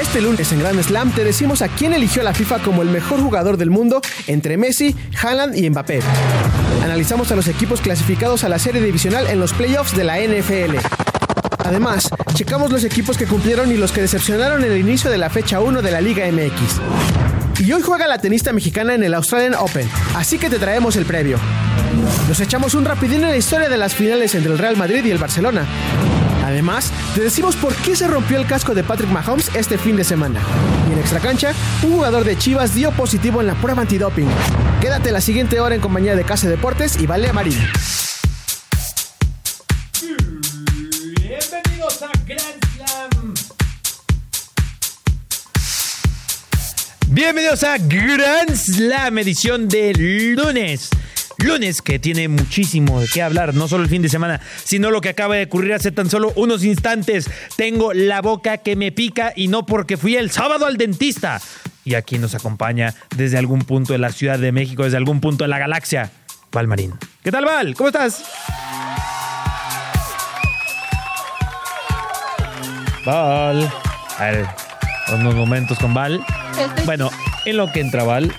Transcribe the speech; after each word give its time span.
Este 0.00 0.22
lunes 0.22 0.50
en 0.52 0.60
Grand 0.60 0.82
Slam 0.82 1.12
te 1.12 1.24
decimos 1.24 1.60
a 1.60 1.68
quién 1.68 1.92
eligió 1.92 2.22
la 2.22 2.32
FIFA 2.32 2.60
como 2.60 2.80
el 2.80 2.88
mejor 2.88 3.20
jugador 3.20 3.58
del 3.58 3.68
mundo 3.68 4.00
entre 4.26 4.56
Messi, 4.56 4.96
Haaland 5.22 5.54
y 5.56 5.68
Mbappé. 5.68 6.00
Analizamos 6.82 7.30
a 7.32 7.36
los 7.36 7.46
equipos 7.48 7.82
clasificados 7.82 8.42
a 8.42 8.48
la 8.48 8.58
serie 8.58 8.80
divisional 8.80 9.26
en 9.26 9.38
los 9.38 9.52
playoffs 9.52 9.94
de 9.94 10.04
la 10.04 10.18
NFL. 10.18 10.76
Además, 11.58 12.08
checamos 12.32 12.72
los 12.72 12.82
equipos 12.84 13.18
que 13.18 13.26
cumplieron 13.26 13.70
y 13.70 13.76
los 13.76 13.92
que 13.92 14.00
decepcionaron 14.00 14.64
en 14.64 14.72
el 14.72 14.78
inicio 14.78 15.10
de 15.10 15.18
la 15.18 15.28
fecha 15.28 15.60
1 15.60 15.82
de 15.82 15.90
la 15.90 16.00
Liga 16.00 16.24
MX. 16.32 17.60
Y 17.60 17.70
hoy 17.72 17.82
juega 17.82 18.08
la 18.08 18.18
tenista 18.18 18.54
mexicana 18.54 18.94
en 18.94 19.04
el 19.04 19.12
Australian 19.12 19.54
Open, 19.54 19.86
así 20.14 20.38
que 20.38 20.48
te 20.48 20.58
traemos 20.58 20.96
el 20.96 21.04
previo. 21.04 21.38
Nos 22.26 22.40
echamos 22.40 22.72
un 22.72 22.86
rapidín 22.86 23.22
en 23.22 23.30
la 23.30 23.36
historia 23.36 23.68
de 23.68 23.76
las 23.76 23.94
finales 23.94 24.34
entre 24.34 24.50
el 24.50 24.58
Real 24.58 24.78
Madrid 24.78 25.04
y 25.04 25.10
el 25.10 25.18
Barcelona. 25.18 25.66
Además, 26.50 26.90
te 27.14 27.20
decimos 27.20 27.54
por 27.54 27.72
qué 27.76 27.94
se 27.94 28.08
rompió 28.08 28.36
el 28.36 28.44
casco 28.44 28.74
de 28.74 28.82
Patrick 28.82 29.08
Mahomes 29.08 29.54
este 29.54 29.78
fin 29.78 29.96
de 29.96 30.02
semana. 30.02 30.40
Y 30.88 30.92
en 30.92 30.98
extra 30.98 31.20
cancha, 31.20 31.52
un 31.84 31.92
jugador 31.92 32.24
de 32.24 32.36
Chivas 32.36 32.74
dio 32.74 32.90
positivo 32.90 33.40
en 33.40 33.46
la 33.46 33.54
prueba 33.54 33.82
antidoping. 33.82 34.28
Quédate 34.80 35.12
la 35.12 35.20
siguiente 35.20 35.60
hora 35.60 35.76
en 35.76 35.80
compañía 35.80 36.16
de 36.16 36.24
Casa 36.24 36.48
Deportes 36.48 37.00
y 37.00 37.06
Vale 37.06 37.32
Marín. 37.32 37.56
Bienvenidos 41.20 42.02
a 42.02 42.10
Grand 42.26 42.64
Slam. 42.74 43.34
Bienvenidos 47.10 47.62
a 47.62 47.78
Grand 47.78 48.56
Slam, 48.56 49.18
edición 49.18 49.68
de 49.68 50.34
lunes. 50.34 50.90
Lunes 51.40 51.80
que 51.82 51.98
tiene 51.98 52.28
muchísimo 52.28 53.00
de 53.00 53.08
qué 53.08 53.22
hablar, 53.22 53.54
no 53.54 53.66
solo 53.66 53.84
el 53.84 53.90
fin 53.90 54.02
de 54.02 54.08
semana, 54.08 54.40
sino 54.64 54.90
lo 54.90 55.00
que 55.00 55.08
acaba 55.08 55.36
de 55.36 55.44
ocurrir 55.44 55.72
hace 55.72 55.90
tan 55.90 56.10
solo 56.10 56.32
unos 56.36 56.64
instantes. 56.64 57.30
Tengo 57.56 57.92
la 57.92 58.20
boca 58.20 58.58
que 58.58 58.76
me 58.76 58.92
pica 58.92 59.32
y 59.34 59.48
no 59.48 59.64
porque 59.64 59.96
fui 59.96 60.16
el 60.16 60.30
sábado 60.30 60.66
al 60.66 60.76
dentista. 60.76 61.40
Y 61.84 61.94
aquí 61.94 62.18
nos 62.18 62.34
acompaña 62.34 62.94
desde 63.16 63.38
algún 63.38 63.62
punto 63.62 63.92
de 63.94 63.98
la 63.98 64.12
Ciudad 64.12 64.38
de 64.38 64.52
México, 64.52 64.84
desde 64.84 64.98
algún 64.98 65.20
punto 65.20 65.44
de 65.44 65.48
la 65.48 65.58
galaxia, 65.58 66.10
Val 66.52 66.66
Marín. 66.66 66.94
¿Qué 67.22 67.32
tal, 67.32 67.44
Val? 67.46 67.74
¿Cómo 67.74 67.88
estás? 67.88 68.22
Val. 73.06 73.72
A 74.18 74.24
ver, 74.26 74.46
unos 75.14 75.34
momentos 75.34 75.78
con 75.78 75.94
Val. 75.94 76.22
Bueno, 76.84 77.10
en 77.46 77.56
lo 77.56 77.72
que 77.72 77.80
entra 77.80 78.04
Val, 78.04 78.30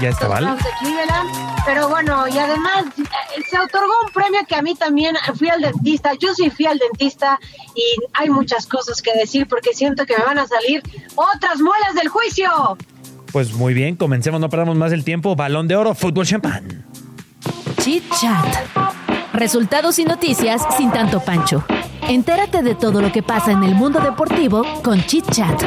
ya 0.00 0.10
está 0.10 0.28
Val. 0.28 0.44
Los 0.44 0.58
de 0.58 0.70
Cleveland, 0.80 1.30
Pero 1.64 1.88
bueno, 1.88 2.28
y 2.28 2.38
además 2.38 2.84
eh, 2.98 3.42
se 3.48 3.58
otorgó 3.58 3.92
un 4.06 4.12
premio 4.12 4.40
que 4.46 4.54
a 4.54 4.62
mí 4.62 4.74
también 4.74 5.16
fui 5.36 5.48
al 5.48 5.60
dentista. 5.60 6.12
Yo 6.14 6.34
sí 6.34 6.50
fui 6.50 6.66
al 6.66 6.78
dentista 6.78 7.38
y 7.74 7.82
hay 8.14 8.30
muchas 8.30 8.66
cosas 8.66 9.02
que 9.02 9.12
decir 9.14 9.46
porque 9.48 9.74
siento 9.74 10.06
que 10.06 10.16
me 10.16 10.24
van 10.24 10.38
a 10.38 10.46
salir 10.46 10.82
otras 11.14 11.60
muelas 11.60 11.94
del 11.94 12.08
juicio. 12.08 12.78
Pues 13.32 13.52
muy 13.52 13.74
bien, 13.74 13.96
comencemos, 13.96 14.40
no 14.40 14.48
perdamos 14.48 14.76
más 14.76 14.92
el 14.92 15.04
tiempo. 15.04 15.36
Balón 15.36 15.68
de 15.68 15.76
oro, 15.76 15.94
fútbol 15.94 16.26
champán. 16.26 16.84
Chit 17.80 18.04
Chat. 18.20 18.56
Resultados 19.32 19.98
y 19.98 20.04
noticias 20.04 20.62
sin 20.76 20.90
tanto 20.90 21.20
pancho. 21.20 21.64
Entérate 22.08 22.62
de 22.62 22.74
todo 22.74 23.00
lo 23.00 23.12
que 23.12 23.22
pasa 23.22 23.52
en 23.52 23.62
el 23.62 23.74
mundo 23.74 24.00
deportivo 24.00 24.64
con 24.82 25.02
Chit 25.04 25.30
Chat. 25.30 25.62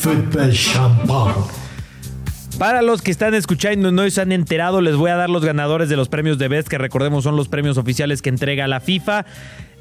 Football 0.00 0.52
Champagne. 0.52 1.59
Para 2.60 2.82
los 2.82 3.00
que 3.00 3.10
están 3.10 3.32
escuchando 3.32 3.88
y 3.88 3.92
no 3.92 4.10
se 4.10 4.20
han 4.20 4.32
enterado, 4.32 4.82
les 4.82 4.94
voy 4.94 5.10
a 5.10 5.16
dar 5.16 5.30
los 5.30 5.42
ganadores 5.42 5.88
de 5.88 5.96
los 5.96 6.10
premios 6.10 6.36
de 6.36 6.46
Best, 6.46 6.68
que 6.68 6.76
recordemos 6.76 7.24
son 7.24 7.34
los 7.34 7.48
premios 7.48 7.78
oficiales 7.78 8.20
que 8.20 8.28
entrega 8.28 8.68
la 8.68 8.80
FIFA. 8.80 9.24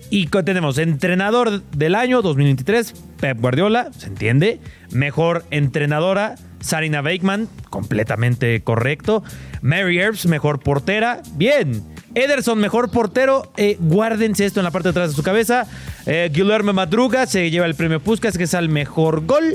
Y 0.10 0.28
tenemos 0.28 0.78
entrenador 0.78 1.62
del 1.62 1.94
año 1.94 2.22
2023, 2.22 2.94
Pep 3.20 3.42
Guardiola, 3.42 3.92
se 3.92 4.08
entiende. 4.08 4.62
Mejor 4.94 5.44
entrenadora, 5.52 6.36
Sarina 6.62 7.02
Bakeman, 7.02 7.50
completamente 7.70 8.62
correcto. 8.62 9.26
Mary 9.62 10.00
Earps, 10.00 10.26
mejor 10.26 10.62
portera, 10.62 11.22
bien. 11.34 11.84
Ederson, 12.16 12.60
mejor 12.60 12.92
portero, 12.92 13.52
eh, 13.58 13.76
guárdense 13.82 14.46
esto 14.46 14.62
en 14.62 14.64
la 14.64 14.72
parte 14.72 14.88
de 14.88 14.92
atrás 14.92 15.10
de 15.10 15.16
su 15.18 15.24
cabeza. 15.24 15.68
Eh, 16.06 16.30
Guillermo 16.32 16.72
Madruga 16.72 17.26
se 17.26 17.52
lleva 17.52 17.66
el 17.66 17.76
premio 17.76 18.00
Puskas, 18.00 18.38
que 18.38 18.46
es 18.46 18.54
al 18.54 18.70
mejor 18.70 19.26
gol. 19.26 19.54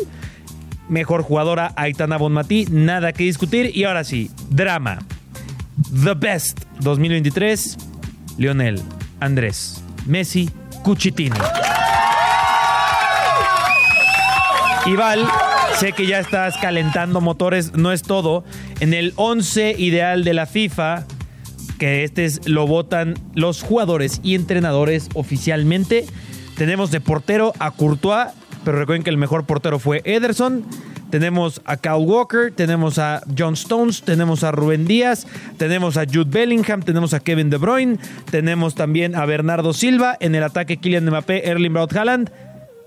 Mejor 0.89 1.23
jugadora, 1.23 1.73
Aitana 1.77 2.19
Bonmatí, 2.19 2.67
nada 2.71 3.13
que 3.13 3.25
discutir. 3.25 3.71
Y 3.75 3.85
ahora 3.85 4.05
sí, 4.05 4.31
drama. 4.51 4.99
The 6.05 6.15
Best 6.15 6.61
2023, 6.81 7.77
Lionel, 8.39 8.81
Andrés, 9.21 9.83
Messi, 10.07 10.51
Cuchitini. 10.83 11.39
Y 14.87 14.97
sé 15.79 15.93
que 15.93 16.07
ya 16.07 16.19
estás 16.19 16.57
calentando 16.59 17.23
motores, 17.23 17.73
no 17.73 17.91
es 17.91 18.03
todo. 18.03 18.45
En 18.81 18.93
el 18.93 19.15
11 19.17 19.77
ideal 19.79 20.25
de 20.25 20.35
la 20.35 20.45
FIFA, 20.45 21.07
que 21.79 22.05
este 22.05 22.27
es, 22.27 22.47
lo 22.47 22.67
votan 22.67 23.15
los 23.35 23.63
jugadores 23.63 24.21
y 24.23 24.35
entrenadores 24.35 25.09
oficialmente, 25.15 26.05
tenemos 26.57 26.91
de 26.91 27.01
portero 27.01 27.55
a 27.59 27.71
Courtois, 27.71 28.29
pero 28.65 28.79
recuerden 28.79 29.03
que 29.03 29.11
el 29.11 29.17
mejor 29.17 29.45
portero 29.45 29.79
fue 29.79 30.03
Ederson. 30.05 30.65
Tenemos 31.11 31.61
a 31.65 31.77
Kyle 31.77 32.05
Walker, 32.05 32.53
tenemos 32.53 32.99
a 32.99 33.23
John 33.39 33.55
Stones, 33.55 34.03
tenemos 34.03 34.43
a 34.43 34.51
Rubén 34.51 34.87
Díaz, 34.87 35.27
tenemos 35.59 35.97
a 35.97 36.07
Jude 36.07 36.25
Bellingham, 36.29 36.83
tenemos 36.83 37.15
a 37.15 37.21
Kevin 37.21 37.51
De 37.51 37.59
Bruyne, 37.59 37.99
tenemos 38.31 38.75
también 38.75 39.15
a 39.15 39.25
Bernardo 39.25 39.73
Silva, 39.73 40.17
en 40.19 40.35
el 40.35 40.43
ataque 40.43 40.79
Kylian 40.79 41.07
Mbappé, 41.07 41.49
Erling 41.49 41.73
Braut 41.73 41.95
Haaland, 41.95 42.31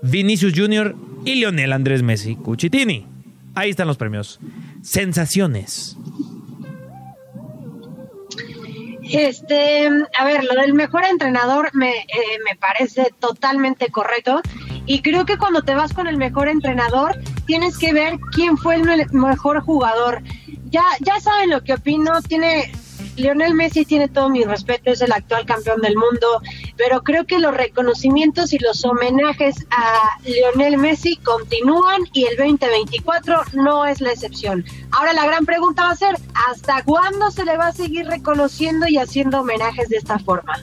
Vinicius 0.02 0.52
Jr. 0.54 0.94
y 1.24 1.36
Lionel 1.36 1.72
Andrés 1.72 2.02
Messi 2.02 2.36
Cuchitini. 2.36 3.06
Ahí 3.54 3.70
están 3.70 3.88
los 3.88 3.96
premios. 3.96 4.40
Sensaciones. 4.82 5.96
Este, 9.10 9.88
a 10.18 10.24
ver, 10.24 10.44
lo 10.44 10.54
del 10.60 10.74
mejor 10.74 11.04
entrenador 11.04 11.70
me, 11.72 11.90
eh, 11.90 12.38
me 12.44 12.56
parece 12.56 13.10
totalmente 13.18 13.88
correcto. 13.88 14.42
Y 14.88 15.02
creo 15.02 15.24
que 15.24 15.36
cuando 15.38 15.62
te 15.62 15.74
vas 15.74 15.92
con 15.92 16.06
el 16.08 16.16
mejor 16.16 16.48
entrenador, 16.48 17.16
tienes 17.46 17.78
que 17.78 17.92
ver 17.92 18.18
quién 18.32 18.56
fue 18.56 18.74
el 18.76 18.82
me- 18.84 19.06
mejor 19.12 19.60
jugador. 19.60 20.22
Ya, 20.70 20.82
ya 21.00 21.20
saben 21.20 21.50
lo 21.50 21.62
que 21.62 21.74
opino. 21.74 22.20
Tiene 22.22 22.72
Lionel 23.16 23.54
Messi 23.54 23.84
tiene 23.84 24.08
todo 24.08 24.28
mi 24.30 24.44
respeto, 24.44 24.90
es 24.90 25.00
el 25.02 25.12
actual 25.12 25.44
campeón 25.44 25.80
del 25.80 25.94
mundo, 25.96 26.40
pero 26.76 27.02
creo 27.02 27.24
que 27.26 27.38
los 27.40 27.52
reconocimientos 27.54 28.52
y 28.52 28.58
los 28.60 28.84
homenajes 28.84 29.66
a 29.70 30.18
Lionel 30.24 30.78
Messi 30.78 31.16
continúan 31.16 32.02
y 32.12 32.24
el 32.26 32.36
2024 32.36 33.42
no 33.54 33.86
es 33.86 34.00
la 34.00 34.12
excepción. 34.12 34.64
Ahora 34.92 35.12
la 35.12 35.26
gran 35.26 35.44
pregunta 35.46 35.84
va 35.84 35.90
a 35.90 35.96
ser, 35.96 36.16
¿hasta 36.48 36.82
cuándo 36.84 37.30
se 37.30 37.44
le 37.44 37.56
va 37.56 37.68
a 37.68 37.72
seguir 37.72 38.06
reconociendo 38.06 38.86
y 38.88 38.98
haciendo 38.98 39.40
homenajes 39.40 39.88
de 39.88 39.96
esta 39.96 40.18
forma? 40.20 40.54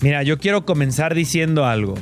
Mira, 0.00 0.22
yo 0.22 0.38
quiero 0.38 0.64
comenzar 0.64 1.14
diciendo 1.14 1.64
algo. 1.64 1.94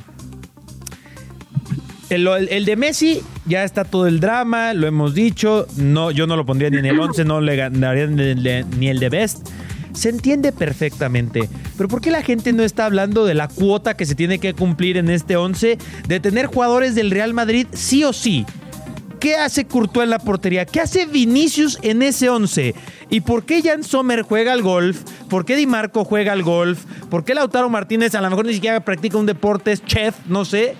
El, 2.10 2.64
de 2.64 2.76
Messi 2.76 3.20
ya 3.46 3.62
está 3.64 3.84
todo 3.84 4.06
el 4.08 4.18
drama, 4.20 4.74
lo 4.74 4.86
hemos 4.86 5.14
dicho. 5.14 5.66
No, 5.76 6.10
yo 6.10 6.26
no 6.26 6.36
lo 6.36 6.44
pondría 6.44 6.68
ni 6.70 6.78
en 6.78 6.86
el 6.86 6.98
11, 6.98 7.24
no 7.24 7.40
le 7.40 7.54
ganaría 7.56 8.06
ni 8.08 8.22
el 8.22 8.42
de- 8.42 8.64
ni 8.78 8.88
el 8.88 8.98
de 8.98 9.08
Best. 9.08 9.48
Se 9.92 10.08
entiende 10.08 10.52
perfectamente. 10.52 11.48
Pero 11.76 11.88
¿por 11.88 12.00
qué 12.00 12.10
la 12.10 12.22
gente 12.22 12.52
no 12.52 12.62
está 12.62 12.86
hablando 12.86 13.24
de 13.24 13.34
la 13.34 13.48
cuota 13.48 13.96
que 13.96 14.06
se 14.06 14.14
tiene 14.14 14.38
que 14.38 14.54
cumplir 14.54 14.96
en 14.96 15.08
este 15.10 15.36
11 15.36 15.78
de 16.08 16.20
tener 16.20 16.46
jugadores 16.46 16.94
del 16.94 17.10
Real 17.10 17.32
Madrid 17.32 17.66
sí 17.72 18.02
o 18.04 18.12
sí? 18.12 18.44
¿Qué 19.20 19.34
hace 19.36 19.66
Courtois 19.66 20.04
en 20.04 20.10
la 20.10 20.18
portería? 20.18 20.64
¿Qué 20.64 20.80
hace 20.80 21.04
Vinicius 21.06 21.78
en 21.82 22.02
ese 22.02 22.28
11? 22.30 22.74
¿Y 23.10 23.20
por 23.20 23.44
qué 23.44 23.62
Jan 23.62 23.84
Sommer 23.84 24.22
juega 24.22 24.52
al 24.52 24.62
golf? 24.62 25.02
¿Por 25.28 25.44
qué 25.44 25.56
Di 25.56 25.66
Marco 25.66 26.04
juega 26.04 26.32
al 26.32 26.42
golf? 26.42 26.84
¿Por 27.10 27.24
qué 27.24 27.34
Lautaro 27.34 27.68
Martínez 27.68 28.14
a 28.14 28.20
lo 28.22 28.30
mejor 28.30 28.46
ni 28.46 28.54
siquiera 28.54 28.80
practica 28.80 29.18
un 29.18 29.26
deporte, 29.26 29.72
es 29.72 29.84
chef, 29.84 30.14
no 30.26 30.44
sé? 30.46 30.74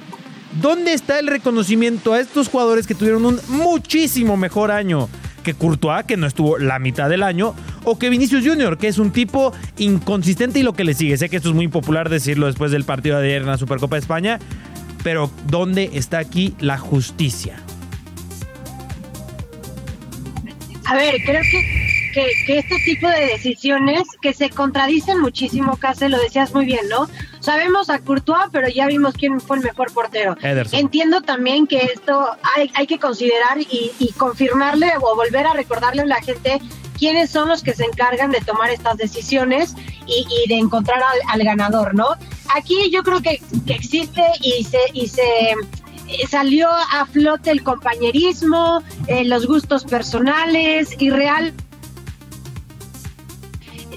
¿Dónde 0.60 0.92
está 0.92 1.18
el 1.18 1.26
reconocimiento 1.26 2.12
a 2.12 2.20
estos 2.20 2.48
jugadores 2.48 2.86
que 2.86 2.94
tuvieron 2.94 3.24
un 3.24 3.40
muchísimo 3.48 4.36
mejor 4.36 4.70
año 4.70 5.08
que 5.42 5.54
Courtois, 5.54 6.04
que 6.04 6.16
no 6.16 6.26
estuvo 6.26 6.58
la 6.58 6.78
mitad 6.78 7.08
del 7.08 7.22
año? 7.22 7.54
o 7.84 7.98
que 7.98 8.10
Vinicius 8.10 8.46
Junior, 8.46 8.78
que 8.78 8.88
es 8.88 8.98
un 8.98 9.10
tipo 9.10 9.52
inconsistente 9.78 10.58
y 10.58 10.62
lo 10.62 10.72
que 10.72 10.84
le 10.84 10.94
sigue. 10.94 11.16
Sé 11.16 11.28
que 11.28 11.36
esto 11.36 11.50
es 11.50 11.54
muy 11.54 11.68
popular 11.68 12.08
decirlo 12.08 12.46
después 12.46 12.70
del 12.70 12.84
partido 12.84 13.18
de 13.18 13.28
ayer 13.28 13.42
en 13.42 13.48
la 13.48 13.58
Supercopa 13.58 13.96
de 13.96 14.00
España, 14.00 14.38
pero 15.02 15.30
¿dónde 15.46 15.90
está 15.94 16.18
aquí 16.18 16.54
la 16.60 16.78
justicia? 16.78 17.56
A 20.86 20.94
ver, 20.96 21.22
creo 21.24 21.42
que, 21.42 22.26
que, 22.46 22.58
este 22.58 22.76
tipo 22.84 23.08
de 23.08 23.26
decisiones 23.26 24.02
que 24.20 24.32
se 24.32 24.50
contradicen 24.50 25.20
muchísimo, 25.20 25.76
Case, 25.76 26.08
lo 26.08 26.18
decías 26.18 26.52
muy 26.52 26.66
bien, 26.66 26.88
¿no? 26.88 27.08
Sabemos 27.40 27.90
a 27.90 27.98
Courtois, 27.98 28.46
pero 28.52 28.68
ya 28.68 28.86
vimos 28.86 29.14
quién 29.14 29.40
fue 29.40 29.56
el 29.56 29.62
mejor 29.62 29.92
portero. 29.92 30.36
Entiendo 30.72 31.22
también 31.22 31.66
que 31.66 31.78
esto 31.78 32.28
hay, 32.54 32.70
hay 32.74 32.86
que 32.86 32.98
considerar 32.98 33.58
y, 33.58 33.92
y 33.98 34.12
confirmarle 34.12 34.92
o 35.00 35.16
volver 35.16 35.46
a 35.46 35.54
recordarle 35.54 36.02
a 36.02 36.06
la 36.06 36.22
gente 36.22 36.60
quiénes 36.98 37.30
son 37.30 37.48
los 37.48 37.62
que 37.62 37.72
se 37.72 37.84
encargan 37.84 38.30
de 38.30 38.40
tomar 38.42 38.70
estas 38.70 38.98
decisiones 38.98 39.74
y, 40.06 40.26
y 40.28 40.48
de 40.48 40.56
encontrar 40.56 41.02
al, 41.02 41.18
al, 41.40 41.44
ganador, 41.44 41.94
¿no? 41.94 42.08
Aquí 42.54 42.90
yo 42.90 43.02
creo 43.02 43.22
que, 43.22 43.40
que 43.66 43.72
existe 43.72 44.22
y 44.42 44.64
se, 44.64 44.78
y 44.92 45.08
se 45.08 45.22
eh, 46.10 46.26
salió 46.28 46.68
a 46.68 47.06
flote 47.06 47.50
el 47.50 47.62
compañerismo, 47.62 48.82
eh, 49.06 49.24
los 49.24 49.46
gustos 49.46 49.84
personales 49.84 50.94
y 50.98 51.10
real 51.10 51.54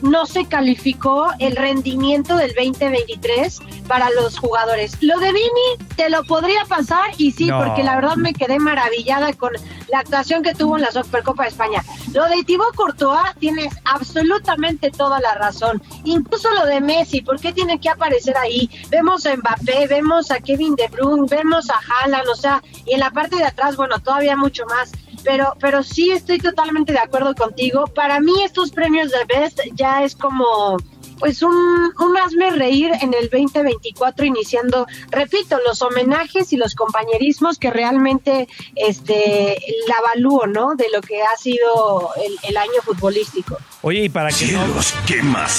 no 0.03 0.25
se 0.25 0.45
calificó 0.45 1.29
el 1.39 1.55
rendimiento 1.55 2.35
del 2.35 2.53
2023 2.53 3.59
para 3.87 4.09
los 4.11 4.37
jugadores. 4.37 4.97
Lo 5.01 5.17
de 5.19 5.31
Vini 5.31 5.87
te 5.95 6.09
lo 6.09 6.23
podría 6.25 6.65
pasar 6.65 7.11
y 7.17 7.31
sí, 7.31 7.49
porque 7.49 7.83
la 7.83 7.95
verdad 7.95 8.17
me 8.17 8.33
quedé 8.33 8.59
maravillada 8.59 9.33
con 9.33 9.53
la 9.89 9.99
actuación 9.99 10.43
que 10.43 10.53
tuvo 10.53 10.75
en 10.75 10.83
la 10.83 10.91
Supercopa 10.91 11.43
de 11.43 11.49
España. 11.49 11.83
Lo 12.13 12.25
de 12.25 12.43
Thibaut 12.43 12.75
Courtois 12.75 13.33
tienes 13.39 13.73
absolutamente 13.85 14.91
toda 14.91 15.19
la 15.21 15.35
razón. 15.35 15.81
Incluso 16.03 16.51
lo 16.51 16.65
de 16.65 16.81
Messi, 16.81 17.21
¿por 17.21 17.39
qué 17.39 17.53
tiene 17.53 17.79
que 17.79 17.89
aparecer 17.89 18.37
ahí? 18.37 18.69
Vemos 18.89 19.25
a 19.25 19.35
Mbappé, 19.35 19.87
vemos 19.87 20.31
a 20.31 20.39
Kevin 20.39 20.75
De 20.75 20.87
Bruyne, 20.89 21.27
vemos 21.29 21.69
a 21.69 21.79
Haaland, 21.79 22.27
o 22.27 22.35
sea, 22.35 22.61
y 22.85 22.93
en 22.93 22.99
la 22.99 23.11
parte 23.11 23.37
de 23.37 23.45
atrás, 23.45 23.77
bueno, 23.77 23.99
todavía 23.99 24.35
mucho 24.35 24.65
más 24.65 24.91
pero, 25.23 25.55
pero 25.59 25.83
sí 25.83 26.11
estoy 26.11 26.39
totalmente 26.39 26.93
de 26.93 26.99
acuerdo 26.99 27.35
contigo. 27.35 27.87
Para 27.87 28.19
mí 28.19 28.33
estos 28.43 28.71
premios 28.71 29.11
de 29.11 29.25
Best 29.25 29.59
ya 29.75 30.03
es 30.03 30.15
como 30.15 30.77
pues 31.19 31.41
un, 31.41 31.53
un 31.53 32.17
hazme 32.17 32.51
reír 32.51 32.91
en 33.01 33.13
el 33.13 33.29
2024 33.29 34.25
iniciando, 34.25 34.85
repito, 35.09 35.57
los 35.65 35.81
homenajes 35.81 36.51
y 36.51 36.57
los 36.57 36.75
compañerismos 36.75 37.57
que 37.57 37.69
realmente 37.69 38.47
este 38.75 39.57
la 39.87 39.95
avalúo, 39.99 40.47
¿no? 40.47 40.75
De 40.75 40.85
lo 40.93 41.01
que 41.01 41.21
ha 41.21 41.37
sido 41.37 42.09
el, 42.43 42.57
año 42.57 42.81
futbolístico. 42.83 43.57
Oye, 43.81 44.03
y 44.03 44.09
para 44.09 44.29
que, 44.31 44.47
no, 44.51 44.59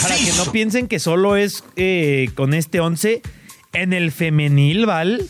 para 0.02 0.16
que 0.16 0.32
no 0.36 0.52
piensen 0.52 0.86
que 0.86 0.98
solo 0.98 1.36
es 1.36 1.64
eh, 1.76 2.28
con 2.34 2.52
este 2.52 2.80
11, 2.80 3.22
en 3.72 3.92
el 3.92 4.12
femenil, 4.12 4.86
Val, 4.86 5.26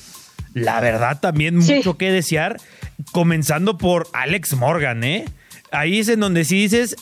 la 0.53 0.81
verdad 0.81 1.21
también 1.21 1.57
mucho 1.59 1.97
que 1.97 2.11
desear 2.11 2.57
comenzando 3.13 3.79
por 3.79 4.09
Alex 4.13 4.55
Morgan, 4.57 5.05
¿eh? 5.05 5.25
Ahí 5.73 5.99
es 5.99 6.09
en 6.09 6.21
donde 6.21 6.45
sí 6.45 6.57
dices, 6.57 6.95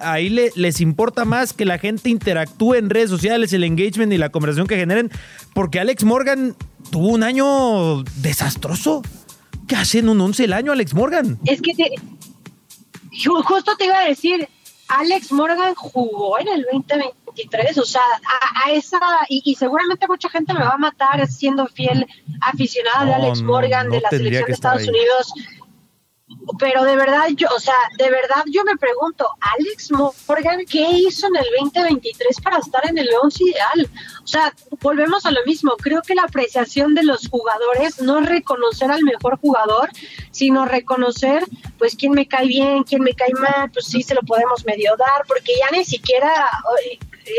ahí 0.00 0.28
les 0.28 0.80
importa 0.80 1.24
más 1.24 1.52
que 1.52 1.64
la 1.64 1.78
gente 1.78 2.10
interactúe 2.10 2.74
en 2.74 2.88
redes 2.88 3.10
sociales, 3.10 3.52
el 3.52 3.64
engagement 3.64 4.12
y 4.12 4.18
la 4.18 4.28
conversación 4.28 4.68
que 4.68 4.76
generen, 4.76 5.10
porque 5.52 5.80
Alex 5.80 6.04
Morgan 6.04 6.54
tuvo 6.92 7.08
un 7.08 7.24
año 7.24 8.04
desastroso. 8.22 9.02
¿Qué 9.66 9.74
hace 9.74 9.98
en 9.98 10.08
un 10.08 10.20
11 10.20 10.44
el 10.44 10.52
año 10.52 10.70
Alex 10.70 10.94
Morgan? 10.94 11.40
Es 11.44 11.60
que 11.60 11.72
justo 13.42 13.76
te 13.76 13.86
iba 13.86 13.98
a 13.98 14.08
decir, 14.08 14.48
Alex 14.88 15.32
Morgan 15.32 15.74
jugó 15.74 16.38
en 16.38 16.48
el 16.48 16.66
2023, 17.30 17.78
o 17.78 17.84
sea, 17.84 18.02
a, 18.64 18.72
esa, 18.72 18.98
y, 19.28 19.54
seguramente 19.54 20.06
mucha 20.06 20.28
gente 20.28 20.52
me 20.52 20.60
va 20.60 20.72
a 20.72 20.78
matar 20.78 21.26
siendo 21.26 21.66
fiel 21.66 22.06
aficionada 22.40 23.04
de 23.04 23.14
Alex 23.14 23.42
Morgan 23.42 23.90
de 23.90 24.00
la 24.00 24.10
selección 24.10 24.46
de 24.46 24.52
Estados 24.52 24.88
Unidos 24.88 25.32
pero 26.58 26.84
de 26.84 26.96
verdad 26.96 27.28
yo, 27.34 27.48
o 27.54 27.60
sea, 27.60 27.74
de 27.98 28.10
verdad 28.10 28.44
yo 28.46 28.62
me 28.64 28.76
pregunto, 28.76 29.28
Alex 29.40 29.90
Morgan, 29.90 30.64
¿qué 30.68 30.88
hizo 30.90 31.26
en 31.26 31.36
el 31.36 31.46
2023 31.60 32.40
para 32.40 32.58
estar 32.58 32.88
en 32.88 32.98
el 32.98 33.08
11 33.22 33.44
ideal? 33.44 33.90
O 34.22 34.26
sea, 34.26 34.54
volvemos 34.80 35.26
a 35.26 35.32
lo 35.32 35.44
mismo, 35.44 35.76
creo 35.76 36.02
que 36.02 36.14
la 36.14 36.22
apreciación 36.22 36.94
de 36.94 37.02
los 37.02 37.28
jugadores 37.28 38.00
no 38.00 38.20
es 38.20 38.26
reconocer 38.26 38.90
al 38.90 39.02
mejor 39.02 39.38
jugador, 39.38 39.90
sino 40.30 40.66
reconocer, 40.66 41.44
pues, 41.78 41.96
quién 41.96 42.12
me 42.12 42.28
cae 42.28 42.46
bien, 42.46 42.84
quién 42.84 43.02
me 43.02 43.14
cae 43.14 43.32
mal, 43.34 43.70
pues 43.72 43.86
sí 43.86 44.02
se 44.02 44.14
lo 44.14 44.22
podemos 44.22 44.64
medio 44.64 44.96
dar, 44.96 45.26
porque 45.26 45.52
ya 45.58 45.76
ni 45.76 45.84
siquiera, 45.84 46.48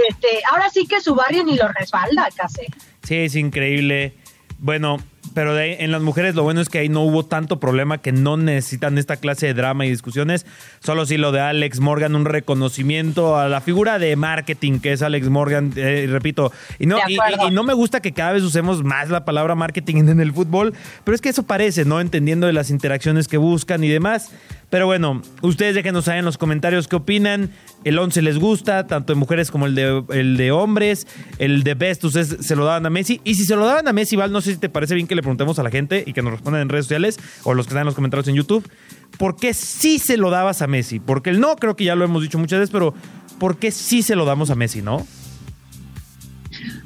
este, 0.10 0.42
ahora 0.50 0.70
sí 0.70 0.88
que 0.88 1.02
su 1.02 1.16
barrio 1.16 1.44
ni 1.44 1.56
lo 1.56 1.68
respalda 1.68 2.30
casi. 2.36 2.66
Sí, 3.04 3.16
es 3.16 3.36
increíble. 3.36 4.14
Bueno, 4.60 4.98
pero 5.34 5.58
en 5.60 5.92
las 5.92 6.02
mujeres 6.02 6.36
lo 6.36 6.44
bueno 6.44 6.62
es 6.62 6.70
que 6.70 6.80
ahí 6.80 6.90
no 6.90 7.02
hubo 7.02 7.26
tanto 7.26 7.60
problema 7.60 8.00
que 8.00 8.12
no 8.12 8.38
necesitan 8.38 8.98
esta 8.98 9.18
clase 9.18 9.48
de 9.48 9.54
drama 9.54 9.86
y 9.86 9.90
discusiones. 9.90 10.46
Solo 10.80 11.06
sí 11.06 11.18
lo 11.18 11.32
de 11.32 11.40
Alex 11.40 11.80
Morgan, 11.80 12.16
un 12.16 12.26
reconocimiento 12.26 13.38
a 13.38 13.48
la 13.50 13.62
figura 13.62 14.00
de 14.00 14.16
marketing 14.16 14.80
que 14.80 14.94
es 14.94 15.02
Alex 15.02 15.30
Morgan, 15.30 15.74
eh, 15.76 16.08
repito. 16.10 16.52
Y 16.80 16.86
no, 16.86 16.98
y, 17.08 17.18
no 17.52 17.64
me 17.64 17.74
gusta 17.74 18.02
que 18.02 18.12
cada 18.12 18.34
vez 18.34 18.44
usemos 18.44 18.84
más 18.84 19.10
la 19.10 19.26
palabra 19.26 19.56
marketing 19.56 20.08
en 20.08 20.20
el 20.20 20.34
fútbol, 20.34 20.74
pero 21.04 21.16
es 21.16 21.22
que 21.22 21.30
eso 21.30 21.44
parece, 21.44 21.86
¿no? 21.86 22.02
Entendiendo 22.02 22.48
de 22.48 22.54
las 22.54 22.70
interacciones 22.70 23.28
que 23.28 23.38
buscan 23.38 23.84
y 23.84 23.90
demás. 23.90 24.32
Pero 24.72 24.86
bueno, 24.86 25.22
ustedes 25.42 25.76
déjenos 25.76 26.06
saber 26.06 26.20
en 26.20 26.26
los 26.26 26.38
comentarios 26.38 26.88
qué 26.88 26.96
opinan. 26.96 27.52
El 27.84 28.00
11 28.00 28.22
les 28.22 28.38
gusta, 28.40 28.88
tanto 28.88 29.14
de 29.14 29.20
mujeres 29.20 29.52
como 29.52 29.66
el 29.66 29.76
de, 29.76 30.02
el 30.14 30.38
de 30.38 30.52
hombres. 30.52 31.08
El 31.40 31.64
de 31.64 31.74
Best, 31.74 32.06
ustedes 32.06 32.38
se 32.40 32.56
lo 32.56 32.64
daban 32.64 32.86
a 32.86 32.90
Messi. 32.90 33.20
Y 33.26 33.36
si 33.36 33.44
se 33.44 33.58
lo 33.58 33.66
daban 33.66 33.90
a 33.90 33.94
Messi, 33.94 34.16
Val, 34.16 34.32
no 34.32 34.40
sé 34.40 34.54
si 34.54 34.60
te 34.60 34.70
parece 34.70 34.96
bien 34.96 35.08
que 35.08 35.16
le 35.16 35.21
preguntemos 35.22 35.60
a 35.60 35.64
la 35.64 35.70
gente 35.70 36.04
y 36.06 36.14
que 36.14 36.22
nos 36.22 36.34
respondan 36.34 36.62
en 36.62 36.70
redes 36.70 36.86
sociales 36.86 37.20
o 37.44 37.54
los 37.54 37.66
que 37.66 37.70
están 37.70 37.82
en 37.82 37.88
los 37.88 37.96
comentarios 37.96 38.28
en 38.28 38.36
YouTube. 38.36 38.70
¿Por 39.18 39.36
qué 39.36 39.54
sí 39.54 40.00
se 40.00 40.18
lo 40.18 40.30
dabas 40.30 40.62
a 40.62 40.68
Messi? 40.68 41.00
Porque 41.00 41.30
el 41.30 41.40
no, 41.40 41.56
creo 41.56 41.76
que 41.76 41.84
ya 41.84 41.96
lo 41.96 42.06
hemos 42.06 42.22
dicho 42.22 42.38
muchas 42.38 42.60
veces, 42.60 42.72
pero 42.72 42.94
¿por 43.40 43.58
qué 43.58 43.72
sí 43.72 44.04
se 44.04 44.16
lo 44.16 44.26
damos 44.26 44.50
a 44.50 44.56
Messi, 44.56 44.82
no? 44.82 45.06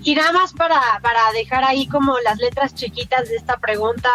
Y 0.04 0.16
nada 0.16 0.32
más 0.32 0.54
para, 0.54 0.80
para 1.02 1.32
dejar 1.34 1.64
ahí 1.64 1.88
como 1.88 2.20
las 2.20 2.38
letras 2.38 2.76
chiquitas 2.76 3.28
de 3.30 3.36
esta 3.36 3.58
pregunta, 3.58 4.10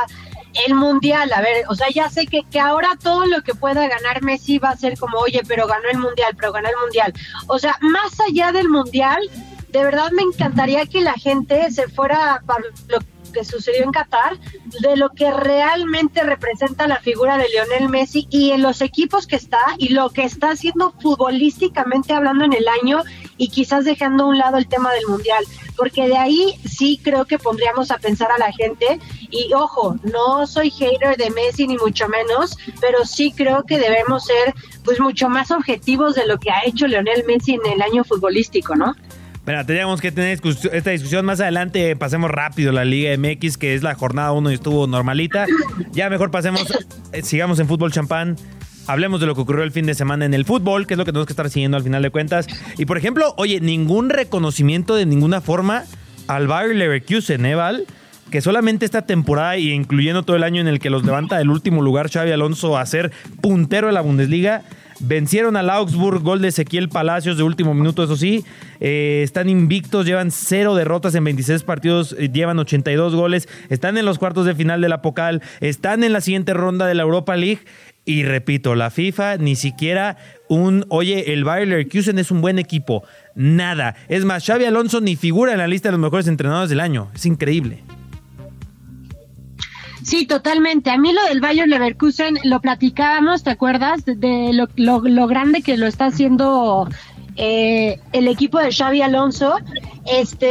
el 0.66 0.74
mundial, 0.74 1.32
a 1.32 1.40
ver, 1.40 1.64
o 1.68 1.74
sea, 1.74 1.88
ya 1.92 2.08
sé 2.08 2.26
que, 2.26 2.42
que 2.50 2.60
ahora 2.60 2.90
todo 3.02 3.26
lo 3.26 3.42
que 3.42 3.54
pueda 3.54 3.86
ganar 3.88 4.22
Messi 4.22 4.58
va 4.58 4.70
a 4.70 4.76
ser 4.76 4.98
como, 4.98 5.18
oye, 5.18 5.42
pero 5.46 5.66
ganó 5.66 5.88
el 5.90 5.98
mundial, 5.98 6.34
pero 6.36 6.52
ganó 6.52 6.68
el 6.68 6.76
mundial. 6.82 7.12
O 7.46 7.58
sea, 7.58 7.76
más 7.80 8.18
allá 8.20 8.52
del 8.52 8.68
mundial, 8.68 9.20
de 9.68 9.84
verdad 9.84 10.10
me 10.12 10.22
encantaría 10.22 10.86
que 10.86 11.00
la 11.00 11.14
gente 11.14 11.70
se 11.70 11.88
fuera 11.88 12.42
para 12.46 12.64
lo 12.88 12.98
que 13.32 13.44
sucedió 13.44 13.84
en 13.84 13.92
Qatar, 13.92 14.38
de 14.80 14.96
lo 14.96 15.10
que 15.10 15.30
realmente 15.30 16.22
representa 16.22 16.88
la 16.88 17.00
figura 17.00 17.38
de 17.38 17.48
Lionel 17.48 17.88
Messi 17.88 18.26
y 18.30 18.50
en 18.50 18.62
los 18.62 18.80
equipos 18.80 19.26
que 19.26 19.36
está 19.36 19.58
y 19.78 19.90
lo 19.90 20.10
que 20.10 20.24
está 20.24 20.50
haciendo 20.50 20.92
futbolísticamente 21.00 22.12
hablando 22.12 22.44
en 22.44 22.52
el 22.52 22.66
año 22.68 23.02
y 23.36 23.48
quizás 23.48 23.84
dejando 23.84 24.24
a 24.24 24.28
un 24.28 24.38
lado 24.38 24.58
el 24.58 24.68
tema 24.68 24.92
del 24.92 25.06
mundial, 25.06 25.44
porque 25.76 26.06
de 26.08 26.16
ahí 26.16 26.60
sí 26.66 27.00
creo 27.02 27.24
que 27.24 27.38
pondríamos 27.38 27.90
a 27.90 27.98
pensar 27.98 28.30
a 28.30 28.38
la 28.38 28.52
gente 28.52 29.00
y 29.30 29.52
ojo, 29.54 29.96
no 30.02 30.46
soy 30.46 30.70
hater 30.70 31.16
de 31.16 31.30
Messi 31.30 31.66
ni 31.66 31.78
mucho 31.78 32.08
menos, 32.08 32.56
pero 32.80 33.04
sí 33.06 33.32
creo 33.32 33.64
que 33.64 33.78
debemos 33.78 34.26
ser 34.26 34.54
pues 34.84 35.00
mucho 35.00 35.28
más 35.28 35.50
objetivos 35.50 36.14
de 36.14 36.26
lo 36.26 36.38
que 36.38 36.50
ha 36.50 36.64
hecho 36.64 36.86
Lionel 36.86 37.24
Messi 37.26 37.54
en 37.54 37.64
el 37.66 37.82
año 37.82 38.04
futbolístico, 38.04 38.76
¿no? 38.76 38.94
Mira, 39.50 39.66
teníamos 39.66 40.00
que 40.00 40.12
tener 40.12 40.38
esta 40.72 40.90
discusión 40.90 41.26
más 41.26 41.40
adelante. 41.40 41.96
Pasemos 41.96 42.30
rápido 42.30 42.70
la 42.70 42.84
Liga 42.84 43.10
MX, 43.18 43.58
que 43.58 43.74
es 43.74 43.82
la 43.82 43.96
jornada 43.96 44.30
1 44.30 44.52
y 44.52 44.54
estuvo 44.54 44.86
normalita. 44.86 45.44
Ya 45.90 46.08
mejor 46.08 46.30
pasemos, 46.30 46.72
eh, 47.12 47.22
sigamos 47.22 47.58
en 47.58 47.66
fútbol 47.66 47.90
champán. 47.90 48.36
Hablemos 48.86 49.18
de 49.18 49.26
lo 49.26 49.34
que 49.34 49.40
ocurrió 49.40 49.64
el 49.64 49.72
fin 49.72 49.86
de 49.86 49.94
semana 49.94 50.24
en 50.24 50.34
el 50.34 50.44
fútbol, 50.44 50.86
que 50.86 50.94
es 50.94 50.98
lo 50.98 51.04
que 51.04 51.10
tenemos 51.10 51.26
que 51.26 51.32
estar 51.32 51.50
siguiendo 51.50 51.76
al 51.76 51.82
final 51.82 52.00
de 52.00 52.10
cuentas. 52.10 52.46
Y 52.78 52.84
por 52.86 52.96
ejemplo, 52.96 53.34
oye, 53.38 53.60
ningún 53.60 54.08
reconocimiento 54.08 54.94
de 54.94 55.04
ninguna 55.04 55.40
forma 55.40 55.82
al 56.28 56.46
Bayer 56.46 56.76
Leverkusen, 56.76 57.44
¿eh? 57.44 57.56
Que 58.30 58.42
solamente 58.42 58.84
esta 58.84 59.02
temporada 59.02 59.56
y 59.56 59.72
incluyendo 59.72 60.22
todo 60.22 60.36
el 60.36 60.44
año 60.44 60.60
en 60.60 60.68
el 60.68 60.78
que 60.78 60.90
los 60.90 61.04
levanta 61.04 61.38
del 61.38 61.50
último 61.50 61.82
lugar 61.82 62.08
Xavi 62.08 62.30
Alonso 62.30 62.78
a 62.78 62.86
ser 62.86 63.10
puntero 63.40 63.88
de 63.88 63.94
la 63.94 64.00
Bundesliga, 64.00 64.62
Vencieron 65.00 65.56
al 65.56 65.70
Augsburg, 65.70 66.22
gol 66.22 66.42
de 66.42 66.48
Ezequiel 66.48 66.88
Palacios 66.88 67.36
de 67.36 67.42
último 67.42 67.72
minuto, 67.72 68.04
eso 68.04 68.16
sí. 68.16 68.44
Eh, 68.80 69.22
están 69.24 69.48
invictos, 69.48 70.04
llevan 70.04 70.30
cero 70.30 70.74
derrotas 70.74 71.14
en 71.14 71.24
26 71.24 71.62
partidos, 71.62 72.14
eh, 72.18 72.30
llevan 72.30 72.58
82 72.58 73.14
goles. 73.14 73.48
Están 73.70 73.96
en 73.96 74.04
los 74.04 74.18
cuartos 74.18 74.44
de 74.44 74.54
final 74.54 74.80
de 74.80 74.88
la 74.88 75.00
Pocal, 75.00 75.42
están 75.60 76.04
en 76.04 76.12
la 76.12 76.20
siguiente 76.20 76.52
ronda 76.52 76.86
de 76.86 76.94
la 76.94 77.02
Europa 77.02 77.34
League. 77.36 77.60
Y 78.04 78.24
repito, 78.24 78.74
la 78.74 78.90
FIFA 78.90 79.36
ni 79.36 79.56
siquiera 79.56 80.16
un, 80.48 80.84
oye, 80.88 81.32
el 81.32 81.44
Bayer 81.44 81.68
Leverkusen 81.68 82.18
es 82.18 82.30
un 82.30 82.40
buen 82.40 82.58
equipo. 82.58 83.04
Nada. 83.34 83.94
Es 84.08 84.24
más, 84.24 84.44
Xavi 84.44 84.64
Alonso 84.64 85.00
ni 85.00 85.16
figura 85.16 85.52
en 85.52 85.58
la 85.58 85.66
lista 85.66 85.88
de 85.88 85.92
los 85.92 86.00
mejores 86.00 86.26
entrenadores 86.26 86.70
del 86.70 86.80
año. 86.80 87.10
Es 87.14 87.24
increíble. 87.26 87.84
Sí, 90.10 90.26
totalmente. 90.26 90.90
A 90.90 90.98
mí 90.98 91.12
lo 91.12 91.22
del 91.26 91.40
Bayern 91.40 91.70
Leverkusen 91.70 92.36
lo 92.42 92.60
platicábamos, 92.60 93.44
¿te 93.44 93.50
acuerdas? 93.50 94.04
De 94.04 94.50
lo, 94.52 94.66
lo, 94.74 95.02
lo 95.02 95.28
grande 95.28 95.62
que 95.62 95.76
lo 95.76 95.86
está 95.86 96.06
haciendo 96.06 96.88
eh, 97.36 98.00
el 98.12 98.26
equipo 98.26 98.58
de 98.58 98.72
Xavi 98.72 99.02
Alonso. 99.02 99.54
Este, 100.04 100.48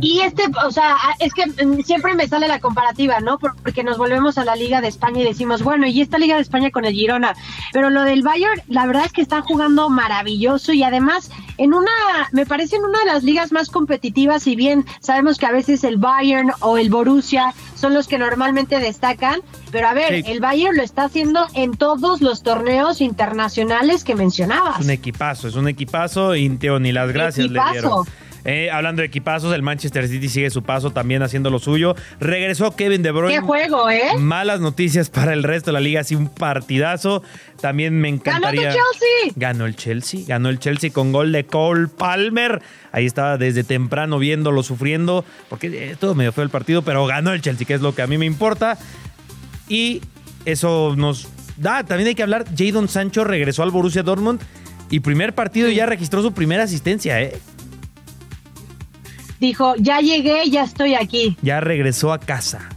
y 0.00 0.20
este, 0.20 0.44
o 0.64 0.70
sea, 0.70 0.96
es 1.18 1.32
que 1.32 1.44
siempre 1.84 2.14
me 2.14 2.28
sale 2.28 2.48
la 2.48 2.60
comparativa, 2.60 3.20
¿no? 3.20 3.38
Porque 3.38 3.82
nos 3.82 3.98
volvemos 3.98 4.38
a 4.38 4.44
la 4.44 4.56
Liga 4.56 4.80
de 4.80 4.88
España 4.88 5.20
y 5.22 5.24
decimos, 5.24 5.62
bueno, 5.62 5.86
y 5.86 6.00
esta 6.00 6.18
Liga 6.18 6.36
de 6.36 6.42
España 6.42 6.70
con 6.70 6.84
el 6.84 6.94
Girona. 6.94 7.34
Pero 7.72 7.90
lo 7.90 8.02
del 8.02 8.22
Bayern, 8.22 8.62
la 8.68 8.86
verdad 8.86 9.06
es 9.06 9.12
que 9.12 9.22
están 9.22 9.42
jugando 9.42 9.88
maravilloso 9.88 10.72
y 10.72 10.82
además 10.82 11.30
en 11.56 11.74
una, 11.74 11.90
me 12.32 12.46
parece 12.46 12.76
en 12.76 12.84
una 12.84 13.00
de 13.00 13.06
las 13.06 13.24
ligas 13.24 13.52
más 13.52 13.68
competitivas, 13.68 14.44
si 14.44 14.56
bien 14.56 14.84
sabemos 15.00 15.38
que 15.38 15.46
a 15.46 15.52
veces 15.52 15.82
el 15.84 15.96
Bayern 15.96 16.52
o 16.60 16.78
el 16.78 16.90
Borussia 16.90 17.52
son 17.74 17.94
los 17.94 18.06
que 18.06 18.18
normalmente 18.18 18.78
destacan, 18.78 19.40
pero 19.70 19.88
a 19.88 19.94
ver, 19.94 20.22
el 20.26 20.40
Bayern 20.40 20.76
lo 20.76 20.82
está 20.82 21.04
haciendo 21.04 21.46
en 21.54 21.76
todos 21.76 22.20
los 22.20 22.42
torneos 22.42 23.00
internacionales 23.00 24.04
que 24.04 24.14
mencionabas. 24.14 24.78
Es 24.80 24.84
un 24.84 24.90
equipazo, 24.90 25.48
es 25.48 25.56
un 25.56 25.68
equipazo 25.68 26.36
y 26.36 26.48
ni 26.48 26.92
las 26.92 27.12
gracias 27.12 27.50
le 27.50 27.60
dieron. 27.72 28.06
Eh, 28.50 28.70
hablando 28.70 29.02
de 29.02 29.06
equipazos, 29.06 29.54
el 29.54 29.60
Manchester 29.60 30.08
City 30.08 30.26
sigue 30.30 30.48
su 30.48 30.62
paso 30.62 30.90
también 30.90 31.22
haciendo 31.22 31.50
lo 31.50 31.58
suyo. 31.58 31.94
Regresó 32.18 32.74
Kevin 32.74 33.02
De 33.02 33.10
Bruyne. 33.10 33.34
¡Qué 33.34 33.40
juego, 33.42 33.90
eh! 33.90 34.16
Malas 34.18 34.60
noticias 34.60 35.10
para 35.10 35.34
el 35.34 35.42
resto 35.42 35.68
de 35.68 35.74
la 35.74 35.80
liga, 35.80 36.00
así 36.00 36.14
un 36.14 36.30
partidazo. 36.30 37.22
También 37.60 38.00
me 38.00 38.08
encantaría. 38.08 38.70
¡Ganó 38.70 38.70
el 38.70 38.96
Chelsea! 38.96 39.32
Ganó 39.36 39.66
el 39.66 39.76
Chelsea, 39.76 40.20
ganó 40.26 40.48
el 40.48 40.58
Chelsea 40.60 40.90
con 40.90 41.12
gol 41.12 41.30
de 41.30 41.44
Cole 41.44 41.88
Palmer. 41.88 42.62
Ahí 42.90 43.04
estaba 43.04 43.36
desde 43.36 43.64
temprano 43.64 44.18
viéndolo 44.18 44.62
sufriendo, 44.62 45.26
porque 45.50 45.66
eh, 45.66 45.96
todo 46.00 46.14
medio 46.14 46.32
fue 46.32 46.42
el 46.42 46.48
partido, 46.48 46.80
pero 46.80 47.04
ganó 47.04 47.34
el 47.34 47.42
Chelsea, 47.42 47.66
que 47.66 47.74
es 47.74 47.82
lo 47.82 47.94
que 47.94 48.00
a 48.00 48.06
mí 48.06 48.16
me 48.16 48.24
importa. 48.24 48.78
Y 49.68 50.00
eso 50.46 50.94
nos 50.96 51.28
da, 51.58 51.84
también 51.84 52.08
hay 52.08 52.14
que 52.14 52.22
hablar, 52.22 52.46
Jadon 52.56 52.88
Sancho 52.88 53.24
regresó 53.24 53.62
al 53.62 53.72
Borussia 53.72 54.02
Dortmund 54.02 54.40
y 54.88 55.00
primer 55.00 55.34
partido 55.34 55.68
ya 55.68 55.84
registró 55.84 56.22
su 56.22 56.32
primera 56.32 56.62
asistencia, 56.62 57.20
¿eh? 57.20 57.38
Dijo, 59.40 59.74
ya 59.76 60.00
llegué, 60.00 60.48
ya 60.50 60.64
estoy 60.64 60.94
aquí. 60.94 61.36
Ya 61.42 61.60
regresó 61.60 62.12
a 62.12 62.18
casa. 62.18 62.68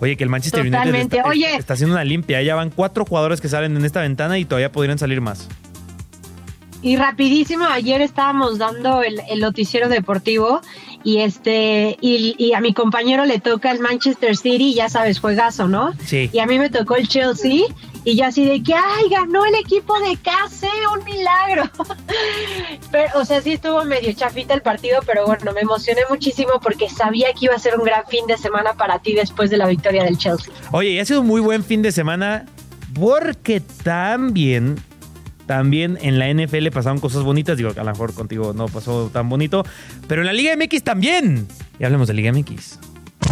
Oye, 0.00 0.16
que 0.16 0.24
el 0.24 0.30
Manchester 0.30 0.60
United 0.60 0.94
está, 0.94 1.22
Oye. 1.24 1.56
está, 1.56 1.74
haciendo 1.74 1.94
una 1.94 2.04
limpia. 2.04 2.42
Ya 2.42 2.54
van 2.54 2.70
cuatro 2.70 3.04
jugadores 3.04 3.40
que 3.40 3.48
salen 3.48 3.76
en 3.76 3.84
esta 3.84 4.00
ventana 4.00 4.38
y 4.38 4.44
todavía 4.44 4.70
podrían 4.70 4.98
salir 4.98 5.20
más. 5.20 5.48
Y 6.86 6.94
rapidísimo, 6.94 7.64
ayer 7.64 8.00
estábamos 8.00 8.58
dando 8.58 9.02
el, 9.02 9.20
noticiero 9.40 9.88
deportivo 9.88 10.60
y 11.02 11.18
este 11.18 11.96
y, 12.00 12.52
a 12.52 12.60
mi 12.60 12.74
compañero 12.74 13.24
le 13.24 13.40
toca 13.40 13.72
el 13.72 13.80
Manchester 13.80 14.36
City, 14.36 14.72
ya 14.72 14.88
sabes, 14.88 15.18
juegazo, 15.18 15.66
¿no? 15.66 15.94
Sí. 16.04 16.30
Y 16.32 16.38
a 16.38 16.46
mí 16.46 16.60
me 16.60 16.70
tocó 16.70 16.94
el 16.94 17.08
Chelsea 17.08 17.62
y 18.04 18.16
yo 18.16 18.26
así 18.26 18.44
de 18.44 18.62
que, 18.62 18.72
ay, 18.72 19.08
ganó 19.10 19.44
el 19.44 19.56
equipo 19.56 19.98
de 19.98 20.16
casa, 20.18 20.68
un 20.96 21.04
milagro. 21.04 21.64
pero, 22.92 23.18
o 23.18 23.24
sea, 23.24 23.42
sí 23.42 23.54
estuvo 23.54 23.84
medio 23.84 24.12
chafita 24.12 24.54
el 24.54 24.62
partido, 24.62 25.00
pero 25.04 25.26
bueno, 25.26 25.52
me 25.52 25.62
emocioné 25.62 26.02
muchísimo 26.08 26.60
porque 26.62 26.88
sabía 26.88 27.32
que 27.32 27.46
iba 27.46 27.56
a 27.56 27.58
ser 27.58 27.76
un 27.76 27.84
gran 27.84 28.06
fin 28.06 28.28
de 28.28 28.38
semana 28.38 28.74
para 28.74 29.00
ti 29.00 29.12
después 29.12 29.50
de 29.50 29.56
la 29.56 29.66
victoria 29.66 30.04
del 30.04 30.18
Chelsea. 30.18 30.54
Oye, 30.70 30.90
y 30.90 30.98
ha 31.00 31.04
sido 31.04 31.22
un 31.22 31.26
muy 31.26 31.40
buen 31.40 31.64
fin 31.64 31.82
de 31.82 31.90
semana 31.90 32.46
porque 32.94 33.58
también 33.82 34.76
también 35.46 35.98
en 36.02 36.18
la 36.18 36.32
NFL 36.32 36.68
pasaron 36.72 36.98
cosas 36.98 37.22
bonitas. 37.22 37.56
Digo, 37.56 37.70
a 37.70 37.84
lo 37.84 37.90
mejor 37.90 38.12
contigo 38.14 38.52
no 38.52 38.66
pasó 38.66 39.10
tan 39.12 39.28
bonito. 39.28 39.64
Pero 40.08 40.22
en 40.22 40.26
la 40.26 40.32
Liga 40.32 40.54
MX 40.56 40.82
también. 40.82 41.46
Y 41.78 41.84
hablemos 41.84 42.08
de 42.08 42.14
Liga 42.14 42.32
MX. 42.32 42.78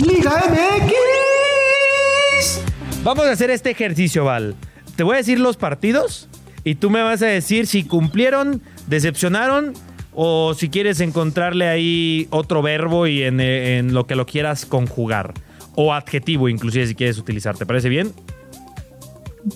¡Liga 0.07 0.45
MX! 0.49 0.93
Vamos 3.03 3.27
a 3.27 3.33
hacer 3.33 3.51
este 3.51 3.71
ejercicio, 3.71 4.25
Val. 4.25 4.55
Te 4.97 5.03
voy 5.03 5.15
a 5.15 5.19
decir 5.19 5.41
los 5.41 5.57
partidos 5.57 6.29
y 6.63 6.77
tú 6.77 6.89
me 6.89 7.03
vas 7.03 7.21
a 7.23 7.27
decir 7.27 7.67
si 7.67 7.85
cumplieron, 7.85 8.63
decepcionaron 8.87 9.75
o 10.13 10.55
si 10.55 10.69
quieres 10.69 11.01
encontrarle 11.01 11.69
ahí 11.69 12.29
otro 12.31 12.63
verbo 12.63 13.07
y 13.07 13.25
en, 13.25 13.41
en 13.41 13.93
lo 13.93 14.07
que 14.07 14.15
lo 14.15 14.25
quieras 14.27 14.65
conjugar. 14.65 15.35
O 15.75 15.93
adjetivo, 15.93 16.49
inclusive, 16.49 16.87
si 16.87 16.95
quieres 16.95 17.19
utilizar. 17.19 17.57
¿Te 17.57 17.67
parece 17.67 17.89
bien? 17.89 18.13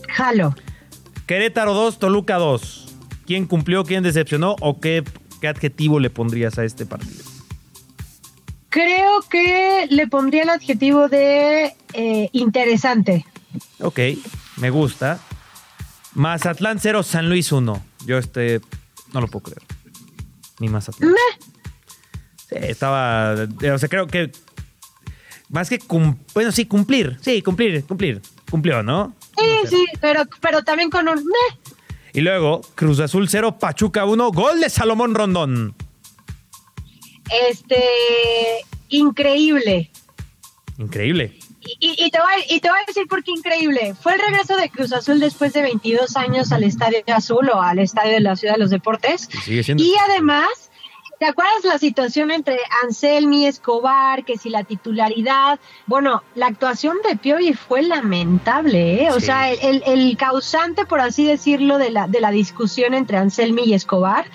Jalo. 0.08 0.54
Querétaro 1.28 1.74
2, 1.74 1.98
Toluca 1.98 2.36
2. 2.36 2.86
¿Quién 3.26 3.46
cumplió, 3.46 3.84
quién 3.84 4.02
decepcionó 4.02 4.56
o 4.60 4.80
qué, 4.80 5.04
qué 5.42 5.48
adjetivo 5.48 6.00
le 6.00 6.08
pondrías 6.08 6.58
a 6.58 6.64
este 6.64 6.86
partido? 6.86 7.22
Creo 8.70 9.20
que 9.30 9.86
le 9.90 10.06
pondría 10.06 10.44
el 10.44 10.48
adjetivo 10.48 11.08
de 11.08 11.76
eh, 11.92 12.30
interesante. 12.32 13.26
Ok, 13.78 14.00
me 14.56 14.70
gusta. 14.70 15.20
Mazatlán 16.14 16.78
0, 16.80 17.02
San 17.02 17.28
Luis 17.28 17.52
1. 17.52 17.84
Yo 18.06 18.16
este 18.16 18.62
no 19.12 19.20
lo 19.20 19.28
puedo 19.28 19.44
creer. 19.44 19.62
Ni 20.60 20.70
Mazatlán. 20.70 21.12
Sí, 22.48 22.56
estaba. 22.58 23.34
O 23.74 23.78
sea, 23.78 23.88
creo 23.90 24.06
que. 24.06 24.32
Más 25.50 25.68
que. 25.68 25.78
bueno, 26.32 26.52
sí, 26.52 26.64
cumplir. 26.64 27.18
Sí, 27.20 27.42
cumplir, 27.42 27.84
cumplir. 27.84 28.22
Cumplió, 28.50 28.82
¿no? 28.82 29.14
Sí, 29.38 29.68
sí, 29.68 29.86
pero, 30.00 30.22
pero 30.40 30.62
también 30.62 30.90
con 30.90 31.08
un... 31.08 31.22
Y 32.12 32.20
luego, 32.20 32.62
Cruz 32.74 33.00
Azul 33.00 33.28
0, 33.28 33.58
Pachuca 33.58 34.04
1, 34.04 34.32
gol 34.32 34.60
de 34.60 34.70
Salomón 34.70 35.14
Rondón. 35.14 35.74
Este, 37.48 37.82
increíble. 38.88 39.90
Increíble. 40.78 41.38
Y, 41.80 42.10
te 42.10 42.18
voy, 42.18 42.44
y, 42.48 42.60
te 42.60 42.70
voy, 42.70 42.78
a 42.78 42.86
decir 42.86 43.06
por 43.08 43.22
qué 43.22 43.32
increíble. 43.32 43.94
Fue 44.00 44.14
el 44.14 44.20
regreso 44.20 44.56
de 44.56 44.70
Cruz 44.70 44.92
Azul 44.92 45.20
después 45.20 45.52
de 45.52 45.60
22 45.62 46.16
años 46.16 46.50
al 46.50 46.64
Estadio 46.64 47.00
Azul 47.08 47.50
o 47.50 47.60
al 47.60 47.78
Estadio 47.78 48.12
de 48.12 48.20
la 48.20 48.36
Ciudad 48.36 48.54
de 48.54 48.60
los 48.60 48.70
Deportes. 48.70 49.28
Y 49.46 49.94
además 50.08 50.48
¿Te 51.18 51.26
acuerdas 51.26 51.64
la 51.64 51.78
situación 51.78 52.30
entre 52.30 52.58
Anselmi, 52.84 53.44
Escobar, 53.46 54.24
que 54.24 54.38
si 54.38 54.50
la 54.50 54.62
titularidad? 54.62 55.58
Bueno, 55.86 56.22
la 56.36 56.46
actuación 56.46 56.96
de 57.08 57.16
Piovi 57.16 57.54
fue 57.54 57.82
lamentable, 57.82 59.02
¿eh? 59.02 59.10
O 59.10 59.18
sea, 59.18 59.50
el, 59.50 60.16
causante, 60.16 60.86
por 60.86 61.00
así 61.00 61.26
decirlo, 61.26 61.78
de 61.78 61.90
la, 61.90 62.06
de 62.06 62.20
la 62.20 62.30
discusión 62.30 62.94
entre 62.94 63.16
Anselmi 63.16 63.62
y 63.64 63.74
Escobar, 63.74 64.26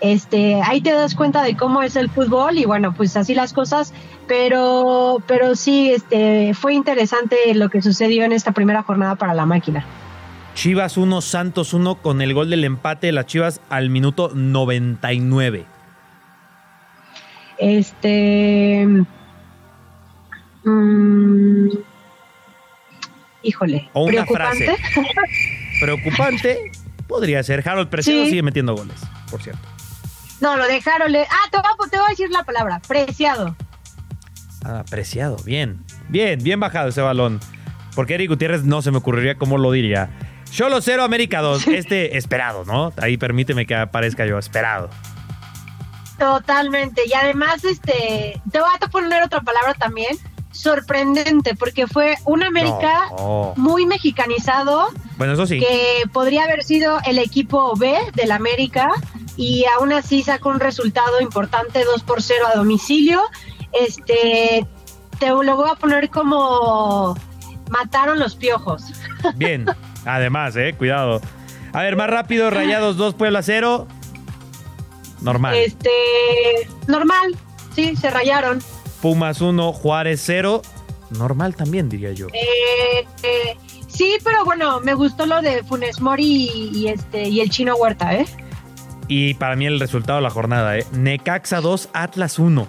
este, 0.00 0.60
ahí 0.62 0.80
te 0.80 0.90
das 0.90 1.14
cuenta 1.14 1.44
de 1.44 1.56
cómo 1.56 1.80
es 1.80 1.94
el 1.94 2.10
fútbol 2.10 2.58
y 2.58 2.64
bueno, 2.64 2.92
pues 2.92 3.16
así 3.16 3.36
las 3.36 3.52
cosas, 3.52 3.94
pero, 4.26 5.22
pero 5.28 5.54
sí, 5.54 5.92
este, 5.92 6.54
fue 6.54 6.74
interesante 6.74 7.36
lo 7.54 7.68
que 7.68 7.82
sucedió 7.82 8.24
en 8.24 8.32
esta 8.32 8.50
primera 8.50 8.82
jornada 8.82 9.14
para 9.14 9.32
la 9.32 9.46
máquina. 9.46 9.86
Chivas 10.54 10.96
1, 10.96 11.20
Santos 11.20 11.72
1 11.72 11.94
con 12.02 12.20
el 12.20 12.34
gol 12.34 12.50
del 12.50 12.64
empate 12.64 13.06
de 13.06 13.12
las 13.12 13.26
Chivas 13.26 13.60
al 13.68 13.90
minuto 13.90 14.32
99. 14.34 15.71
Este. 17.62 18.84
Mm, 20.64 21.68
híjole. 23.44 23.88
O 23.92 24.02
una 24.02 24.24
preocupante. 24.24 24.76
frase. 24.76 24.82
Preocupante 25.80 26.72
podría 27.06 27.40
ser. 27.44 27.66
Harold 27.68 27.88
Preciado 27.88 28.24
sigue 28.24 28.42
metiendo 28.42 28.74
goles, 28.74 29.00
por 29.30 29.40
cierto. 29.40 29.62
No, 30.40 30.56
lo 30.56 30.66
de 30.66 30.82
Harold. 30.84 31.16
Ah, 31.30 31.48
te 31.52 31.58
voy, 31.58 31.66
a, 31.66 31.90
te 31.90 31.96
voy 31.98 32.06
a 32.06 32.10
decir 32.10 32.30
la 32.30 32.42
palabra. 32.42 32.80
Preciado. 32.88 33.54
Ah, 34.64 34.84
preciado. 34.90 35.36
Bien. 35.44 35.84
Bien, 36.08 36.42
bien 36.42 36.58
bajado 36.58 36.88
ese 36.88 37.00
balón. 37.00 37.38
Porque 37.94 38.14
Eric 38.14 38.30
Gutiérrez 38.30 38.64
no 38.64 38.82
se 38.82 38.90
me 38.90 38.98
ocurriría 38.98 39.36
cómo 39.36 39.56
lo 39.56 39.70
diría. 39.70 40.10
Solo 40.50 40.80
0, 40.80 41.04
América 41.04 41.40
2. 41.42 41.68
Este 41.68 42.16
esperado, 42.16 42.64
¿no? 42.64 42.92
Ahí 42.96 43.18
permíteme 43.18 43.66
que 43.66 43.76
aparezca 43.76 44.26
yo, 44.26 44.36
esperado. 44.36 44.90
Totalmente. 46.18 47.02
Y 47.06 47.12
además, 47.14 47.64
este, 47.64 48.40
te 48.50 48.60
voy 48.60 48.68
a 48.80 48.86
poner 48.88 49.22
otra 49.22 49.40
palabra 49.40 49.74
también, 49.74 50.16
sorprendente, 50.50 51.54
porque 51.54 51.86
fue 51.86 52.16
un 52.24 52.42
América 52.42 53.08
muy 53.56 53.86
mexicanizado. 53.86 54.88
Bueno, 55.16 55.32
eso 55.32 55.46
sí. 55.46 55.58
Que 55.58 56.02
podría 56.12 56.44
haber 56.44 56.62
sido 56.62 56.98
el 57.06 57.18
equipo 57.18 57.74
B 57.76 57.96
del 58.14 58.32
América 58.32 58.90
y 59.36 59.64
aún 59.76 59.92
así 59.92 60.22
sacó 60.22 60.50
un 60.50 60.60
resultado 60.60 61.20
importante, 61.20 61.84
2 61.84 62.02
por 62.02 62.22
0 62.22 62.46
a 62.52 62.56
domicilio. 62.56 63.22
Este, 63.72 64.66
te 65.18 65.28
lo 65.28 65.56
voy 65.56 65.70
a 65.70 65.74
poner 65.76 66.10
como 66.10 67.16
mataron 67.70 68.18
los 68.18 68.36
piojos. 68.36 68.84
Bien, 69.34 69.66
además, 70.04 70.54
eh, 70.56 70.74
cuidado. 70.76 71.20
A 71.72 71.82
ver, 71.82 71.96
más 71.96 72.10
rápido, 72.10 72.50
Rayados 72.50 72.96
2, 72.96 73.14
Puebla 73.14 73.42
0. 73.42 73.88
Normal. 75.22 75.54
Este, 75.54 75.90
normal, 76.86 77.36
sí, 77.74 77.96
se 77.96 78.10
rayaron. 78.10 78.60
Pumas 79.00 79.40
1, 79.40 79.72
Juárez 79.72 80.22
0. 80.24 80.62
Normal 81.10 81.54
también, 81.54 81.88
diría 81.88 82.12
yo. 82.12 82.28
Eh, 82.28 83.06
eh, 83.22 83.56
sí, 83.88 84.16
pero 84.24 84.44
bueno, 84.44 84.80
me 84.80 84.94
gustó 84.94 85.26
lo 85.26 85.42
de 85.42 85.62
Funes 85.64 86.00
Mori 86.00 86.70
y, 86.72 86.88
este, 86.88 87.28
y 87.28 87.40
el 87.40 87.50
chino 87.50 87.76
Huerta, 87.76 88.14
¿eh? 88.14 88.26
Y 89.08 89.34
para 89.34 89.56
mí 89.56 89.66
el 89.66 89.78
resultado 89.78 90.18
de 90.18 90.22
la 90.22 90.30
jornada, 90.30 90.78
¿eh? 90.78 90.86
Necaxa 90.92 91.60
2, 91.60 91.90
Atlas 91.92 92.38
1. 92.38 92.68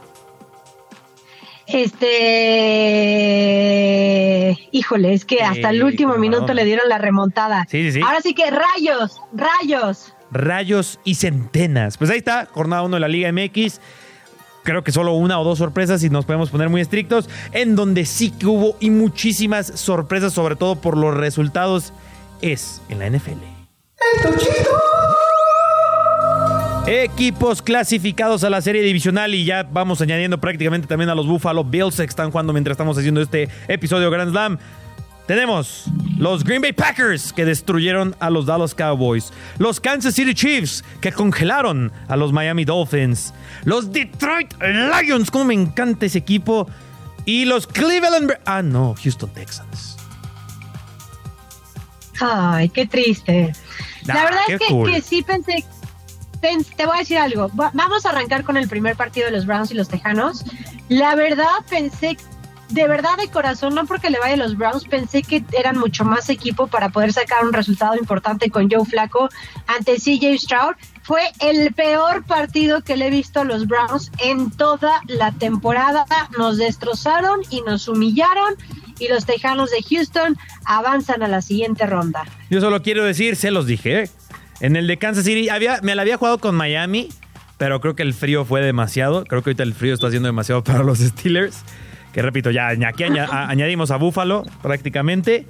Este, 1.65 2.09
híjole, 4.71 5.13
es 5.13 5.23
que 5.23 5.41
hasta 5.41 5.69
el 5.69 5.81
último 5.83 6.15
minuto 6.17 6.53
le 6.53 6.65
dieron 6.65 6.89
la 6.89 6.97
remontada. 6.97 7.65
Sí, 7.69 7.83
sí, 7.83 7.93
sí. 7.93 8.01
Ahora 8.01 8.19
sí 8.21 8.33
que 8.33 8.51
rayos, 8.51 9.21
rayos. 9.31 10.12
Rayos 10.33 10.99
y 11.03 11.15
centenas. 11.15 11.97
Pues 11.97 12.09
ahí 12.09 12.17
está, 12.17 12.47
jornada 12.51 12.83
1 12.83 12.95
de 12.95 12.99
la 12.99 13.07
Liga 13.07 13.31
MX. 13.31 13.79
Creo 14.63 14.83
que 14.83 14.91
solo 14.91 15.13
una 15.13 15.39
o 15.39 15.43
dos 15.43 15.57
sorpresas 15.57 16.03
y 16.03 16.09
nos 16.09 16.25
podemos 16.25 16.49
poner 16.49 16.69
muy 16.69 16.81
estrictos. 16.81 17.29
En 17.51 17.75
donde 17.75 18.05
sí 18.05 18.31
que 18.31 18.45
hubo 18.45 18.77
y 18.79 18.89
muchísimas 18.89 19.67
sorpresas, 19.67 20.33
sobre 20.33 20.55
todo 20.55 20.75
por 20.75 20.97
los 20.97 21.15
resultados, 21.15 21.93
es 22.41 22.81
en 22.89 22.99
la 22.99 23.09
NFL. 23.09 23.39
Equipos 26.85 27.61
clasificados 27.61 28.43
a 28.43 28.49
la 28.49 28.61
serie 28.61 28.81
divisional 28.81 29.33
y 29.33 29.45
ya 29.45 29.63
vamos 29.63 30.01
añadiendo 30.01 30.39
prácticamente 30.39 30.85
también 30.85 31.09
a 31.09 31.15
los 31.15 31.27
Buffalo 31.27 31.63
Bills 31.63 31.95
que 31.95 32.03
están 32.03 32.31
jugando 32.31 32.51
mientras 32.51 32.73
estamos 32.73 32.97
haciendo 32.97 33.21
este 33.21 33.47
episodio 33.67 34.11
Grand 34.11 34.31
Slam. 34.31 34.59
Tenemos 35.27 35.85
los 36.17 36.43
Green 36.43 36.61
Bay 36.61 36.73
Packers 36.73 37.31
que 37.31 37.45
destruyeron 37.45 38.13
a 38.19 38.29
los 38.29 38.45
Dallas 38.45 38.75
Cowboys, 38.75 39.31
los 39.57 39.79
Kansas 39.79 40.15
City 40.15 40.33
Chiefs 40.33 40.83
que 40.99 41.11
congelaron 41.13 41.91
a 42.09 42.17
los 42.17 42.33
Miami 42.33 42.65
Dolphins, 42.65 43.33
los 43.63 43.91
Detroit 43.91 44.53
Lions, 44.61 45.31
como 45.31 45.45
me 45.45 45.53
encanta 45.53 46.05
ese 46.07 46.17
equipo, 46.17 46.67
y 47.25 47.45
los 47.45 47.67
Cleveland... 47.67 48.33
Ah, 48.45 48.61
no, 48.61 48.95
Houston 49.01 49.29
Texans. 49.33 49.95
Ay, 52.19 52.69
qué 52.69 52.85
triste. 52.85 53.53
La 54.05 54.25
verdad 54.25 54.41
es 54.47 54.59
que, 54.59 54.65
cool. 54.67 54.91
que 54.91 55.01
sí 55.01 55.23
pensé, 55.23 55.63
pens- 56.41 56.73
te 56.75 56.85
voy 56.85 56.97
a 56.97 56.99
decir 56.99 57.17
algo. 57.17 57.49
Va- 57.59 57.71
vamos 57.73 58.05
a 58.05 58.09
arrancar 58.09 58.43
con 58.43 58.57
el 58.57 58.67
primer 58.67 58.95
partido 58.95 59.27
de 59.27 59.31
los 59.31 59.45
Browns 59.45 59.71
y 59.71 59.73
los 59.73 59.87
Tejanos. 59.89 60.43
La 60.89 61.15
verdad 61.15 61.47
pensé, 61.69 62.17
de 62.73 62.87
verdad 62.87 63.17
de 63.17 63.29
corazón, 63.29 63.75
no 63.75 63.85
porque 63.85 64.09
le 64.09 64.19
vaya 64.19 64.33
a 64.33 64.37
los 64.37 64.57
Browns, 64.57 64.85
pensé 64.85 65.21
que 65.21 65.43
eran 65.57 65.77
mucho 65.77 66.03
más 66.03 66.29
equipo 66.29 66.67
para 66.67 66.89
poder 66.89 67.13
sacar 67.13 67.45
un 67.45 67.53
resultado 67.53 67.95
importante 67.95 68.49
con 68.49 68.69
Joe 68.69 68.85
Flaco 68.85 69.29
ante 69.67 69.95
CJ 69.95 70.37
Stroud. 70.39 70.75
Fue 71.03 71.21
el 71.39 71.73
peor 71.73 72.23
partido 72.23 72.81
que 72.81 72.97
le 72.97 73.07
he 73.07 73.09
visto 73.11 73.41
a 73.41 73.43
los 73.43 73.67
Browns 73.67 74.11
en 74.19 74.49
toda 74.49 75.01
la 75.07 75.31
temporada. 75.31 76.05
Nos 76.37 76.57
destrozaron 76.57 77.41
y 77.49 77.61
nos 77.61 77.87
humillaron. 77.87 78.55
Y 78.99 79.07
los 79.07 79.25
Tejanos 79.25 79.69
de 79.69 79.83
Houston 79.83 80.37
avanzan 80.65 81.21
a 81.23 81.27
la 81.27 81.41
siguiente 81.41 81.85
ronda. 81.85 82.23
Yo 82.49 82.61
solo 82.61 82.81
quiero 82.81 83.03
decir, 83.03 83.35
se 83.35 83.51
los 83.51 83.65
dije, 83.65 84.09
en 84.61 84.75
el 84.75 84.87
de 84.87 84.97
Kansas 84.97 85.25
City, 85.25 85.49
había, 85.49 85.79
me 85.83 85.93
la 85.93 86.03
había 86.03 86.17
jugado 86.17 86.37
con 86.37 86.55
Miami, 86.55 87.09
pero 87.57 87.81
creo 87.81 87.95
que 87.95 88.03
el 88.03 88.13
frío 88.13 88.45
fue 88.45 88.61
demasiado. 88.61 89.25
Creo 89.25 89.43
que 89.43 89.49
ahorita 89.49 89.63
el 89.63 89.73
frío 89.73 89.93
está 89.93 90.07
haciendo 90.07 90.27
demasiado 90.27 90.63
para 90.63 90.83
los 90.83 90.99
Steelers. 90.99 91.63
Que 92.13 92.21
repito, 92.21 92.51
ya 92.51 92.69
aquí 92.69 93.03
añadimos 93.03 93.91
a 93.91 93.97
Buffalo 93.97 94.43
prácticamente. 94.61 95.45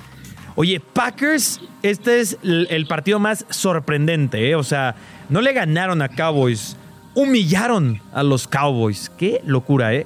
Oye, 0.56 0.80
Packers, 0.80 1.60
este 1.82 2.22
es 2.22 2.38
el, 2.44 2.86
partido 2.88 3.20
más 3.20 3.46
sorprendente, 3.50 4.50
¿eh? 4.50 4.56
O 4.56 4.64
sea, 4.64 4.96
no 5.30 5.42
le 5.42 5.52
ganaron 5.52 6.02
a 6.02 6.10
Cowboys, 6.10 6.78
humillaron 7.16 8.02
a 8.14 8.24
los 8.24 8.48
Cowboys. 8.48 9.12
Qué 9.18 9.42
locura, 9.46 9.94
¿eh? 9.94 10.06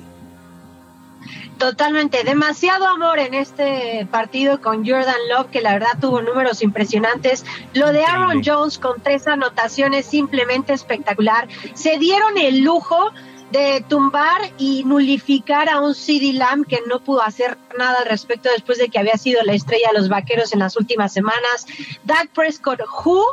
Totalmente, 1.58 2.24
demasiado 2.24 2.88
amor 2.88 3.20
en 3.20 3.34
este 3.34 4.08
partido 4.12 4.62
con 4.62 4.86
Jordan 4.86 5.16
Love, 5.32 5.48
que 5.48 5.62
la 5.62 5.74
verdad 5.74 5.98
tuvo 6.00 6.22
números 6.22 6.62
impresionantes. 6.62 7.46
Lo 7.74 7.92
de 7.92 8.06
Aaron. 8.06 8.42
Jones 8.46 8.78
con 8.78 9.02
tres 9.02 9.28
anotaciones 9.28 10.06
simplemente 10.06 10.74
espectacular. 10.74 11.48
Se 11.74 11.98
dieron 11.98 12.38
el 12.38 12.62
lujo 12.64 13.12
de 13.52 13.82
tumbar 13.88 14.42
y 14.58 14.84
nulificar 14.84 15.70
a 15.70 15.80
un 15.80 15.96
CD 15.96 16.34
Lamb 16.34 16.66
que 16.68 16.80
no 16.88 17.00
pudo 17.00 17.22
hacer 17.22 17.58
nada 17.78 18.00
al 18.00 18.06
respecto 18.06 18.50
después 18.52 18.78
de 18.78 18.90
que 18.90 19.00
había 19.00 19.18
sido 19.18 19.42
la 19.44 19.54
estrella 19.54 19.88
de 19.94 20.00
los 20.00 20.10
vaqueros 20.10 20.52
en 20.54 20.60
las 20.60 20.76
últimas 20.76 21.14
semanas. 21.14 21.66
Dak 22.04 22.28
Prescott, 22.34 22.82
who 23.06 23.24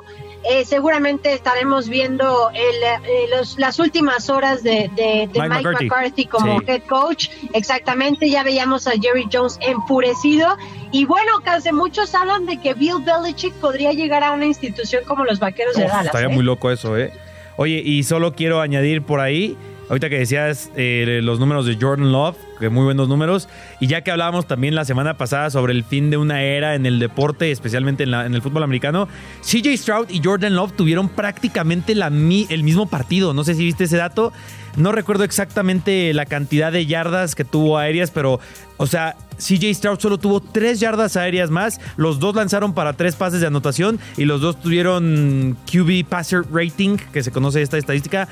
eh, 0.49 0.65
seguramente 0.67 1.33
estaremos 1.33 1.89
viendo 1.89 2.51
el, 2.51 2.61
eh, 2.61 3.27
los- 3.37 3.59
las 3.59 3.79
últimas 3.79 4.29
horas 4.29 4.63
de, 4.63 4.91
de- 4.95 5.29
de 5.33 5.41
Mike 5.41 5.49
Mike, 5.49 5.49
McCarthy. 5.63 5.85
McCarthy, 5.87 6.25
como 6.27 6.59
Sí. 6.61 6.65
head 6.69 6.83
coach. 6.87 7.29
Exactamente, 7.55 8.29
ya 8.29 8.43
veíamos 8.43 8.87
a 8.87 8.93
Jerry 8.93 9.27
Jones 9.33 9.57
enfurecido. 9.63 10.57
Y 10.93 11.07
bueno, 11.07 11.33
casi 11.43 11.73
muchos 11.73 12.15
hablan 12.15 12.45
de 12.47 12.61
que 12.61 12.75
Bill 12.75 12.97
Belichick 13.05 13.55
podría 13.55 13.93
llegar 13.93 14.23
a 14.23 14.33
una 14.33 14.45
institución 14.45 15.03
como 15.07 15.25
los 15.25 15.41
Vaqueros 15.41 15.75
de 15.77 15.85
Dallas. 15.85 16.07
Estaría 16.07 16.29
¿eh? 16.29 16.35
muy 16.35 16.45
loco 16.45 16.71
eso, 16.71 16.97
¿eh? 16.99 17.11
Oye, 17.57 17.81
y 17.85 18.03
solo 18.03 18.35
quiero 18.35 18.61
añadir 18.61 19.03
por 19.03 19.21
ahí, 19.21 19.57
ahorita 19.89 20.09
que 20.09 20.19
decías 20.19 20.71
eh, 20.77 21.21
los 21.23 21.39
números 21.41 21.67
de 21.67 21.77
Jordan 21.81 22.11
Love, 22.13 22.37
que 22.59 22.69
muy 22.69 22.85
buenos 22.85 23.09
números, 23.09 23.49
y 23.81 23.87
ya 23.87 24.03
que 24.03 24.11
hablábamos 24.11 24.47
también 24.47 24.75
la 24.75 24.85
semana 24.85 25.17
pasada 25.19 25.51
sobre 25.51 25.73
el 25.73 25.85
fin 25.85 26.11
de 26.11 26.17
una 26.17 26.43
era 26.43 26.75
en 26.75 26.87
el 26.87 26.99
deporte, 26.99 27.51
especialmente 27.51 28.05
en, 28.05 28.11
la- 28.13 28.27
en 28.27 28.35
el 28.35 28.43
fútbol 28.43 28.63
americano, 28.63 29.09
CJ 29.43 29.77
Stroud 29.77 30.11
y 30.11 30.21
Jordan 30.25 30.55
Love 30.55 30.73
tuvieron 30.73 31.09
prácticamente 31.09 31.95
la 31.95 32.07
el 32.07 32.63
mismo 32.63 32.87
partido. 32.89 33.35
No 33.35 33.45
sé 33.45 33.55
si 33.55 33.65
viste 33.65 33.85
ese 33.85 33.97
dato. 33.97 34.33
No 34.77 34.91
recuerdo 34.93 35.23
exactamente 35.25 36.13
la 36.15 36.27
cantidad 36.27 36.73
de 36.73 36.85
yardas 36.87 37.35
que 37.37 37.45
tuvo 37.45 37.79
aéreas, 37.79 38.11
pero, 38.11 38.41
o 38.77 38.87
sea, 38.89 39.15
CJ 39.39 39.73
Stroud 39.75 40.01
solo 40.01 40.19
tuvo 40.19 40.41
tres 40.41 40.81
yardas 40.81 41.17
aéreas 41.17 41.51
más. 41.51 41.81
Los 41.97 42.19
dos 42.19 42.35
lanzaron 42.35 42.75
para 42.75 42.93
tres 42.95 43.15
pases 43.15 43.41
de 43.41 43.47
anotación 43.47 44.01
y 44.17 44.25
los 44.25 44.41
dos 44.41 44.61
tuvieron 44.61 45.57
QB 45.71 46.05
Passer 46.09 46.43
Rating, 46.53 46.97
que 47.13 47.23
se 47.23 47.31
conoce 47.31 47.63
esta 47.63 47.79
estadística, 47.79 48.29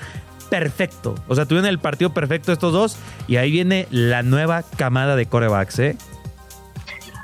perfecto. 0.52 1.14
O 1.28 1.34
sea, 1.34 1.46
tuvieron 1.46 1.66
el 1.66 1.78
partido 1.78 2.12
perfecto 2.12 2.52
estos 2.52 2.74
dos 2.74 2.98
y 3.26 3.36
ahí 3.36 3.50
viene 3.50 3.88
la 3.90 4.22
nueva 4.22 4.62
camada 4.76 5.16
de 5.16 5.24
corebacks, 5.24 5.78
¿eh? 5.78 5.96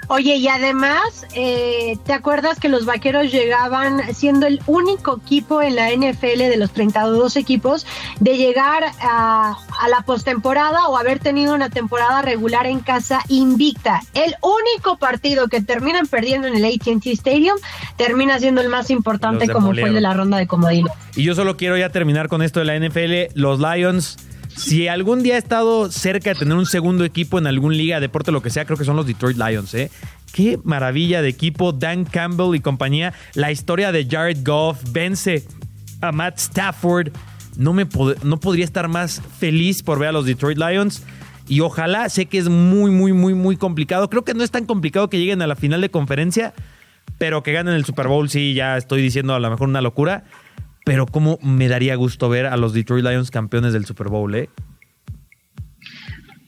Oye, 0.08 0.36
y 0.36 0.48
además, 0.48 1.26
eh, 1.34 1.98
¿te 2.04 2.14
acuerdas 2.14 2.58
que 2.58 2.70
los 2.70 2.86
vaqueros 2.86 3.30
llegaban 3.30 4.14
siendo 4.14 4.46
el 4.46 4.60
único 4.66 5.20
equipo 5.22 5.60
en 5.60 5.76
la 5.76 5.90
NFL 5.92 6.38
de 6.38 6.56
los 6.56 6.72
32 6.72 7.36
equipos 7.36 7.86
de 8.18 8.38
llegar 8.38 8.84
a, 9.00 9.56
a 9.80 9.88
la 9.88 10.00
postemporada 10.02 10.88
o 10.88 10.96
haber 10.96 11.18
tenido 11.18 11.54
una 11.54 11.68
temporada 11.68 12.22
regular 12.22 12.66
en 12.66 12.80
casa 12.80 13.20
invicta? 13.28 14.00
El 14.14 14.34
único 14.40 14.96
partido 14.96 15.48
que 15.48 15.60
terminan 15.60 16.06
perdiendo 16.06 16.48
en 16.48 16.56
el 16.56 16.64
ATT 16.64 17.06
Stadium 17.08 17.58
termina 17.96 18.38
siendo 18.38 18.60
el 18.60 18.68
más 18.70 18.90
importante, 18.90 19.48
como 19.48 19.74
fue 19.74 19.88
el 19.88 19.94
de 19.94 20.00
la 20.00 20.14
ronda 20.14 20.38
de 20.38 20.46
comodines. 20.46 20.92
Y 21.16 21.24
yo 21.24 21.34
solo 21.34 21.56
quiero 21.56 21.76
ya 21.76 21.90
terminar 21.90 22.28
con 22.28 22.42
esto 22.42 22.60
de 22.60 22.66
la 22.66 22.78
NFL. 22.78 23.34
Los 23.34 23.60
Lions, 23.60 24.16
si 24.58 24.88
algún 24.88 25.22
día 25.22 25.36
he 25.36 25.38
estado 25.38 25.90
cerca 25.90 26.34
de 26.34 26.40
tener 26.40 26.56
un 26.56 26.66
segundo 26.66 27.04
equipo 27.04 27.38
en 27.38 27.46
algún 27.46 27.76
liga, 27.76 28.00
deporte, 28.00 28.32
lo 28.32 28.42
que 28.42 28.50
sea, 28.50 28.64
creo 28.64 28.76
que 28.76 28.84
son 28.84 28.96
los 28.96 29.06
Detroit 29.06 29.36
Lions, 29.36 29.72
¿eh? 29.74 29.90
Qué 30.32 30.58
maravilla 30.64 31.22
de 31.22 31.28
equipo. 31.28 31.72
Dan 31.72 32.04
Campbell 32.04 32.54
y 32.54 32.60
compañía. 32.60 33.14
La 33.34 33.50
historia 33.50 33.92
de 33.92 34.06
Jared 34.06 34.38
Goff 34.44 34.82
vence 34.90 35.46
a 36.00 36.12
Matt 36.12 36.38
Stafford. 36.38 37.12
No, 37.56 37.72
me 37.72 37.86
no 38.22 38.40
podría 38.40 38.64
estar 38.64 38.88
más 38.88 39.22
feliz 39.38 39.82
por 39.82 39.98
ver 39.98 40.10
a 40.10 40.12
los 40.12 40.26
Detroit 40.26 40.58
Lions. 40.58 41.02
Y 41.48 41.60
ojalá, 41.60 42.08
sé 42.08 42.26
que 42.26 42.38
es 42.38 42.48
muy, 42.48 42.90
muy, 42.90 43.12
muy, 43.12 43.34
muy 43.34 43.56
complicado. 43.56 44.10
Creo 44.10 44.24
que 44.24 44.34
no 44.34 44.44
es 44.44 44.50
tan 44.50 44.66
complicado 44.66 45.08
que 45.08 45.18
lleguen 45.18 45.40
a 45.40 45.46
la 45.46 45.56
final 45.56 45.80
de 45.80 45.90
conferencia, 45.90 46.52
pero 47.16 47.42
que 47.42 47.52
ganen 47.52 47.74
el 47.74 47.86
Super 47.86 48.08
Bowl, 48.08 48.28
sí, 48.28 48.52
ya 48.52 48.76
estoy 48.76 49.00
diciendo 49.00 49.34
a 49.34 49.40
lo 49.40 49.50
mejor 49.50 49.68
una 49.68 49.80
locura. 49.80 50.24
Pero 50.88 51.06
cómo 51.06 51.38
me 51.42 51.68
daría 51.68 51.94
gusto 51.96 52.28
ver 52.28 52.46
a 52.46 52.56
los 52.56 52.72
Detroit 52.72 53.04
Lions 53.04 53.30
campeones 53.30 53.72
del 53.72 53.84
Super 53.86 54.08
Bowl, 54.08 54.34
¿eh? 54.34 54.48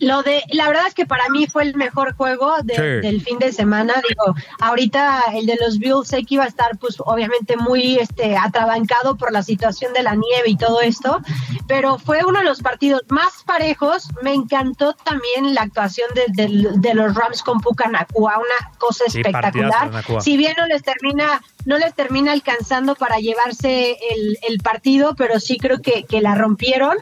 Lo 0.03 0.23
de, 0.23 0.43
la 0.53 0.67
verdad 0.67 0.87
es 0.89 0.95
que 0.95 1.05
para 1.05 1.29
mí 1.29 1.47
fue 1.47 1.63
el 1.63 1.77
mejor 1.77 2.15
juego 2.15 2.55
de- 2.65 2.75
del 3.03 3.21
fin 3.21 3.39
de 3.39 3.53
semana. 3.53 3.93
Digo, 4.09 4.35
ahorita 4.59 5.25
el 5.35 5.45
de 5.45 5.59
los 5.61 5.79
Bills 5.79 6.09
sé 6.09 6.25
que 6.25 6.37
iba 6.37 6.45
a 6.45 6.47
estar, 6.47 6.79
pues, 6.79 6.97
obviamente 7.01 7.59
muy 7.59 7.97
este, 7.97 8.35
atrabancado 8.35 9.19
por 9.19 9.31
la 9.31 9.43
situación 9.43 9.93
de 9.93 10.03
la 10.03 10.15
nieve 10.15 10.45
y 10.49 10.57
todo 10.57 10.81
esto, 10.81 11.21
pero 11.69 11.99
fue 11.99 12.25
uno 12.27 12.39
de 12.39 12.47
los 12.47 12.63
partidos 12.63 13.03
más 13.11 13.43
parejos. 13.45 14.09
Me 14.23 14.33
encantó 14.33 14.95
también 14.95 15.55
la 15.55 15.61
actuación 15.65 16.09
de, 16.15 16.25
de- 16.29 16.69
de 16.77 16.95
los 16.95 17.15
Rams 17.15 17.43
con 17.43 17.61
Puka 17.61 17.91
Nakua, 17.91 18.39
una 18.39 18.73
cosa 18.79 19.05
espectacular. 19.07 19.91
Si 20.23 20.39
bien 20.39 20.55
no 20.57 20.67
les 20.67 20.83
termina 20.83 21.43
no 21.65 21.79
les 21.79 21.95
termina 21.95 22.33
alcanzando 22.33 22.95
para 22.95 23.19
llevarse 23.19 23.97
el, 24.11 24.39
el 24.49 24.59
partido, 24.61 25.15
pero 25.17 25.39
sí 25.41 25.59
creo 25.59 25.81
que, 25.81 26.05
que 26.05 26.21
la 26.21 26.35
rompieron. 26.35 26.97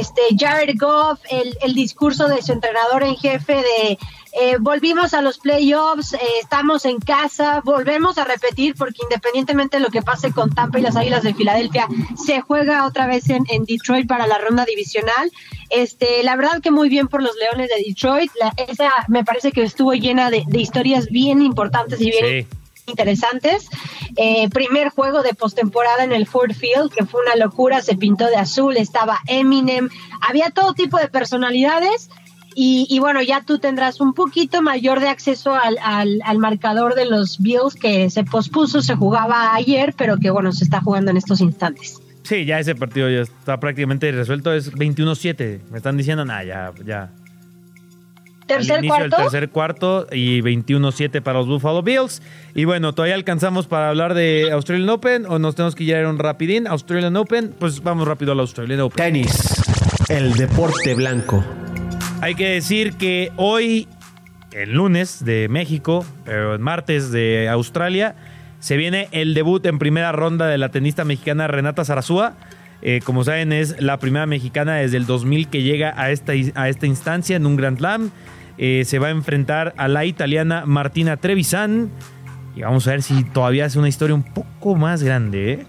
Este 0.00 0.22
Jared 0.38 0.74
Goff, 0.78 1.20
el, 1.30 1.56
el 1.62 1.74
discurso 1.74 2.28
de 2.28 2.42
su 2.42 2.52
entrenador 2.52 3.02
en 3.04 3.16
jefe 3.16 3.54
de 3.54 3.98
eh, 4.34 4.56
volvimos 4.58 5.12
a 5.12 5.20
los 5.20 5.38
playoffs, 5.38 6.14
eh, 6.14 6.18
estamos 6.40 6.86
en 6.86 6.98
casa, 7.00 7.60
volvemos 7.64 8.16
a 8.16 8.24
repetir 8.24 8.74
porque 8.76 9.02
independientemente 9.02 9.76
de 9.76 9.82
lo 9.82 9.90
que 9.90 10.00
pase 10.00 10.32
con 10.32 10.48
Tampa 10.54 10.78
y 10.78 10.82
las 10.82 10.96
Águilas 10.96 11.22
de 11.22 11.34
Filadelfia, 11.34 11.86
se 12.16 12.40
juega 12.40 12.86
otra 12.86 13.06
vez 13.06 13.28
en, 13.28 13.44
en 13.50 13.64
Detroit 13.66 14.08
para 14.08 14.26
la 14.26 14.38
ronda 14.38 14.64
divisional. 14.64 15.30
Este, 15.68 16.22
la 16.22 16.36
verdad 16.36 16.62
que 16.62 16.70
muy 16.70 16.88
bien 16.88 17.08
por 17.08 17.22
los 17.22 17.36
Leones 17.36 17.68
de 17.68 17.82
Detroit. 17.86 18.30
La- 18.40 18.54
esa 18.56 18.90
me 19.08 19.22
parece 19.22 19.52
que 19.52 19.62
estuvo 19.62 19.92
llena 19.92 20.30
de, 20.30 20.44
de 20.46 20.60
historias 20.60 21.08
bien 21.08 21.42
importantes 21.42 22.00
y 22.00 22.10
bien 22.10 22.46
Sí. 22.48 22.56
Interesantes. 22.86 23.68
Eh, 24.16 24.48
primer 24.50 24.90
juego 24.90 25.22
de 25.22 25.34
postemporada 25.34 26.04
en 26.04 26.12
el 26.12 26.26
Ford 26.26 26.52
Field, 26.52 26.92
que 26.92 27.06
fue 27.06 27.22
una 27.22 27.36
locura, 27.36 27.80
se 27.80 27.96
pintó 27.96 28.26
de 28.26 28.36
azul, 28.36 28.76
estaba 28.76 29.18
Eminem, 29.26 29.88
había 30.20 30.50
todo 30.50 30.74
tipo 30.74 30.98
de 30.98 31.08
personalidades 31.08 32.10
Y, 32.54 32.98
bueno, 32.98 33.22
ya 33.22 33.40
tú 33.40 33.58
tendrás 33.58 33.98
un 34.02 34.12
poquito 34.12 34.60
mayor 34.60 35.00
de 35.00 35.08
acceso 35.08 35.54
al, 35.54 35.78
al, 35.80 36.38
marcador 36.38 36.94
de 36.94 37.06
los 37.06 37.38
Bills 37.38 37.74
que 37.74 38.10
se 38.10 38.24
pospuso, 38.24 38.82
se 38.82 38.94
jugaba 38.94 39.54
ayer, 39.54 39.94
pero 39.96 40.18
que 40.18 40.28
bueno, 40.28 40.52
se 40.52 40.64
está 40.64 40.82
jugando 40.82 41.10
en 41.10 41.16
estos 41.16 41.40
instantes. 41.40 41.98
Sí, 42.24 42.44
ya 42.44 42.58
ese 42.58 42.74
partido 42.74 43.08
ya 43.08 43.22
está 43.22 43.58
prácticamente 43.58 44.12
resuelto, 44.12 44.52
es 44.52 44.70
21-7. 44.70 45.60
Me 45.70 45.78
están 45.78 45.96
diciendo, 45.96 46.26
nada, 46.26 46.44
ya, 46.44 46.72
ya. 46.84 47.10
Tercer 48.56 48.86
cuarto. 48.86 49.16
tercer 49.16 49.48
cuarto 49.50 50.06
y 50.10 50.40
21-7 50.42 51.22
para 51.22 51.38
los 51.38 51.48
Buffalo 51.48 51.82
Bills. 51.82 52.22
Y 52.54 52.64
bueno, 52.64 52.92
todavía 52.94 53.14
alcanzamos 53.14 53.66
para 53.66 53.88
hablar 53.88 54.14
de 54.14 54.50
Australian 54.52 54.88
Open 54.90 55.26
o 55.26 55.38
nos 55.38 55.54
tenemos 55.54 55.74
que 55.74 55.84
ir 55.84 55.96
a 55.96 56.08
un 56.08 56.18
rapidín. 56.18 56.66
Australian 56.66 57.16
Open, 57.16 57.54
pues 57.58 57.82
vamos 57.82 58.06
rápido 58.06 58.32
al 58.32 58.40
Australian 58.40 58.80
Open. 58.80 58.96
Tenis, 58.96 59.62
el 60.08 60.34
deporte 60.34 60.94
blanco. 60.94 61.44
Hay 62.20 62.34
que 62.34 62.50
decir 62.50 62.94
que 62.94 63.32
hoy, 63.36 63.88
el 64.52 64.74
lunes 64.74 65.24
de 65.24 65.48
México, 65.48 66.04
pero 66.24 66.54
el 66.54 66.60
martes 66.60 67.10
de 67.10 67.48
Australia, 67.48 68.14
se 68.60 68.76
viene 68.76 69.08
el 69.10 69.34
debut 69.34 69.66
en 69.66 69.80
primera 69.80 70.12
ronda 70.12 70.46
de 70.46 70.56
la 70.56 70.68
tenista 70.68 71.04
mexicana 71.04 71.48
Renata 71.48 71.84
Zarazúa. 71.84 72.34
Eh, 72.80 73.00
como 73.04 73.24
saben, 73.24 73.52
es 73.52 73.80
la 73.80 73.98
primera 73.98 74.26
mexicana 74.26 74.76
desde 74.76 74.98
el 74.98 75.06
2000 75.06 75.48
que 75.48 75.62
llega 75.62 75.94
a 75.96 76.12
esta, 76.12 76.32
a 76.54 76.68
esta 76.68 76.86
instancia 76.86 77.34
en 77.34 77.46
un 77.46 77.56
Grand 77.56 77.78
Slam. 77.78 78.12
Eh, 78.58 78.84
se 78.84 78.98
va 78.98 79.08
a 79.08 79.10
enfrentar 79.10 79.74
a 79.76 79.88
la 79.88 80.04
italiana 80.04 80.64
Martina 80.66 81.16
Trevisan. 81.16 81.90
Y 82.54 82.62
vamos 82.62 82.86
a 82.86 82.90
ver 82.90 83.02
si 83.02 83.24
todavía 83.24 83.64
hace 83.64 83.78
una 83.78 83.88
historia 83.88 84.14
un 84.14 84.22
poco 84.22 84.76
más 84.76 85.02
grande. 85.02 85.52
¿eh? 85.52 85.66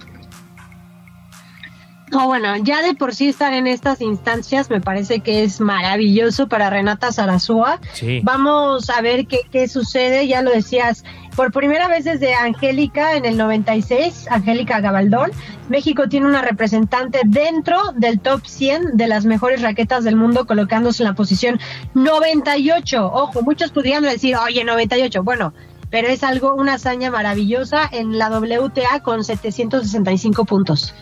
No, 2.11 2.27
bueno, 2.27 2.55
ya 2.57 2.83
de 2.83 2.93
por 2.93 3.15
sí 3.15 3.29
estar 3.29 3.53
en 3.53 3.65
estas 3.65 3.99
instancias 3.99 4.69
me 4.69 4.79
parece 4.79 5.21
que 5.21 5.43
es 5.43 5.59
maravilloso 5.59 6.47
para 6.47 6.69
Renata 6.69 7.11
Zarazúa. 7.11 7.79
Vamos 8.21 8.89
a 8.91 9.01
ver 9.01 9.25
qué, 9.25 9.39
qué 9.51 9.67
sucede, 9.67 10.27
ya 10.27 10.43
lo 10.43 10.51
decías, 10.51 11.03
por 11.35 11.51
primera 11.51 11.87
vez 11.87 12.05
desde 12.05 12.33
Angélica 12.33 13.15
en 13.15 13.25
el 13.25 13.37
96, 13.37 14.27
Angélica 14.29 14.79
Gabaldón, 14.79 15.31
México 15.69 16.07
tiene 16.07 16.27
una 16.27 16.41
representante 16.41 17.21
dentro 17.25 17.79
del 17.95 18.19
top 18.19 18.45
100 18.45 18.97
de 18.97 19.07
las 19.07 19.25
mejores 19.25 19.61
raquetas 19.61 20.03
del 20.03 20.15
mundo, 20.15 20.45
colocándose 20.45 21.03
en 21.03 21.09
la 21.09 21.15
posición 21.15 21.59
98. 21.93 23.05
Ojo, 23.05 23.41
muchos 23.41 23.71
podrían 23.71 24.03
decir, 24.03 24.35
oye, 24.35 24.63
98. 24.63 25.23
Bueno, 25.23 25.53
pero 25.89 26.07
es 26.07 26.23
algo, 26.23 26.55
una 26.55 26.75
hazaña 26.75 27.11
maravillosa 27.11 27.87
en 27.91 28.17
la 28.17 28.29
WTA 28.29 29.01
con 29.01 29.23
765 29.23 30.45
puntos. 30.45 30.93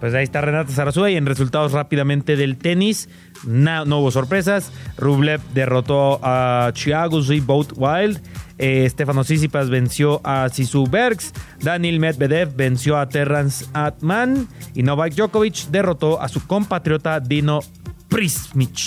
Pues 0.00 0.12
ahí 0.14 0.24
está 0.24 0.42
Renata 0.42 0.70
Zarazúa 0.72 1.10
y 1.10 1.16
en 1.16 1.24
resultados 1.24 1.72
rápidamente 1.72 2.36
del 2.36 2.58
tenis, 2.58 3.08
no, 3.44 3.82
hubo 3.98 4.10
sorpresas. 4.10 4.72
Rublev 4.96 5.40
derrotó 5.54 6.20
a 6.22 6.72
Thiago 6.74 7.20
Boat 7.42 7.72
Wild. 7.76 8.20
Eh, 8.58 8.88
Stefano 8.88 9.22
Tsitsipas 9.22 9.70
venció 9.70 10.20
a 10.24 10.48
Sisu 10.48 10.86
Bergs. 10.86 11.32
Daniel 11.60 12.00
Medvedev 12.00 12.54
venció 12.56 12.98
a 12.98 13.08
Terrence 13.08 13.66
Atman. 13.72 14.48
Y 14.74 14.82
Novak 14.82 15.14
Djokovic 15.14 15.68
derrotó 15.70 16.20
a 16.20 16.28
su 16.28 16.46
compatriota 16.46 17.20
Dino 17.20 17.60
Prismic. 18.08 18.78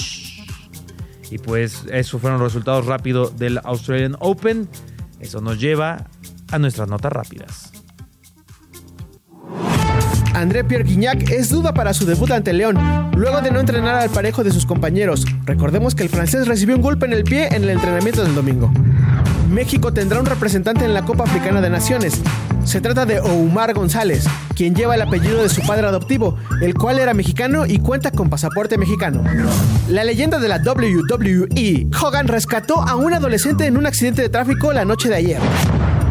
Y 1.32 1.38
pues 1.38 1.86
esos 1.92 2.20
fueron 2.20 2.40
los 2.40 2.52
resultados 2.52 2.86
rápidos 2.86 3.38
del 3.38 3.60
Australian 3.64 4.16
Open. 4.20 4.68
Eso 5.20 5.42
nos 5.42 5.60
lleva 5.60 6.08
a 6.52 6.60
nuestras 6.60 6.88
notas 6.88 7.14
rápidas. 7.14 7.69
André 10.40 10.64
Pierre 10.64 10.86
Guignac 10.86 11.32
es 11.32 11.50
duda 11.50 11.74
para 11.74 11.94
su 11.94 12.06
debut 12.06 12.32
ante 12.32 12.54
León, 12.54 12.78
luego 13.14 13.42
de 13.42 13.52
no 13.52 13.60
entrenar 13.60 13.96
al 13.96 14.10
parejo 14.10 14.42
de 14.42 14.52
sus 14.52 14.66
compañeros. 14.66 15.26
Recordemos 15.44 15.96
que 15.96 16.04
el 16.04 16.08
francés 16.08 16.48
recibió 16.48 16.78
un 16.78 16.82
golpe 16.82 17.06
en 17.06 17.12
el 17.12 17.26
pie 17.26 17.50
en 17.52 17.64
el 17.64 17.70
entrenamiento 17.72 18.24
del 18.24 18.34
domingo. 18.34 18.72
México 19.52 19.92
tendrá 19.92 20.18
un 20.18 20.26
representante 20.26 20.86
en 20.86 20.94
la 20.94 21.04
Copa 21.04 21.26
Africana 21.26 21.60
de 21.60 21.70
Naciones. 21.70 22.22
Se 22.64 22.80
trata 22.80 23.06
de 23.06 23.20
Oumar 23.20 23.74
González, 23.74 24.28
quien 24.56 24.76
lleva 24.76 24.96
el 24.96 25.02
apellido 25.02 25.44
de 25.44 25.50
su 25.50 25.62
padre 25.64 25.88
adoptivo, 25.88 26.38
el 26.62 26.74
cual 26.74 27.00
era 27.00 27.14
mexicano 27.14 27.66
y 27.66 27.80
cuenta 27.80 28.12
con 28.12 28.30
pasaporte 28.30 28.78
mexicano. 28.78 29.22
La 29.90 30.06
leyenda 30.06 30.40
de 30.40 30.48
la 30.48 30.62
WWE, 30.62 31.90
Hogan 32.02 32.30
rescató 32.30 32.82
a 32.82 32.96
un 32.96 33.14
adolescente 33.14 33.66
en 33.66 33.76
un 33.76 33.86
accidente 33.86 34.22
de 34.22 34.30
tráfico 34.30 34.72
la 34.72 34.86
noche 34.86 35.10
de 35.10 35.16
ayer 35.16 35.42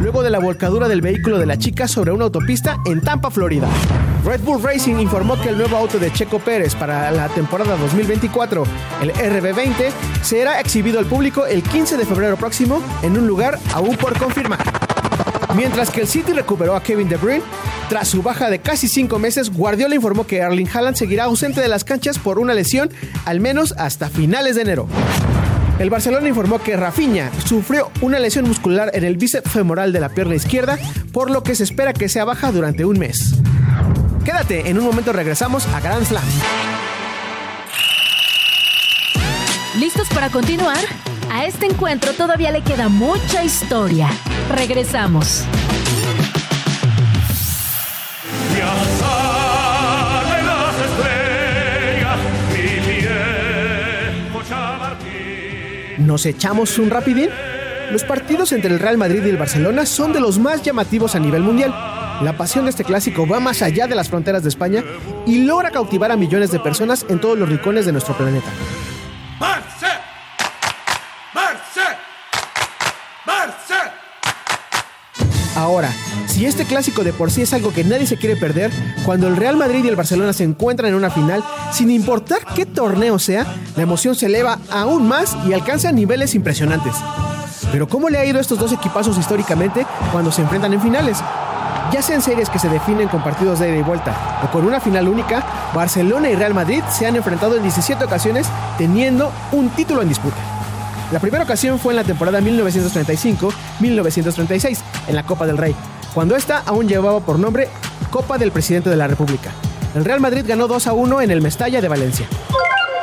luego 0.00 0.22
de 0.22 0.30
la 0.30 0.38
volcadura 0.38 0.88
del 0.88 1.00
vehículo 1.00 1.38
de 1.38 1.46
la 1.46 1.58
chica 1.58 1.88
sobre 1.88 2.12
una 2.12 2.24
autopista 2.24 2.78
en 2.86 3.00
Tampa, 3.00 3.30
Florida. 3.30 3.68
Red 4.24 4.40
Bull 4.42 4.62
Racing 4.62 4.96
informó 4.96 5.40
que 5.40 5.48
el 5.48 5.58
nuevo 5.58 5.76
auto 5.76 5.98
de 5.98 6.12
Checo 6.12 6.38
Pérez 6.38 6.74
para 6.74 7.10
la 7.10 7.28
temporada 7.28 7.76
2024, 7.76 8.64
el 9.02 9.12
RB20, 9.12 9.90
será 10.22 10.60
exhibido 10.60 10.98
al 10.98 11.06
público 11.06 11.46
el 11.46 11.62
15 11.62 11.96
de 11.96 12.04
febrero 12.04 12.36
próximo 12.36 12.82
en 13.02 13.16
un 13.16 13.26
lugar 13.26 13.58
aún 13.72 13.96
por 13.96 14.18
confirmar. 14.18 14.60
Mientras 15.56 15.90
que 15.90 16.02
el 16.02 16.08
City 16.08 16.32
recuperó 16.32 16.76
a 16.76 16.82
Kevin 16.82 17.08
De 17.08 17.16
Bruyne, 17.16 17.42
tras 17.88 18.08
su 18.08 18.22
baja 18.22 18.50
de 18.50 18.58
casi 18.58 18.86
cinco 18.86 19.18
meses, 19.18 19.50
Guardiola 19.50 19.94
informó 19.94 20.26
que 20.26 20.38
Erling 20.38 20.68
Haaland 20.68 20.96
seguirá 20.96 21.24
ausente 21.24 21.60
de 21.60 21.68
las 21.68 21.84
canchas 21.84 22.18
por 22.18 22.38
una 22.38 22.52
lesión 22.52 22.90
al 23.24 23.40
menos 23.40 23.72
hasta 23.78 24.10
finales 24.10 24.56
de 24.56 24.62
enero. 24.62 24.88
El 25.78 25.90
Barcelona 25.90 26.28
informó 26.28 26.60
que 26.60 26.76
Rafinha 26.76 27.30
sufrió 27.46 27.90
una 28.00 28.18
lesión 28.18 28.46
muscular 28.46 28.90
en 28.94 29.04
el 29.04 29.16
bíceps 29.16 29.50
femoral 29.50 29.92
de 29.92 30.00
la 30.00 30.08
pierna 30.08 30.34
izquierda, 30.34 30.76
por 31.12 31.30
lo 31.30 31.42
que 31.42 31.54
se 31.54 31.64
espera 31.64 31.92
que 31.92 32.08
sea 32.08 32.24
baja 32.24 32.52
durante 32.52 32.84
un 32.84 32.98
mes. 32.98 33.34
Quédate, 34.28 34.68
en 34.68 34.78
un 34.78 34.84
momento 34.84 35.10
regresamos 35.10 35.66
a 35.68 35.80
Grand 35.80 36.04
Slam. 36.04 36.22
¿Listos 39.78 40.06
para 40.10 40.28
continuar? 40.28 40.76
A 41.32 41.46
este 41.46 41.64
encuentro 41.64 42.12
todavía 42.12 42.50
le 42.50 42.60
queda 42.60 42.90
mucha 42.90 43.42
historia. 43.42 44.10
Regresamos. 44.54 45.46
¿Nos 55.96 56.26
echamos 56.26 56.78
un 56.78 56.90
rapidín? 56.90 57.30
Los 57.90 58.04
partidos 58.04 58.52
entre 58.52 58.70
el 58.70 58.80
Real 58.80 58.98
Madrid 58.98 59.24
y 59.24 59.30
el 59.30 59.38
Barcelona 59.38 59.86
son 59.86 60.12
de 60.12 60.20
los 60.20 60.38
más 60.38 60.62
llamativos 60.62 61.14
a 61.14 61.18
nivel 61.18 61.42
mundial. 61.42 61.74
La 62.22 62.36
pasión 62.36 62.64
de 62.66 62.70
este 62.70 62.84
clásico 62.84 63.26
va 63.26 63.40
más 63.40 63.62
allá 63.62 63.86
de 63.86 63.94
las 63.94 64.10
fronteras 64.10 64.42
de 64.42 64.50
España 64.50 64.84
y 65.26 65.44
logra 65.44 65.70
cautivar 65.70 66.12
a 66.12 66.16
millones 66.16 66.50
de 66.50 66.60
personas 66.60 67.06
en 67.08 67.18
todos 67.18 67.38
los 67.38 67.48
rincones 67.48 67.86
de 67.86 67.92
nuestro 67.92 68.14
planeta. 68.14 68.50
Ahora, 75.56 75.90
si 76.26 76.46
este 76.46 76.64
clásico 76.64 77.02
de 77.02 77.12
por 77.12 77.30
sí 77.30 77.42
es 77.42 77.52
algo 77.52 77.72
que 77.72 77.82
nadie 77.82 78.06
se 78.06 78.16
quiere 78.16 78.36
perder, 78.36 78.70
cuando 79.04 79.26
el 79.26 79.36
Real 79.36 79.56
Madrid 79.56 79.84
y 79.84 79.88
el 79.88 79.96
Barcelona 79.96 80.32
se 80.32 80.44
encuentran 80.44 80.90
en 80.90 80.94
una 80.94 81.10
final, 81.10 81.42
sin 81.72 81.90
importar 81.90 82.38
qué 82.54 82.64
torneo 82.64 83.18
sea, 83.18 83.44
la 83.76 83.82
emoción 83.82 84.14
se 84.14 84.26
eleva 84.26 84.58
aún 84.70 85.08
más 85.08 85.36
y 85.48 85.52
alcanza 85.52 85.90
niveles 85.90 86.36
impresionantes. 86.36 86.94
Pero 87.72 87.88
¿cómo 87.88 88.08
le 88.08 88.18
ha 88.18 88.24
ido 88.24 88.38
a 88.38 88.40
estos 88.40 88.58
dos 88.58 88.72
equipazos 88.72 89.18
históricamente 89.18 89.86
cuando 90.12 90.32
se 90.32 90.40
enfrentan 90.42 90.72
en 90.72 90.80
finales? 90.80 91.18
Ya 91.92 92.02
sean 92.02 92.20
series 92.20 92.50
que 92.50 92.58
se 92.58 92.68
definen 92.68 93.06
con 93.08 93.22
partidos 93.22 93.60
de 93.60 93.70
ida 93.70 93.78
y 93.78 93.82
vuelta 93.82 94.42
o 94.44 94.50
con 94.50 94.66
una 94.66 94.80
final 94.80 95.08
única, 95.08 95.42
Barcelona 95.74 96.28
y 96.28 96.36
Real 96.36 96.52
Madrid 96.52 96.82
se 96.90 97.06
han 97.06 97.16
enfrentado 97.16 97.56
en 97.56 97.62
17 97.62 98.04
ocasiones 98.04 98.46
teniendo 98.76 99.32
un 99.52 99.70
título 99.70 100.02
en 100.02 100.08
disputa. 100.08 100.36
La 101.12 101.20
primera 101.20 101.44
ocasión 101.44 101.78
fue 101.78 101.94
en 101.94 101.96
la 101.96 102.04
temporada 102.04 102.40
1935-1936, 102.40 104.80
en 105.08 105.16
la 105.16 105.22
Copa 105.22 105.46
del 105.46 105.56
Rey, 105.56 105.74
cuando 106.12 106.36
esta 106.36 106.62
aún 106.66 106.86
llevaba 106.86 107.20
por 107.20 107.38
nombre 107.38 107.70
Copa 108.10 108.36
del 108.36 108.52
Presidente 108.52 108.90
de 108.90 108.96
la 108.96 109.06
República. 109.06 109.50
El 109.94 110.04
Real 110.04 110.20
Madrid 110.20 110.44
ganó 110.46 110.68
2 110.68 110.86
a 110.86 110.92
1 110.92 111.22
en 111.22 111.30
el 111.30 111.40
Mestalla 111.40 111.80
de 111.80 111.88
Valencia. 111.88 112.26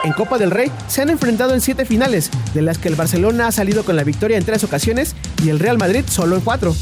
En 0.03 0.13
Copa 0.13 0.38
del 0.38 0.51
Rey 0.51 0.71
se 0.88 1.01
han 1.01 1.10
enfrentado 1.10 1.53
en 1.53 1.62
siete 1.62 1.86
finales, 1.86 2.29
de 2.53 2.62
las 2.62 2.77
que 2.77 2.88
el 2.88 2.95
Barcelona 2.95 3.47
ha 3.47 3.51
salido 3.51 3.84
con 3.84 3.95
la 3.95 4.03
victoria 4.03 4.38
en 4.38 4.45
tres 4.45 4.63
ocasiones 4.63 5.15
y 5.43 5.49
el 5.49 5.60
Real 5.60 5.77
Madrid 5.77 6.03
solo 6.08 6.36
en 6.36 6.41
cuatro. 6.41 6.75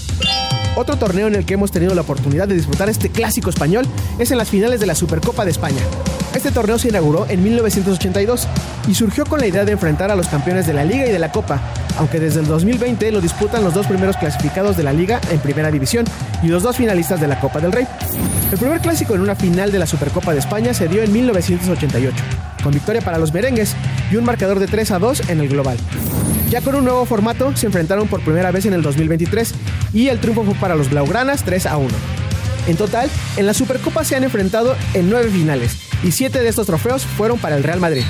Otro 0.75 0.97
torneo 0.97 1.27
en 1.27 1.35
el 1.35 1.45
que 1.45 1.53
hemos 1.53 1.71
tenido 1.71 1.93
la 1.93 2.01
oportunidad 2.01 2.47
de 2.47 2.55
disfrutar 2.55 2.89
este 2.89 3.09
clásico 3.09 3.49
español 3.49 3.85
es 4.17 4.31
en 4.31 4.37
las 4.37 4.49
finales 4.49 4.79
de 4.79 4.87
la 4.87 4.95
Supercopa 4.95 5.45
de 5.45 5.51
España. 5.51 5.81
Este 6.33 6.49
torneo 6.49 6.79
se 6.79 6.89
inauguró 6.89 7.27
en 7.29 7.43
1982 7.43 8.47
y 8.87 8.95
surgió 8.95 9.23
con 9.25 9.39
la 9.39 9.45
idea 9.45 9.65
de 9.65 9.71
enfrentar 9.71 10.09
a 10.09 10.15
los 10.15 10.27
campeones 10.27 10.65
de 10.65 10.73
la 10.73 10.83
Liga 10.83 11.05
y 11.05 11.11
de 11.11 11.19
la 11.19 11.31
Copa, 11.31 11.61
aunque 11.97 12.19
desde 12.19 12.39
el 12.39 12.47
2020 12.47 13.11
lo 13.11 13.21
disputan 13.21 13.63
los 13.63 13.75
dos 13.75 13.85
primeros 13.85 14.17
clasificados 14.17 14.75
de 14.75 14.83
la 14.83 14.93
Liga 14.93 15.21
en 15.29 15.39
Primera 15.39 15.69
División 15.69 16.05
y 16.41 16.47
los 16.47 16.63
dos 16.63 16.75
finalistas 16.75 17.21
de 17.21 17.27
la 17.27 17.39
Copa 17.39 17.59
del 17.59 17.71
Rey. 17.71 17.87
El 18.51 18.57
primer 18.57 18.81
clásico 18.81 19.13
en 19.13 19.21
una 19.21 19.35
final 19.35 19.71
de 19.71 19.77
la 19.77 19.85
Supercopa 19.85 20.33
de 20.33 20.39
España 20.39 20.73
se 20.73 20.87
dio 20.87 21.03
en 21.03 21.13
1988, 21.13 22.15
con 22.63 22.73
victoria 22.73 23.01
para 23.01 23.17
los 23.17 23.33
merengues 23.33 23.75
y 24.11 24.15
un 24.15 24.25
marcador 24.25 24.59
de 24.59 24.67
3 24.67 24.91
a 24.91 24.99
2 24.99 25.29
en 25.29 25.39
el 25.39 25.49
global. 25.49 25.77
Ya 26.49 26.61
con 26.61 26.75
un 26.75 26.85
nuevo 26.85 27.05
formato 27.05 27.55
se 27.55 27.65
enfrentaron 27.65 28.07
por 28.07 28.21
primera 28.21 28.51
vez 28.51 28.65
en 28.65 28.73
el 28.73 28.81
2023 28.81 29.53
y 29.93 30.07
el 30.07 30.19
triunfo 30.19 30.43
fue 30.43 30.55
para 30.55 30.75
los 30.75 30.89
Blaugranas 30.89 31.43
3 31.43 31.65
a 31.65 31.77
1. 31.77 31.89
En 32.67 32.77
total, 32.77 33.09
en 33.37 33.45
la 33.45 33.53
Supercopa 33.53 34.03
se 34.03 34.15
han 34.15 34.23
enfrentado 34.23 34.75
en 34.93 35.09
nueve 35.09 35.29
finales 35.29 35.77
y 36.03 36.11
siete 36.11 36.41
de 36.41 36.49
estos 36.49 36.67
trofeos 36.67 37.05
fueron 37.05 37.37
para 37.37 37.57
el 37.57 37.63
Real 37.63 37.79
Madrid. 37.79 38.03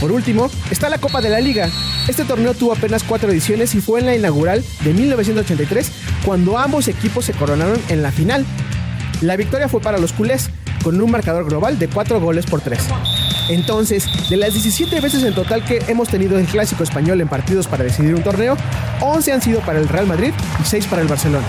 Por 0.00 0.12
último, 0.12 0.50
está 0.70 0.88
la 0.88 0.98
Copa 0.98 1.22
de 1.22 1.30
la 1.30 1.40
Liga. 1.40 1.70
Este 2.08 2.24
torneo 2.24 2.52
tuvo 2.52 2.72
apenas 2.72 3.02
cuatro 3.02 3.30
ediciones 3.30 3.74
y 3.74 3.80
fue 3.80 4.00
en 4.00 4.06
la 4.06 4.14
inaugural 4.14 4.62
de 4.82 4.92
1983 4.92 5.90
cuando 6.24 6.58
ambos 6.58 6.88
equipos 6.88 7.24
se 7.24 7.32
coronaron 7.32 7.80
en 7.88 8.02
la 8.02 8.12
final. 8.12 8.44
La 9.22 9.36
victoria 9.36 9.68
fue 9.68 9.80
para 9.80 9.98
los 9.98 10.12
culés, 10.12 10.50
con 10.82 11.00
un 11.00 11.10
marcador 11.10 11.46
global 11.46 11.78
de 11.78 11.88
4 11.88 12.20
goles 12.20 12.44
por 12.44 12.60
3. 12.60 12.78
Entonces, 13.48 14.08
de 14.30 14.36
las 14.36 14.52
17 14.52 15.00
veces 15.00 15.22
en 15.22 15.34
total 15.34 15.64
que 15.64 15.82
hemos 15.88 16.08
tenido 16.08 16.38
el 16.38 16.46
clásico 16.46 16.82
español 16.82 17.20
en 17.20 17.28
partidos 17.28 17.66
para 17.66 17.84
decidir 17.84 18.14
un 18.14 18.22
torneo, 18.22 18.56
11 19.00 19.32
han 19.32 19.42
sido 19.42 19.60
para 19.60 19.78
el 19.78 19.88
Real 19.88 20.06
Madrid 20.06 20.32
y 20.60 20.64
6 20.64 20.86
para 20.86 21.02
el 21.02 21.08
Barcelona. 21.08 21.46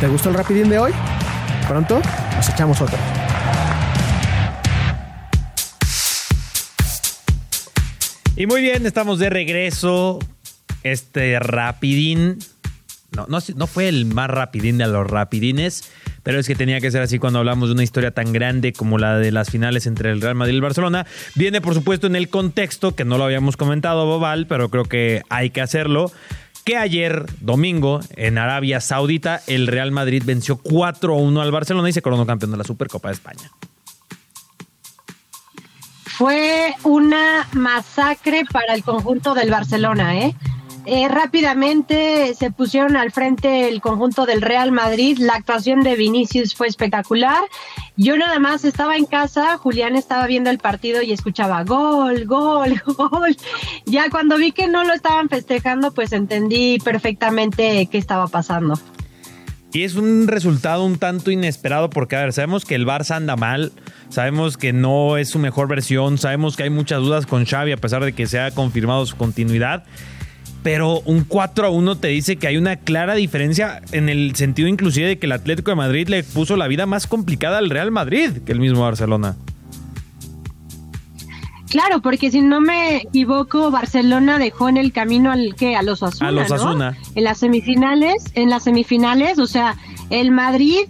¿Te 0.00 0.06
gustó 0.08 0.28
el 0.28 0.36
rapidín 0.36 0.68
de 0.68 0.78
hoy? 0.78 0.92
Pronto 1.68 2.00
nos 2.36 2.48
echamos 2.48 2.80
otro. 2.80 2.98
Y 8.36 8.46
muy 8.46 8.62
bien, 8.62 8.84
estamos 8.84 9.18
de 9.18 9.30
regreso. 9.30 10.18
Este 10.82 11.38
rapidín. 11.38 12.38
No, 13.12 13.26
no, 13.28 13.38
no 13.54 13.66
fue 13.66 13.88
el 13.88 14.06
más 14.06 14.28
rapidín 14.28 14.78
de 14.78 14.88
los 14.88 15.08
rapidines, 15.08 15.84
pero 16.24 16.40
es 16.40 16.48
que 16.48 16.56
tenía 16.56 16.80
que 16.80 16.90
ser 16.90 17.02
así 17.02 17.20
cuando 17.20 17.38
hablamos 17.38 17.68
de 17.68 17.74
una 17.74 17.84
historia 17.84 18.10
tan 18.10 18.32
grande 18.32 18.72
como 18.72 18.98
la 18.98 19.18
de 19.18 19.30
las 19.30 19.50
finales 19.50 19.86
entre 19.86 20.10
el 20.10 20.20
Real 20.20 20.34
Madrid 20.34 20.54
y 20.54 20.56
el 20.56 20.62
Barcelona. 20.62 21.06
Viene, 21.36 21.60
por 21.60 21.74
supuesto, 21.74 22.08
en 22.08 22.16
el 22.16 22.28
contexto, 22.28 22.96
que 22.96 23.04
no 23.04 23.18
lo 23.18 23.24
habíamos 23.24 23.56
comentado, 23.56 24.06
Bobal, 24.06 24.48
pero 24.48 24.70
creo 24.70 24.84
que 24.86 25.22
hay 25.28 25.50
que 25.50 25.60
hacerlo 25.60 26.10
que 26.64 26.78
ayer, 26.78 27.26
domingo, 27.40 28.00
en 28.16 28.38
Arabia 28.38 28.80
Saudita, 28.80 29.42
el 29.46 29.66
Real 29.66 29.92
Madrid 29.92 30.22
venció 30.24 30.58
4-1 30.62 31.40
al 31.40 31.52
Barcelona 31.52 31.90
y 31.90 31.92
se 31.92 32.00
coronó 32.00 32.26
campeón 32.26 32.52
de 32.52 32.56
la 32.56 32.64
Supercopa 32.64 33.08
de 33.08 33.14
España. 33.14 33.50
Fue 36.06 36.74
una 36.84 37.46
masacre 37.52 38.44
para 38.50 38.74
el 38.74 38.82
conjunto 38.82 39.34
del 39.34 39.50
Barcelona, 39.50 40.16
¿eh? 40.16 40.34
Eh, 40.86 41.08
rápidamente 41.08 42.34
se 42.34 42.50
pusieron 42.50 42.96
al 42.96 43.10
frente 43.10 43.68
el 43.68 43.80
conjunto 43.80 44.26
del 44.26 44.42
Real 44.42 44.70
Madrid. 44.70 45.16
La 45.18 45.34
actuación 45.34 45.82
de 45.82 45.96
Vinicius 45.96 46.54
fue 46.54 46.66
espectacular. 46.66 47.42
Yo 47.96 48.18
nada 48.18 48.38
más 48.38 48.64
estaba 48.64 48.96
en 48.96 49.06
casa, 49.06 49.56
Julián 49.56 49.96
estaba 49.96 50.26
viendo 50.26 50.50
el 50.50 50.58
partido 50.58 51.00
y 51.00 51.12
escuchaba 51.12 51.64
gol, 51.64 52.26
gol, 52.26 52.82
gol. 52.86 53.36
Ya 53.86 54.10
cuando 54.10 54.36
vi 54.36 54.52
que 54.52 54.68
no 54.68 54.84
lo 54.84 54.92
estaban 54.92 55.30
festejando, 55.30 55.92
pues 55.92 56.12
entendí 56.12 56.78
perfectamente 56.84 57.88
qué 57.90 57.96
estaba 57.96 58.26
pasando. 58.26 58.78
Y 59.72 59.82
es 59.82 59.96
un 59.96 60.28
resultado 60.28 60.84
un 60.84 60.98
tanto 60.98 61.30
inesperado 61.32 61.90
porque, 61.90 62.14
a 62.14 62.20
ver, 62.20 62.32
sabemos 62.32 62.64
que 62.64 62.76
el 62.76 62.86
Barça 62.86 63.16
anda 63.16 63.34
mal, 63.34 63.72
sabemos 64.08 64.56
que 64.56 64.72
no 64.72 65.16
es 65.16 65.30
su 65.30 65.40
mejor 65.40 65.66
versión, 65.66 66.18
sabemos 66.18 66.56
que 66.56 66.62
hay 66.62 66.70
muchas 66.70 67.00
dudas 67.00 67.26
con 67.26 67.44
Xavi 67.44 67.72
a 67.72 67.76
pesar 67.76 68.04
de 68.04 68.12
que 68.12 68.26
se 68.26 68.38
ha 68.38 68.52
confirmado 68.52 69.04
su 69.04 69.16
continuidad 69.16 69.84
pero 70.64 71.00
un 71.04 71.24
4 71.24 71.66
a 71.66 71.70
1 71.70 71.96
te 71.98 72.08
dice 72.08 72.36
que 72.36 72.46
hay 72.48 72.56
una 72.56 72.76
clara 72.76 73.14
diferencia 73.14 73.82
en 73.92 74.08
el 74.08 74.34
sentido 74.34 74.66
inclusive 74.66 75.06
de 75.06 75.18
que 75.18 75.26
el 75.26 75.32
Atlético 75.32 75.70
de 75.70 75.76
Madrid 75.76 76.08
le 76.08 76.24
puso 76.24 76.56
la 76.56 76.66
vida 76.66 76.86
más 76.86 77.06
complicada 77.06 77.58
al 77.58 77.68
Real 77.68 77.90
Madrid 77.90 78.30
que 78.46 78.52
el 78.52 78.60
mismo 78.60 78.80
Barcelona. 78.80 79.36
Claro, 81.68 82.00
porque 82.00 82.30
si 82.30 82.40
no 82.40 82.62
me 82.62 82.96
equivoco, 82.96 83.70
Barcelona 83.70 84.38
dejó 84.38 84.70
en 84.70 84.78
el 84.78 84.92
camino 84.92 85.32
al 85.32 85.54
que 85.54 85.76
a 85.76 85.82
los 85.82 86.02
Asuna, 86.02 86.28
a 86.28 86.32
los 86.32 86.50
Asuna. 86.50 86.96
En 87.14 87.24
las 87.24 87.38
semifinales, 87.38 88.32
en 88.34 88.48
las 88.48 88.64
semifinales, 88.64 89.38
o 89.38 89.46
sea, 89.46 89.76
el 90.08 90.30
Madrid 90.30 90.86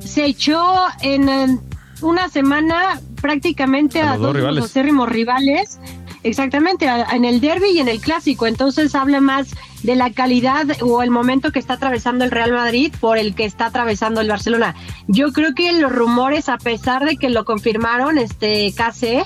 se 0.00 0.24
echó 0.24 0.64
en 1.02 1.60
una 2.00 2.28
semana 2.28 3.00
prácticamente 3.20 4.02
a, 4.02 4.16
dos, 4.16 4.34
rivales. 4.34 4.74
rivales 4.74 5.78
Exactamente, 6.24 6.86
en 6.86 7.24
el 7.24 7.40
derby 7.40 7.70
y 7.74 7.80
en 7.80 7.88
el 7.88 8.00
clásico. 8.00 8.46
Entonces 8.46 8.94
habla 8.94 9.20
más 9.20 9.54
de 9.82 9.96
la 9.96 10.12
calidad 10.12 10.66
o 10.80 11.02
el 11.02 11.10
momento 11.10 11.50
que 11.50 11.58
está 11.58 11.74
atravesando 11.74 12.24
el 12.24 12.30
Real 12.30 12.52
Madrid 12.52 12.92
por 13.00 13.18
el 13.18 13.34
que 13.34 13.44
está 13.44 13.66
atravesando 13.66 14.20
el 14.20 14.28
Barcelona. 14.28 14.76
Yo 15.08 15.32
creo 15.32 15.54
que 15.54 15.72
los 15.72 15.90
rumores, 15.90 16.48
a 16.48 16.58
pesar 16.58 17.04
de 17.04 17.16
que 17.16 17.28
lo 17.28 17.44
confirmaron, 17.44 18.18
este 18.18 18.72
case 18.76 19.24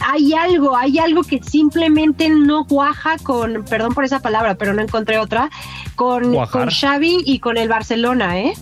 hay 0.00 0.34
algo, 0.34 0.76
hay 0.76 0.98
algo 0.98 1.22
que 1.22 1.42
simplemente 1.42 2.28
no 2.28 2.66
cuaja 2.66 3.16
con, 3.18 3.64
perdón 3.64 3.94
por 3.94 4.04
esa 4.04 4.20
palabra, 4.20 4.56
pero 4.56 4.74
no 4.74 4.82
encontré 4.82 5.18
otra, 5.18 5.50
con, 5.94 6.34
con 6.46 6.70
Xavi 6.70 7.22
y 7.24 7.38
con 7.40 7.56
el 7.56 7.68
Barcelona, 7.68 8.38
¿eh? 8.38 8.52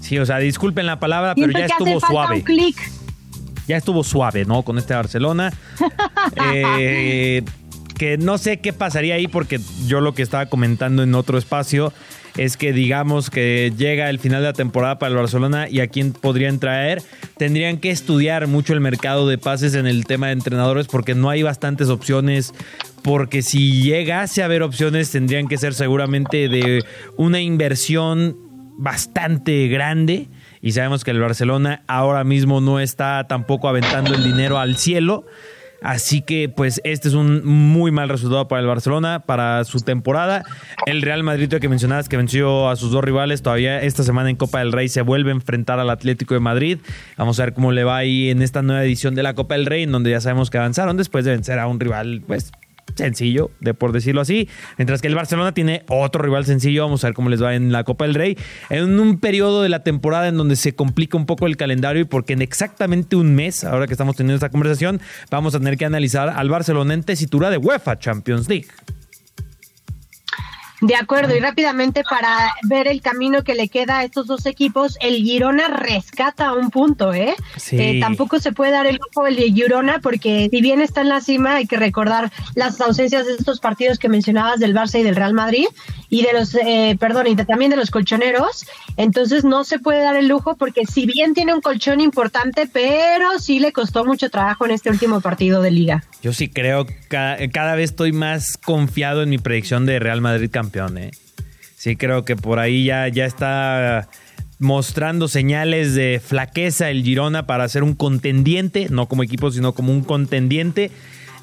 Sí, 0.00 0.18
o 0.18 0.26
sea, 0.26 0.38
disculpen 0.38 0.86
la 0.86 1.00
palabra, 1.00 1.34
pero 1.34 1.50
ya 1.50 1.66
estuvo 1.66 1.98
suave. 1.98 2.36
Un 2.36 2.42
clic 2.42 2.76
ya 3.66 3.76
estuvo 3.76 4.04
suave, 4.04 4.44
¿no? 4.44 4.62
Con 4.62 4.78
este 4.78 4.94
Barcelona. 4.94 5.52
Eh, 6.56 7.42
que 7.98 8.18
no 8.18 8.38
sé 8.38 8.58
qué 8.58 8.72
pasaría 8.72 9.14
ahí 9.14 9.28
porque 9.28 9.60
yo 9.86 10.00
lo 10.00 10.14
que 10.14 10.22
estaba 10.22 10.46
comentando 10.46 11.02
en 11.02 11.14
otro 11.14 11.38
espacio 11.38 11.92
es 12.36 12.56
que 12.56 12.72
digamos 12.72 13.30
que 13.30 13.72
llega 13.76 14.10
el 14.10 14.18
final 14.18 14.42
de 14.42 14.48
la 14.48 14.52
temporada 14.52 14.98
para 14.98 15.10
el 15.10 15.16
Barcelona 15.16 15.68
y 15.68 15.80
a 15.80 15.86
quién 15.86 16.12
podrían 16.12 16.58
traer, 16.58 17.02
tendrían 17.36 17.78
que 17.78 17.90
estudiar 17.90 18.48
mucho 18.48 18.72
el 18.72 18.80
mercado 18.80 19.28
de 19.28 19.38
pases 19.38 19.74
en 19.74 19.86
el 19.86 20.04
tema 20.06 20.26
de 20.26 20.32
entrenadores 20.32 20.88
porque 20.88 21.14
no 21.14 21.30
hay 21.30 21.42
bastantes 21.42 21.88
opciones, 21.88 22.52
porque 23.02 23.42
si 23.42 23.82
llegase 23.82 24.42
a 24.42 24.46
haber 24.46 24.62
opciones 24.62 25.10
tendrían 25.10 25.46
que 25.46 25.58
ser 25.58 25.74
seguramente 25.74 26.48
de 26.48 26.84
una 27.16 27.40
inversión 27.40 28.36
bastante 28.76 29.68
grande 29.68 30.28
y 30.64 30.72
sabemos 30.72 31.04
que 31.04 31.10
el 31.10 31.20
Barcelona 31.20 31.82
ahora 31.88 32.24
mismo 32.24 32.62
no 32.62 32.80
está 32.80 33.26
tampoco 33.28 33.68
aventando 33.68 34.14
el 34.14 34.24
dinero 34.24 34.58
al 34.58 34.76
cielo. 34.76 35.26
Así 35.82 36.22
que, 36.22 36.48
pues, 36.48 36.80
este 36.84 37.08
es 37.08 37.12
un 37.12 37.44
muy 37.44 37.90
mal 37.90 38.08
resultado 38.08 38.48
para 38.48 38.62
el 38.62 38.66
Barcelona, 38.66 39.20
para 39.26 39.62
su 39.64 39.80
temporada. 39.80 40.42
El 40.86 41.02
Real 41.02 41.22
Madrid, 41.22 41.52
que 41.52 41.68
mencionabas, 41.68 42.08
que 42.08 42.16
venció 42.16 42.70
a 42.70 42.76
sus 42.76 42.92
dos 42.92 43.04
rivales, 43.04 43.42
todavía 43.42 43.82
esta 43.82 44.04
semana 44.04 44.30
en 44.30 44.36
Copa 44.36 44.60
del 44.60 44.72
Rey 44.72 44.88
se 44.88 45.02
vuelve 45.02 45.32
a 45.32 45.34
enfrentar 45.34 45.78
al 45.80 45.90
Atlético 45.90 46.32
de 46.32 46.40
Madrid. 46.40 46.78
Vamos 47.18 47.38
a 47.38 47.44
ver 47.44 47.52
cómo 47.52 47.70
le 47.70 47.84
va 47.84 47.98
ahí 47.98 48.30
en 48.30 48.40
esta 48.40 48.62
nueva 48.62 48.82
edición 48.82 49.14
de 49.14 49.22
la 49.22 49.34
Copa 49.34 49.56
del 49.56 49.66
Rey, 49.66 49.82
en 49.82 49.92
donde 49.92 50.12
ya 50.12 50.22
sabemos 50.22 50.48
que 50.48 50.56
avanzaron 50.56 50.96
después 50.96 51.26
de 51.26 51.32
vencer 51.32 51.58
a 51.58 51.66
un 51.66 51.78
rival, 51.78 52.22
pues, 52.26 52.52
sencillo, 52.94 53.50
de 53.60 53.74
por 53.74 53.92
decirlo 53.92 54.20
así. 54.20 54.48
Mientras 54.78 55.00
que 55.00 55.08
el 55.08 55.14
Barcelona 55.14 55.52
tiene 55.52 55.84
otro 55.88 56.22
rival 56.22 56.44
sencillo. 56.44 56.84
Vamos 56.84 57.04
a 57.04 57.08
ver 57.08 57.14
cómo 57.14 57.28
les 57.28 57.42
va 57.42 57.54
en 57.54 57.72
la 57.72 57.84
Copa 57.84 58.04
del 58.04 58.14
Rey. 58.14 58.38
En 58.70 58.98
un 58.98 59.18
periodo 59.18 59.62
de 59.62 59.68
la 59.68 59.82
temporada 59.82 60.28
en 60.28 60.36
donde 60.36 60.56
se 60.56 60.74
complica 60.74 61.16
un 61.16 61.26
poco 61.26 61.46
el 61.46 61.56
calendario 61.56 62.02
y 62.02 62.04
porque 62.04 62.34
en 62.34 62.42
exactamente 62.42 63.16
un 63.16 63.34
mes, 63.34 63.64
ahora 63.64 63.86
que 63.86 63.94
estamos 63.94 64.16
teniendo 64.16 64.36
esta 64.36 64.50
conversación, 64.50 65.00
vamos 65.30 65.54
a 65.54 65.58
tener 65.58 65.76
que 65.76 65.84
analizar 65.84 66.28
al 66.28 66.48
Barcelona 66.48 66.94
en 66.94 67.02
tesitura 67.02 67.50
de 67.50 67.58
UEFA 67.58 67.98
Champions 67.98 68.48
League. 68.48 68.66
De 70.84 70.96
acuerdo, 70.96 71.34
y 71.34 71.40
rápidamente 71.40 72.02
para 72.02 72.52
ver 72.68 72.88
el 72.88 73.00
camino 73.00 73.42
que 73.42 73.54
le 73.54 73.68
queda 73.68 74.00
a 74.00 74.04
estos 74.04 74.26
dos 74.26 74.44
equipos, 74.44 74.98
el 75.00 75.14
Girona 75.14 75.68
rescata 75.68 76.52
un 76.52 76.70
punto, 76.70 77.14
¿eh? 77.14 77.34
eh 77.72 78.00
tampoco 78.00 78.38
se 78.38 78.52
puede 78.52 78.72
dar 78.72 78.84
el 78.84 78.96
lujo 78.96 79.26
el 79.26 79.36
de 79.36 79.50
Girona 79.50 80.00
porque 80.00 80.48
si 80.50 80.60
bien 80.60 80.82
está 80.82 81.00
en 81.00 81.08
la 81.08 81.22
cima, 81.22 81.54
hay 81.54 81.66
que 81.66 81.78
recordar 81.78 82.30
las 82.54 82.78
ausencias 82.82 83.24
de 83.24 83.32
estos 83.32 83.60
partidos 83.60 83.98
que 83.98 84.10
mencionabas 84.10 84.60
del 84.60 84.74
Barça 84.74 85.00
y 85.00 85.04
del 85.04 85.16
Real 85.16 85.32
Madrid 85.32 85.64
y 86.10 86.22
de 86.22 86.34
los, 86.34 86.54
eh, 86.54 86.98
perdón, 87.00 87.28
y 87.28 87.36
también 87.36 87.70
de 87.70 87.78
los 87.78 87.90
colchoneros, 87.90 88.66
entonces 88.98 89.42
no 89.42 89.64
se 89.64 89.78
puede 89.78 90.02
dar 90.02 90.16
el 90.16 90.28
lujo 90.28 90.54
porque 90.56 90.84
si 90.84 91.06
bien 91.06 91.32
tiene 91.32 91.54
un 91.54 91.62
colchón 91.62 92.02
importante, 92.02 92.68
pero 92.70 93.38
sí 93.38 93.58
le 93.58 93.72
costó 93.72 94.04
mucho 94.04 94.28
trabajo 94.28 94.66
en 94.66 94.72
este 94.72 94.90
último 94.90 95.22
partido 95.22 95.62
de 95.62 95.70
liga. 95.70 96.04
Yo 96.22 96.34
sí 96.34 96.48
creo, 96.48 96.86
cada, 97.08 97.38
cada 97.48 97.74
vez 97.74 97.90
estoy 97.90 98.12
más 98.12 98.58
confiado 98.58 99.22
en 99.22 99.30
mi 99.30 99.38
predicción 99.38 99.86
de 99.86 99.98
Real 99.98 100.20
Madrid 100.20 100.50
¿eh? 100.96 101.10
Sí, 101.76 101.96
creo 101.96 102.24
que 102.24 102.36
por 102.36 102.58
ahí 102.58 102.84
ya, 102.84 103.08
ya 103.08 103.26
está 103.26 104.08
mostrando 104.58 105.28
señales 105.28 105.94
de 105.94 106.20
flaqueza 106.24 106.90
el 106.90 107.02
Girona 107.02 107.46
para 107.46 107.68
ser 107.68 107.82
un 107.82 107.94
contendiente, 107.94 108.88
no 108.90 109.06
como 109.06 109.22
equipo, 109.22 109.50
sino 109.50 109.72
como 109.72 109.92
un 109.92 110.02
contendiente. 110.02 110.90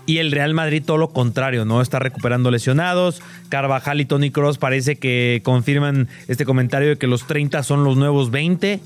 Y 0.08 0.18
el 0.18 0.32
Real 0.32 0.54
Madrid 0.54 0.84
todo 0.84 0.98
lo 0.98 1.10
contrario, 1.10 1.64
¿no? 1.64 1.82
Está 1.82 2.00
recuperando 2.00 2.50
lesionados. 2.50 3.22
Carvajal 3.50 4.02
y 4.02 4.06
Tony 4.06 4.32
Cross 4.32 4.58
parece 4.58 4.96
que 4.96 5.42
confirman 5.44 6.10
este 6.28 6.44
comentario 6.44 6.90
de 6.90 6.98
que 6.98 7.08
los 7.08 7.28
30 7.28 7.62
son 7.64 7.84
los 7.84 7.98
nuevos 7.98 8.32
20. 8.32 8.80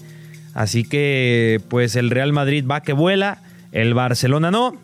Así 0.54 0.84
que, 0.84 1.62
pues 1.70 1.96
el 1.96 2.10
Real 2.10 2.34
Madrid 2.34 2.66
va 2.70 2.82
que 2.82 2.94
vuela, 2.94 3.42
el 3.72 3.94
Barcelona 3.94 4.52
no. 4.52 4.78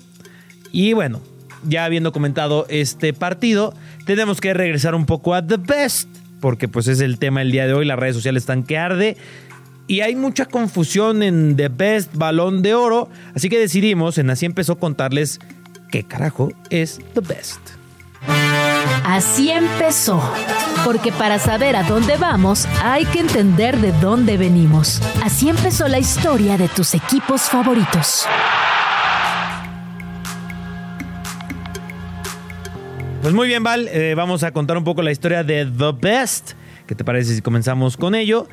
Y 0.72 0.94
bueno, 0.94 1.22
ya 1.64 1.86
habiendo 1.86 2.12
comentado 2.12 2.66
este 2.70 3.14
partido, 3.14 3.74
tenemos 4.06 4.42
que 4.42 4.54
regresar 4.54 4.96
un 4.96 5.06
poco 5.06 5.34
a 5.34 5.46
The 5.46 5.58
Best, 5.58 6.10
porque 6.40 6.68
pues 6.68 6.88
es 6.88 7.02
el 7.02 7.20
tema 7.20 7.42
del 7.42 7.52
día 7.52 7.68
de 7.68 7.74
hoy, 7.74 7.86
las 7.86 8.00
redes 8.00 8.16
sociales 8.16 8.44
están 8.44 8.64
que 8.64 8.78
arde. 8.78 9.18
Y 9.88 10.02
hay 10.02 10.16
mucha 10.16 10.46
confusión 10.46 11.22
en 11.24 11.56
The 11.56 11.70
Best 11.70 12.16
Balón 12.16 12.62
de 12.62 12.74
Oro, 12.76 13.10
así 13.36 13.50
que 13.50 13.60
decidimos 13.60 14.18
en 14.18 14.30
Así 14.30 14.46
empezó 14.46 14.74
a 14.74 14.80
contarles 14.80 15.40
qué 15.92 16.04
carajo 16.04 16.52
es 16.70 17.00
The 17.14 17.22
Best. 17.22 17.60
Así 19.04 19.50
empezó, 19.50 20.22
porque 20.86 21.12
para 21.12 21.40
saber 21.40 21.76
a 21.76 21.84
dónde 21.84 22.18
vamos 22.18 22.68
hay 22.84 23.06
que 23.06 23.20
entender 23.20 23.78
de 23.78 23.92
dónde 23.94 24.38
venimos. 24.38 25.02
Así 25.24 25.50
empezó 25.50 25.88
la 25.88 26.00
historia 26.00 26.58
de 26.58 26.70
tus 26.70 26.94
equipos 26.94 27.42
favoritos. 27.42 28.26
Pues 33.22 33.36
muy 33.36 33.48
bien, 33.48 33.62
Val, 33.62 33.88
eh, 33.90 34.16
vamos 34.16 34.42
a 34.42 34.52
contar 34.52 34.78
un 34.78 34.84
poco 34.84 35.04
la 35.04 35.12
historia 35.12 35.44
de 35.44 35.68
The 35.68 35.92
Best. 36.02 36.54
¿Qué 36.88 36.96
te 36.96 37.04
parece 37.04 37.36
si 37.36 37.42
comenzamos 37.44 37.96
con 37.96 38.16
ello? 38.16 38.48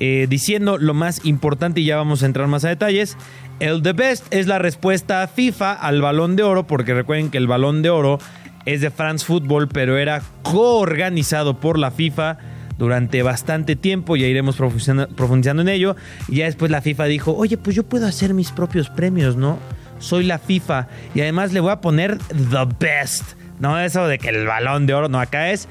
Eh, 0.00 0.26
diciendo 0.30 0.78
lo 0.78 0.94
más 0.94 1.22
importante 1.26 1.82
y 1.82 1.84
ya 1.84 1.96
vamos 1.96 2.22
a 2.22 2.26
entrar 2.26 2.48
más 2.48 2.64
a 2.64 2.70
detalles. 2.70 3.18
El 3.60 3.82
The 3.82 3.92
Best 3.92 4.24
es 4.32 4.46
la 4.46 4.58
respuesta 4.58 5.28
FIFA 5.28 5.74
al 5.74 6.00
balón 6.00 6.34
de 6.34 6.44
oro, 6.44 6.66
porque 6.66 6.94
recuerden 6.94 7.30
que 7.30 7.36
el 7.36 7.46
balón 7.46 7.82
de 7.82 7.90
oro 7.90 8.18
es 8.64 8.80
de 8.80 8.90
France 8.90 9.26
Football, 9.26 9.68
pero 9.68 9.98
era 9.98 10.22
coorganizado 10.42 11.60
por 11.60 11.78
la 11.78 11.90
FIFA 11.90 12.38
durante 12.78 13.22
bastante 13.22 13.76
tiempo, 13.76 14.16
ya 14.16 14.26
iremos 14.26 14.56
profundizando 14.56 15.60
en 15.60 15.68
ello. 15.68 15.94
Y 16.28 16.36
ya 16.36 16.46
después 16.46 16.70
la 16.70 16.80
FIFA 16.80 17.04
dijo, 17.04 17.36
oye, 17.36 17.58
pues 17.58 17.76
yo 17.76 17.82
puedo 17.82 18.06
hacer 18.06 18.32
mis 18.32 18.50
propios 18.50 18.88
premios, 18.88 19.36
¿no? 19.36 19.58
Soy 19.98 20.24
la 20.24 20.38
FIFA 20.38 20.88
y 21.14 21.20
además 21.20 21.52
le 21.52 21.60
voy 21.60 21.72
a 21.72 21.82
poner 21.82 22.16
The 22.28 22.66
Best. 22.80 23.36
No 23.58 23.78
eso 23.78 24.06
de 24.06 24.18
que 24.18 24.28
el 24.28 24.46
balón 24.46 24.86
de 24.86 24.94
oro, 24.94 25.08
no, 25.08 25.20
acá 25.20 25.50
es 25.50 25.68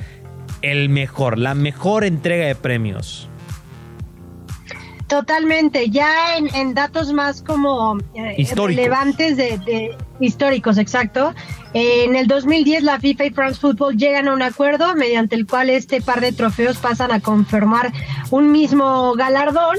el 0.62 0.90
mejor, 0.90 1.38
la 1.38 1.54
mejor 1.54 2.04
entrega 2.04 2.48
de 2.48 2.56
premios. 2.56 3.30
Totalmente, 5.08 5.92
ya 5.92 6.36
en, 6.36 6.74
datos 6.74 7.14
más 7.14 7.44
como 7.44 8.00
eh, 8.16 8.48
relevantes 8.56 9.38
de, 9.38 9.96
históricos, 10.20 10.80
exacto. 10.80 11.36
en 11.76 12.16
el 12.16 12.26
2010 12.26 12.82
la 12.82 13.00
FIFA 13.00 13.26
y 13.26 13.30
France 13.30 13.60
Football 13.60 13.98
llegan 13.98 14.28
a 14.28 14.34
un 14.34 14.42
acuerdo 14.42 14.96
mediante 14.96 15.36
el 15.36 15.46
cual 15.46 15.70
este 15.70 16.02
par 16.02 16.22
de 16.22 16.32
trofeos 16.32 16.78
pasan 16.78 17.12
a 17.12 17.20
confirmar 17.20 17.94
un 18.32 18.52
mismo 18.52 19.14
galardón 19.14 19.78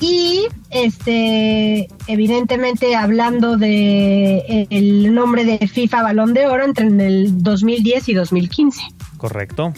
y 0.00 0.46
este 0.70 1.88
evidentemente 2.06 2.94
hablando 2.96 3.56
de 3.56 4.36
eh, 4.38 4.66
el 4.70 5.14
nombre 5.14 5.44
de 5.44 5.66
FIFA 5.66 6.02
Balón 6.02 6.34
de 6.34 6.46
Oro 6.46 6.64
entre 6.64 6.86
el 6.86 7.42
2010 7.42 8.08
y 8.08 8.14
2015. 8.14 8.82
Correcto. 9.16 9.72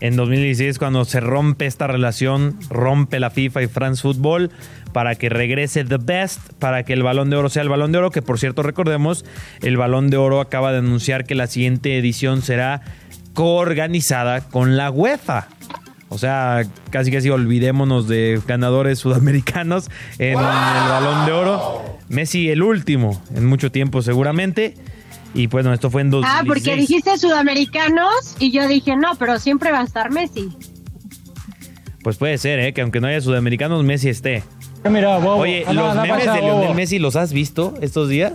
En 0.00 0.16
2016 0.16 0.78
cuando 0.78 1.04
se 1.04 1.20
rompe 1.20 1.66
esta 1.66 1.86
relación, 1.86 2.58
rompe 2.68 3.20
la 3.20 3.30
FIFA 3.30 3.62
y 3.62 3.66
France 3.68 4.02
Football 4.02 4.50
para 4.92 5.14
que 5.14 5.28
regrese 5.28 5.84
The 5.84 5.98
Best, 5.98 6.52
para 6.58 6.82
que 6.82 6.92
el 6.92 7.02
balón 7.02 7.30
de 7.30 7.36
oro 7.36 7.48
sea 7.48 7.62
el 7.62 7.68
balón 7.68 7.92
de 7.92 7.98
oro, 7.98 8.10
que 8.10 8.20
por 8.20 8.38
cierto 8.38 8.62
recordemos, 8.62 9.24
el 9.62 9.76
balón 9.76 10.10
de 10.10 10.16
oro 10.16 10.40
acaba 10.40 10.72
de 10.72 10.78
anunciar 10.78 11.24
que 11.24 11.34
la 11.34 11.46
siguiente 11.46 11.96
edición 11.96 12.42
será 12.42 12.82
coorganizada 13.32 14.42
con 14.42 14.76
la 14.76 14.90
UEFA. 14.90 15.48
O 16.12 16.18
sea, 16.18 16.62
casi 16.90 17.10
casi 17.10 17.30
olvidémonos 17.30 18.06
de 18.06 18.38
ganadores 18.46 18.98
sudamericanos 18.98 19.90
en 20.18 20.32
el 20.32 20.34
balón 20.36 21.24
de 21.24 21.32
oro. 21.32 21.98
Messi 22.08 22.50
el 22.50 22.62
último 22.62 23.22
en 23.34 23.46
mucho 23.46 23.72
tiempo 23.72 24.02
seguramente. 24.02 24.74
Y 25.34 25.46
bueno, 25.46 25.72
esto 25.72 25.90
fue 25.90 26.02
en 26.02 26.10
2016. 26.10 26.42
Ah, 26.42 26.44
porque 26.46 26.76
dijiste 26.78 27.16
sudamericanos 27.16 28.36
y 28.38 28.52
yo 28.52 28.68
dije, 28.68 28.94
no, 28.94 29.14
pero 29.18 29.38
siempre 29.38 29.72
va 29.72 29.80
a 29.80 29.84
estar 29.84 30.10
Messi. 30.10 30.50
Pues 32.02 32.18
puede 32.18 32.36
ser, 32.36 32.58
¿eh? 32.58 32.74
Que 32.74 32.82
aunque 32.82 33.00
no 33.00 33.06
haya 33.06 33.22
sudamericanos, 33.22 33.82
Messi 33.82 34.10
esté. 34.10 34.42
Mira, 34.84 35.16
Oye, 35.16 35.64
¿los 35.72 35.96
memes 35.96 36.26
de 36.26 36.40
Lionel 36.42 36.74
Messi 36.74 36.98
los 36.98 37.16
has 37.16 37.32
visto 37.32 37.74
estos 37.80 38.10
días? 38.10 38.32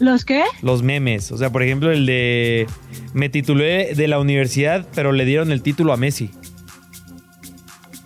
¿Los 0.00 0.24
qué? 0.24 0.42
Los 0.62 0.82
memes. 0.82 1.30
O 1.32 1.38
sea, 1.38 1.50
por 1.50 1.62
ejemplo, 1.62 1.90
el 1.90 2.06
de... 2.06 2.66
Me 3.12 3.28
titulé 3.28 3.94
de 3.94 4.08
la 4.08 4.18
universidad, 4.18 4.86
pero 4.94 5.12
le 5.12 5.24
dieron 5.24 5.52
el 5.52 5.62
título 5.62 5.92
a 5.92 5.96
Messi. 5.96 6.30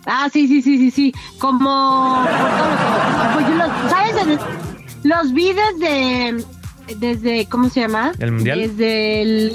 Ah, 0.05 0.29
sí, 0.31 0.47
sí, 0.47 0.61
sí, 0.61 0.77
sí, 0.77 0.91
sí. 0.91 1.13
Como... 1.39 2.23
Pues 3.33 3.45
¿Sabes? 3.89 4.39
Los 5.03 5.33
videos 5.33 5.79
de 5.79 6.43
desde, 6.97 7.45
¿cómo 7.45 7.69
se 7.69 7.81
llama? 7.81 8.11
¿El 8.19 8.31
Mundial? 8.31 8.59
Desde 8.59 9.21
el... 9.21 9.53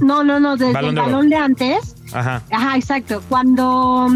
No, 0.00 0.24
no, 0.24 0.40
no, 0.40 0.56
desde 0.56 0.78
el 0.78 0.94
balón 0.94 1.28
de 1.28 1.36
antes. 1.36 1.94
Ajá. 2.12 2.42
Ajá, 2.50 2.76
exacto. 2.76 3.22
Cuando 3.28 4.08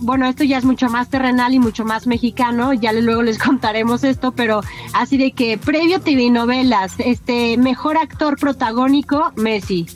bueno, 0.00 0.26
esto 0.26 0.44
ya 0.44 0.58
es 0.58 0.64
mucho 0.64 0.88
más 0.88 1.08
terrenal 1.08 1.54
y 1.54 1.58
mucho 1.58 1.84
más 1.84 2.06
mexicano, 2.06 2.72
ya 2.72 2.92
luego 2.92 3.22
les 3.22 3.38
contaremos 3.42 4.04
esto, 4.04 4.32
pero 4.32 4.62
así 4.94 5.16
de 5.16 5.32
que 5.32 5.58
previo 5.58 6.00
TV 6.00 6.30
novelas, 6.30 6.94
este 6.98 7.56
mejor 7.56 7.96
actor 7.96 8.38
protagónico, 8.38 9.32
Messi. 9.36 9.86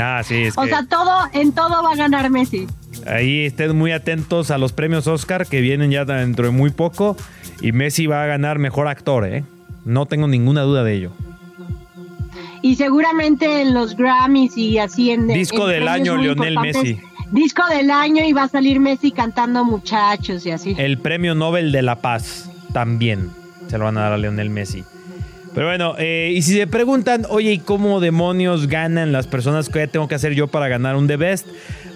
Ah, 0.00 0.22
sí, 0.24 0.44
es 0.44 0.58
O 0.58 0.64
sea, 0.66 0.86
todo, 0.86 1.12
en 1.32 1.52
todo 1.52 1.82
va 1.82 1.92
a 1.92 1.96
ganar 1.96 2.28
Messi. 2.30 2.66
Ahí 3.06 3.44
estén 3.44 3.76
muy 3.76 3.92
atentos 3.92 4.50
a 4.50 4.58
los 4.58 4.72
premios 4.72 5.06
Oscar 5.06 5.46
que 5.46 5.60
vienen 5.60 5.90
ya 5.90 6.04
dentro 6.04 6.46
de 6.46 6.50
muy 6.50 6.70
poco 6.70 7.16
y 7.60 7.72
Messi 7.72 8.06
va 8.06 8.22
a 8.22 8.26
ganar 8.26 8.58
mejor 8.58 8.88
actor, 8.88 9.26
¿eh? 9.26 9.44
No 9.84 10.06
tengo 10.06 10.26
ninguna 10.26 10.62
duda 10.62 10.82
de 10.82 10.94
ello 10.94 11.12
y 12.64 12.76
seguramente 12.76 13.60
en 13.60 13.74
los 13.74 13.94
Grammys 13.94 14.56
y 14.56 14.78
así 14.78 15.10
en 15.10 15.26
disco 15.26 15.66
del 15.66 15.86
año 15.86 16.16
Lionel 16.16 16.58
Messi. 16.58 16.98
Disco 17.30 17.62
del 17.68 17.90
año 17.90 18.24
y 18.24 18.32
va 18.32 18.44
a 18.44 18.48
salir 18.48 18.80
Messi 18.80 19.12
cantando 19.12 19.66
muchachos 19.66 20.46
y 20.46 20.50
así. 20.50 20.74
El 20.78 20.96
premio 20.96 21.34
Nobel 21.34 21.72
de 21.72 21.82
la 21.82 21.96
Paz 21.96 22.50
también 22.72 23.28
se 23.68 23.76
lo 23.76 23.84
van 23.84 23.98
a 23.98 24.04
dar 24.04 24.12
a 24.14 24.18
Lionel 24.18 24.48
Messi. 24.48 24.82
Pero 25.54 25.66
bueno, 25.66 25.94
eh, 25.98 26.32
y 26.34 26.40
si 26.40 26.54
se 26.54 26.66
preguntan, 26.66 27.26
oye, 27.28 27.52
¿y 27.52 27.58
cómo 27.58 28.00
demonios 28.00 28.66
ganan 28.66 29.12
las 29.12 29.26
personas 29.26 29.68
que 29.68 29.86
tengo 29.86 30.08
que 30.08 30.14
hacer 30.14 30.32
yo 30.32 30.48
para 30.48 30.66
ganar 30.66 30.96
un 30.96 31.06
The 31.06 31.16
Best? 31.16 31.46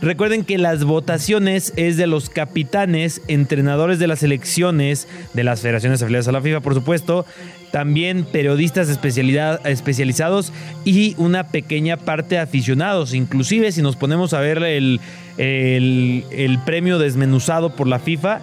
Recuerden 0.00 0.44
que 0.44 0.58
las 0.58 0.84
votaciones 0.84 1.72
es 1.76 1.96
de 1.96 2.06
los 2.06 2.30
capitanes, 2.30 3.20
entrenadores 3.26 3.98
de 3.98 4.06
las 4.06 4.20
selecciones, 4.20 5.08
de 5.32 5.44
las 5.44 5.62
federaciones 5.62 6.02
afiliadas 6.02 6.28
a 6.28 6.32
la 6.32 6.40
FIFA, 6.40 6.60
por 6.60 6.74
supuesto, 6.74 7.26
también 7.70 8.24
periodistas 8.24 8.88
especializados 8.88 10.52
y 10.84 11.14
una 11.18 11.44
pequeña 11.44 11.96
parte 11.96 12.36
de 12.36 12.40
aficionados. 12.40 13.14
Inclusive 13.14 13.72
si 13.72 13.82
nos 13.82 13.96
ponemos 13.96 14.32
a 14.34 14.40
ver 14.40 14.62
el, 14.62 15.00
el 15.36 16.58
premio 16.64 16.98
desmenuzado 16.98 17.74
por 17.76 17.86
la 17.86 17.98
FIFA, 17.98 18.40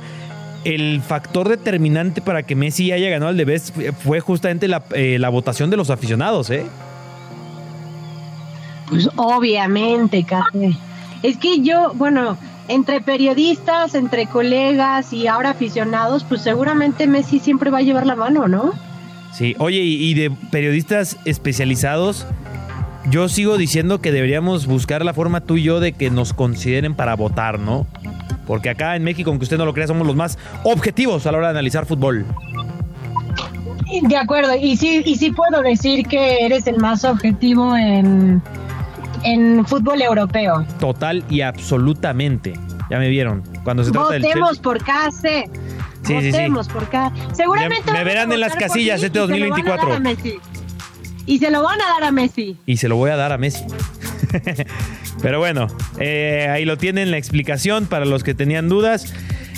el 0.66 1.02
factor 1.02 1.48
determinante 1.48 2.22
para 2.22 2.44
que 2.44 2.56
Messi 2.56 2.92
haya 2.92 3.10
ganado 3.10 3.32
el 3.32 3.38
de 3.38 3.46
Best 3.46 3.78
fue 4.04 4.20
justamente 4.20 4.68
eh, 4.94 5.18
la, 5.20 5.30
votación 5.30 5.70
de 5.70 5.78
los 5.78 5.90
aficionados, 5.92 6.50
¿eh? 6.50 6.66
Pues 8.90 9.08
obviamente, 9.16 10.24
Café. 10.24 10.76
Es 11.24 11.38
que 11.38 11.62
yo, 11.62 11.94
bueno, 11.94 12.38
entre 12.68 13.00
periodistas, 13.00 13.94
entre 13.96 14.26
colegas 14.26 15.14
y 15.14 15.28
ahora 15.28 15.52
aficionados, 15.52 16.24
pues 16.24 16.42
seguramente 16.42 17.08
Messi 17.08 17.40
siempre 17.40 17.70
va 17.70 17.80
a 17.80 17.82
llevar 17.84 18.08
la 18.08 18.16
mano, 18.16 18.48
¿no? 18.48 18.74
Sí, 19.36 19.56
oye, 19.60 19.80
y 19.80 20.14
de 20.14 20.32
periodistas 20.50 21.18
especializados, 21.26 22.26
yo 23.10 23.30
sigo 23.30 23.58
diciendo 23.58 24.02
que 24.02 24.12
deberíamos 24.12 24.66
buscar 24.66 25.04
la 25.04 25.14
forma 25.14 25.42
tú 25.42 25.58
y 25.58 25.64
yo 25.64 25.80
de 25.80 25.92
que 25.92 26.10
nos 26.10 26.34
consideren 26.34 26.96
para 26.96 27.16
votar, 27.16 27.60
¿no? 27.60 27.86
Porque 28.48 28.70
acá 28.70 28.96
en 28.96 29.04
México, 29.04 29.30
aunque 29.30 29.44
usted 29.44 29.58
no 29.58 29.66
lo 29.66 29.74
crea, 29.74 29.88
somos 29.88 30.08
los 30.08 30.16
más 30.16 30.38
objetivos 30.64 31.26
a 31.26 31.32
la 31.32 31.38
hora 31.40 31.48
de 31.48 31.52
analizar 31.52 31.86
fútbol. 31.86 32.26
De 34.04 34.18
acuerdo, 34.18 34.56
y 34.56 34.76
sí, 34.78 35.02
y 35.06 35.16
sí 35.16 35.32
puedo 35.32 35.62
decir 35.62 36.08
que 36.08 36.46
eres 36.46 36.66
el 36.68 36.78
más 36.78 37.04
objetivo 37.06 37.76
en, 37.78 38.42
en 39.24 39.66
fútbol 39.66 40.02
europeo. 40.02 40.66
Total 40.80 41.24
y 41.30 41.42
absolutamente. 41.42 42.54
Ya 42.90 43.00
me 43.00 43.10
vieron. 43.10 43.44
Cuando 43.64 43.84
se 43.84 43.92
trata 43.92 44.08
Votemos 44.08 44.60
por 44.60 44.80
KC. 44.80 45.50
Sí, 46.06 46.14
Votemos 46.14 46.68
por 46.68 46.90
KC. 46.90 47.36
Seguramente. 47.36 47.92
Me, 47.92 48.04
verán 48.04 48.32
en 48.32 48.40
las 48.40 48.56
casillas 48.56 49.02
este 49.02 49.20
2024. 49.20 50.00
Y 51.26 51.40
se 51.40 51.50
lo 51.50 51.64
van 51.64 51.82
a 51.82 51.86
dar 51.86 52.04
a 52.04 52.12
Messi. 52.12 52.58
Y 52.66 52.78
se 52.78 52.88
lo 52.88 52.98
voy 52.98 53.10
a 53.10 53.16
dar 53.16 53.32
a 53.32 53.38
Messi. 53.38 53.66
Pero 55.22 55.40
bueno, 55.40 55.68
eh, 56.00 56.48
ahí 56.52 56.66
lo 56.66 56.78
tienen 56.78 57.10
la 57.10 57.18
explicación 57.18 57.88
para 57.88 58.06
los 58.06 58.24
que 58.24 58.34
tenían 58.34 58.70
dudas. 58.70 59.14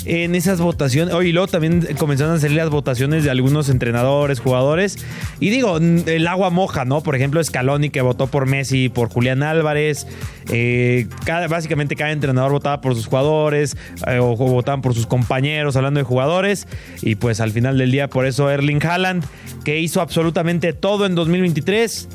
En 0.05 0.35
esas 0.35 0.61
votaciones, 0.61 1.13
hoy 1.13 1.31
luego 1.31 1.47
también 1.47 1.85
comenzaron 1.97 2.35
a 2.35 2.39
salir 2.39 2.57
las 2.57 2.69
votaciones 2.69 3.23
de 3.23 3.29
algunos 3.29 3.69
entrenadores, 3.69 4.39
jugadores. 4.39 4.97
Y 5.39 5.49
digo, 5.49 5.77
el 5.77 6.27
agua 6.27 6.49
moja, 6.49 6.85
¿no? 6.85 7.01
Por 7.01 7.15
ejemplo, 7.15 7.43
Scaloni 7.43 7.89
que 7.89 8.01
votó 8.01 8.27
por 8.27 8.45
Messi, 8.45 8.89
por 8.89 9.09
Julián 9.09 9.43
Álvarez. 9.43 10.07
Eh, 10.49 11.07
cada, 11.25 11.47
básicamente 11.47 11.95
cada 11.95 12.11
entrenador 12.11 12.51
votaba 12.51 12.79
por 12.79 12.95
sus 12.95 13.07
jugadores 13.07 13.75
eh, 14.07 14.19
o, 14.19 14.35
votaban 14.35 14.81
por 14.81 14.93
sus 14.93 15.07
compañeros, 15.07 15.75
hablando 15.75 15.99
de 15.99 16.05
jugadores. 16.05 16.67
Y 17.01 17.15
pues 17.15 17.41
al 17.41 17.51
final 17.51 17.77
del 17.77 17.91
día, 17.91 18.07
por 18.07 18.25
eso 18.25 18.49
Erling 18.49 18.85
Haaland, 18.85 19.25
que 19.65 19.79
hizo 19.79 20.01
absolutamente 20.01 20.73
todo 20.73 21.05
en 21.05 21.15
2023 21.15 22.07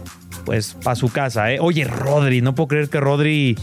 pues 0.45 0.77
para 0.83 0.97
su 0.97 1.11
casa, 1.11 1.53
¿eh? 1.53 1.59
Oye, 1.61 1.85
Rodri, 1.85 2.41
no 2.41 2.55
puedo 2.55 2.69
creer 2.69 2.89
que 2.89 2.99
Rodri, 2.99 3.57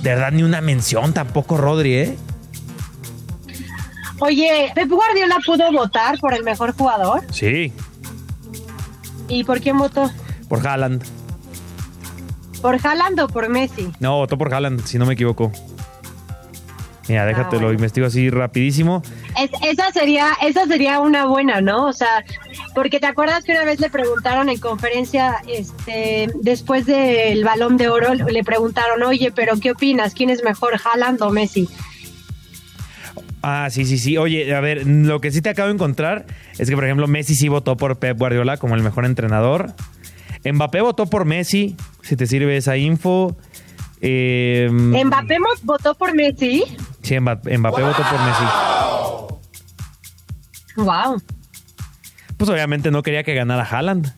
de 0.00 0.10
verdad, 0.10 0.30
ni 0.30 0.44
una 0.44 0.60
mención 0.60 1.12
tampoco 1.12 1.56
Rodri, 1.56 1.94
¿eh? 1.94 2.16
Oye, 4.20 4.72
¿Pep 4.74 4.88
Guardiola 4.88 5.38
pudo 5.44 5.70
votar 5.72 6.18
por 6.18 6.34
el 6.34 6.44
mejor 6.44 6.74
jugador? 6.74 7.22
Sí. 7.32 7.72
¿Y 9.28 9.44
por 9.44 9.60
quién 9.60 9.78
votó? 9.78 10.10
Por 10.48 10.66
Haaland. 10.66 11.02
¿Por 12.62 12.78
Haaland 12.82 13.20
o 13.20 13.28
por 13.28 13.48
Messi? 13.48 13.90
No, 14.00 14.16
votó 14.16 14.38
por 14.38 14.52
Haaland, 14.52 14.84
si 14.84 14.98
no 14.98 15.06
me 15.06 15.14
equivoco. 15.14 15.52
Mira, 17.08 17.26
déjate, 17.26 17.60
lo 17.60 17.68
ah, 17.68 17.72
investigo 17.72 18.06
así 18.06 18.30
rapidísimo. 18.30 19.02
esa, 19.62 19.90
sería, 19.92 20.28
esa 20.40 20.66
sería 20.66 21.00
una 21.00 21.26
buena, 21.26 21.60
¿no? 21.60 21.86
O 21.86 21.92
sea, 21.92 22.24
porque 22.74 22.98
te 22.98 23.06
acuerdas 23.06 23.44
que 23.44 23.52
una 23.52 23.64
vez 23.64 23.78
le 23.80 23.90
preguntaron 23.90 24.48
en 24.48 24.58
conferencia, 24.58 25.36
este, 25.46 26.30
después 26.40 26.86
del 26.86 27.44
balón 27.44 27.76
de 27.76 27.90
oro, 27.90 28.14
le 28.14 28.44
preguntaron, 28.44 29.02
oye, 29.02 29.32
pero 29.32 29.60
¿qué 29.60 29.72
opinas? 29.72 30.14
¿Quién 30.14 30.30
es 30.30 30.42
mejor, 30.42 30.80
Haaland 30.82 31.20
o 31.20 31.30
Messi? 31.30 31.68
Ah, 33.46 33.68
sí, 33.70 33.84
sí, 33.84 33.98
sí. 33.98 34.16
Oye, 34.16 34.54
a 34.54 34.60
ver, 34.60 34.86
lo 34.86 35.20
que 35.20 35.30
sí 35.30 35.42
te 35.42 35.50
acabo 35.50 35.68
de 35.68 35.74
encontrar 35.74 36.24
es 36.58 36.66
que, 36.66 36.74
por 36.74 36.84
ejemplo, 36.84 37.06
Messi 37.06 37.34
sí 37.34 37.48
votó 37.48 37.76
por 37.76 37.98
Pep 37.98 38.18
Guardiola 38.18 38.56
como 38.56 38.74
el 38.74 38.82
mejor 38.82 39.04
entrenador. 39.04 39.74
Mbappé 40.50 40.80
votó 40.80 41.04
por 41.04 41.26
Messi, 41.26 41.76
si 42.00 42.16
te 42.16 42.26
sirve 42.26 42.56
esa 42.56 42.78
info. 42.78 43.36
Eh, 44.00 44.70
¿Mbappé 44.70 45.36
votó 45.62 45.94
por 45.94 46.14
Messi? 46.14 46.64
Sí, 47.02 47.20
Mbappé, 47.20 47.58
votó 47.58 48.02
por 48.02 48.20
Messi. 48.24 48.44
Wow. 50.76 51.22
Pues 52.38 52.48
obviamente 52.48 52.90
no 52.90 53.02
quería 53.02 53.24
que 53.24 53.34
ganara 53.34 53.64
Haaland. 53.64 54.10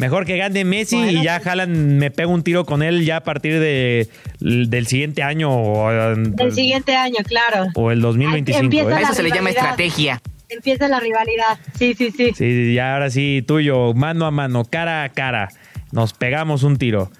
Mejor 0.00 0.24
que 0.24 0.38
gane 0.38 0.64
Messi 0.64 0.96
y 0.96 1.22
ya 1.22 1.36
Haaland 1.36 1.76
me 1.76 2.10
pega 2.10 2.28
un 2.28 2.42
tiro 2.42 2.64
con 2.64 2.82
él 2.82 3.04
ya 3.04 3.16
a 3.16 3.22
partir 3.22 3.60
de, 3.60 4.08
del 4.40 4.86
siguiente 4.86 5.22
año. 5.22 5.50
O, 5.52 5.90
del 6.16 6.54
siguiente 6.54 6.96
año, 6.96 7.18
claro. 7.22 7.66
O 7.74 7.90
el 7.90 8.00
2025. 8.00 8.90
¿eh? 8.90 9.02
Eso 9.02 9.12
se 9.12 9.22
le 9.22 9.30
llama 9.30 9.50
estrategia. 9.50 10.22
Empieza 10.48 10.88
la 10.88 11.00
rivalidad. 11.00 11.58
Sí, 11.78 11.92
sí, 11.92 12.10
sí. 12.16 12.32
Sí, 12.34 12.72
ya 12.72 12.94
ahora 12.94 13.10
sí, 13.10 13.44
tuyo, 13.46 13.92
mano 13.92 14.24
a 14.24 14.30
mano, 14.30 14.64
cara 14.64 15.04
a 15.04 15.10
cara. 15.10 15.50
Nos 15.92 16.14
pegamos 16.14 16.62
un 16.62 16.78
tiro. 16.78 17.10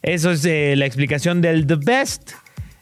Eso 0.00 0.30
es 0.30 0.42
eh, 0.46 0.72
la 0.74 0.86
explicación 0.86 1.42
del 1.42 1.66
The 1.66 1.76
Best. 1.76 2.32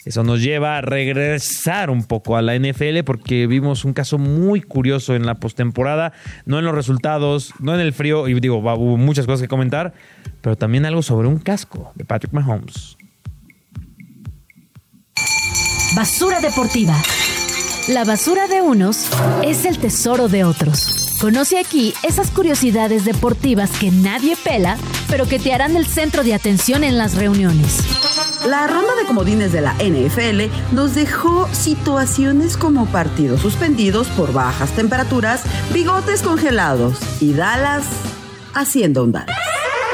Eso 0.05 0.25
nos 0.25 0.43
lleva 0.43 0.79
a 0.79 0.81
regresar 0.81 1.91
un 1.91 2.05
poco 2.05 2.37
a 2.37 2.43
la 2.43 2.59
NFL 2.59 3.03
porque 3.05 3.47
vimos 3.47 3.85
un 3.85 3.93
caso 3.93 4.17
muy 4.17 4.63
curioso 4.63 5.15
en 5.15 5.27
la 5.27 5.35
postemporada, 5.35 6.13
no 6.47 6.59
en 6.59 6.65
los 6.65 6.75
resultados, 6.75 7.53
no 7.59 7.75
en 7.75 7.81
el 7.81 7.93
frío, 7.93 8.27
y 8.27 8.39
digo, 8.41 8.59
hubo 8.59 8.97
muchas 8.97 9.27
cosas 9.27 9.43
que 9.43 9.49
comentar, 9.49 9.93
pero 10.41 10.57
también 10.57 10.87
algo 10.87 11.03
sobre 11.03 11.29
un 11.29 11.39
casco 11.39 11.93
de 11.95 12.05
Patrick 12.05 12.33
Mahomes. 12.33 12.97
Basura 15.95 16.41
deportiva. 16.41 16.97
La 17.89 18.05
basura 18.05 18.47
de 18.47 18.63
unos 18.63 19.11
es 19.43 19.65
el 19.65 19.79
tesoro 19.79 20.29
de 20.29 20.45
otros. 20.45 21.19
Conoce 21.21 21.59
aquí 21.59 21.93
esas 22.03 22.31
curiosidades 22.31 23.05
deportivas 23.05 23.71
que 23.79 23.91
nadie 23.91 24.37
pela, 24.43 24.79
pero 25.09 25.27
que 25.27 25.39
te 25.39 25.53
harán 25.53 25.77
el 25.77 25.85
centro 25.85 26.23
de 26.23 26.33
atención 26.33 26.85
en 26.85 26.97
las 26.97 27.17
reuniones. 27.17 28.10
La 28.47 28.67
ronda 28.67 28.95
de 28.97 29.07
comodines 29.07 29.53
de 29.53 29.61
la 29.61 29.75
NFL 29.75 30.75
nos 30.75 30.95
dejó 30.95 31.47
situaciones 31.53 32.57
como 32.57 32.87
partidos 32.87 33.43
suspendidos 33.43 34.09
por 34.09 34.33
bajas 34.33 34.71
temperaturas, 34.71 35.43
bigotes 35.75 36.23
congelados 36.23 36.99
y 37.21 37.35
Dallas 37.35 37.85
haciendo 38.55 39.05
un 39.05 39.13
Dallas. 39.13 39.37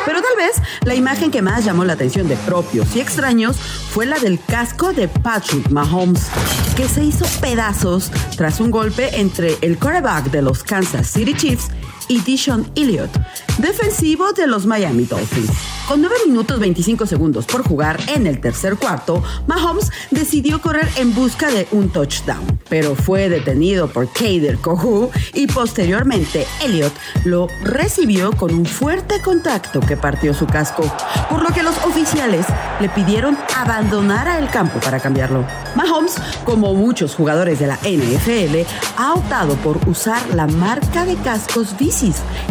Pero 0.07 0.23
tal 0.23 0.37
vez 0.37 0.63
la 0.85 0.95
imagen 0.95 1.33
que 1.33 1.43
más 1.43 1.65
llamó 1.65 1.85
la 1.85 1.95
atención 1.95 2.29
de 2.29 2.37
propios 2.37 2.95
y 2.95 3.01
extraños 3.01 3.57
fue 3.57 4.07
la 4.07 4.21
del 4.21 4.39
casco 4.41 4.93
de 4.93 5.09
Patrick 5.09 5.69
Mahomes, 5.71 6.29
que 6.77 6.89
se 6.89 7.03
hizo 7.03 7.27
pedazos 7.41 8.13
tras 8.37 8.61
un 8.61 8.71
golpe 8.71 9.19
entre 9.19 9.57
el 9.61 9.77
quarterback 9.77 10.31
de 10.31 10.43
los 10.43 10.63
Kansas 10.63 11.09
City 11.09 11.35
Chiefs 11.35 11.71
y 12.09 12.21
Dishon 12.21 12.71
Elliott, 12.75 13.11
defensivo 13.59 14.33
de 14.33 14.47
los 14.47 14.67
Miami 14.67 15.05
Dolphins. 15.05 15.51
Con 15.89 16.01
9 16.01 16.17
minutos 16.27 16.59
25 16.59 17.07
segundos 17.07 17.47
por 17.47 17.63
jugar 17.63 18.01
en 18.09 18.27
el 18.27 18.41
tercer 18.41 18.77
cuarto, 18.77 19.23
Mahomes 19.47 19.93
decidió 20.11 20.61
correr 20.61 20.89
en 20.97 21.15
busca 21.15 21.49
de 21.49 21.69
un 21.71 21.91
touchdown, 21.91 22.61
pero 22.69 22.97
fue 22.97 23.29
detenido 23.29 23.87
por 23.89 24.13
Kader 24.13 24.59
Kohu 24.59 25.11
y 25.33 25.47
posteriormente 25.47 26.45
Elliott 26.65 26.93
lo 27.25 27.47
recibió 27.63 28.33
con 28.33 28.53
un 28.53 28.67
fuerte 28.67 29.21
contacto 29.23 29.79
que 29.81 29.97
partió 29.97 30.35
su 30.35 30.47
casco, 30.47 30.83
por 31.31 31.43
lo 31.43 31.51
que 31.51 31.63
los 31.63 31.77
oficiales 31.85 32.47
le 32.81 32.89
pidieron 32.89 33.39
abandonar 33.57 34.43
el 34.43 34.51
campo 34.51 34.81
para 34.81 34.99
cambiarlo. 34.99 35.47
Mahomes, 35.77 36.17
como 36.45 36.75
muchos 36.75 37.15
jugadores 37.15 37.59
de 37.61 37.67
la 37.69 37.77
NFL, 37.77 38.67
ha 38.97 39.15
optado 39.15 39.55
por 39.57 39.79
usar 39.89 40.21
la 40.35 40.47
marca 40.47 41.05
de 41.05 41.15
cascos 41.17 41.77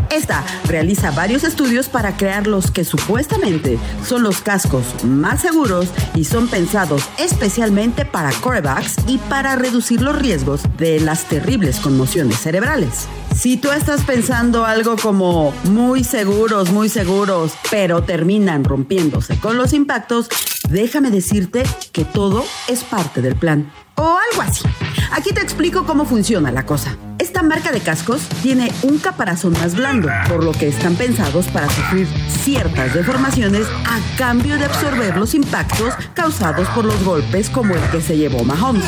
Esta 0.10 0.44
realiza 0.68 1.12
varios 1.12 1.44
estudios 1.44 1.88
para 1.88 2.18
crear 2.18 2.48
los 2.48 2.72
que 2.72 2.84
supuestamente 2.84 3.78
son 4.04 4.24
los 4.24 4.42
cascos 4.42 5.04
más 5.04 5.42
seguros 5.42 5.90
y 6.16 6.24
son 6.24 6.48
pensados 6.48 7.04
especialmente 7.20 8.06
para 8.06 8.32
corebacks 8.32 8.96
y 9.06 9.20
para 9.20 9.56
reducir 9.56 10.02
los 10.02 10.18
riesgos 10.18 10.62
de 10.78 11.00
las 11.00 11.26
terribles 11.26 11.80
conmociones 11.80 12.40
cerebrales. 12.40 13.08
Si 13.36 13.58
tú 13.58 13.72
estás 13.72 14.02
pensando 14.02 14.66
algo 14.66 14.96
como 14.96 15.54
muy 15.66 16.04
seguros, 16.04 16.72
muy 16.72 16.90
seguros, 16.90 17.54
pero 17.70 18.02
terminan 18.02 18.64
rompiéndose 18.64 19.38
con 19.38 19.58
los 19.58 19.74
impactos, 19.74 20.28
déjame 20.70 21.12
decirte 21.12 21.64
que 21.92 22.04
todo 22.04 22.44
es 22.68 22.84
parte 22.84 23.22
del 23.22 23.36
plan. 23.36 23.72
O 23.94 24.18
algo 24.32 24.42
así. 24.42 24.66
Aquí 25.12 25.32
te 25.34 25.42
explico 25.42 25.86
cómo 25.86 26.06
funciona 26.06 26.52
la 26.52 26.66
cosa. 26.66 26.96
Esta 27.18 27.44
marca 27.44 27.72
de 27.72 27.80
cascos 27.80 28.22
tiene 28.42 28.72
un 28.84 28.98
caparazón 28.98 29.54
más 29.54 29.76
blando, 29.76 30.10
por 30.30 30.44
lo 30.44 30.52
que 30.52 30.68
están 30.68 30.96
pensados 30.96 31.48
para 31.48 31.70
sufrir 31.70 32.08
ciertas 32.28 32.94
deformaciones 32.94 33.68
a 33.86 34.18
cambio 34.18 34.58
de 34.58 34.66
absorber 34.66 35.18
los 35.18 35.34
impactos 35.34 35.94
causados 36.14 36.68
por 36.70 36.86
los 36.86 37.04
golpes 37.04 37.50
como 37.50 37.74
el 37.74 37.82
que 37.92 38.02
se 38.02 38.18
llevó 38.18 38.44
Mahomes. 38.44 38.86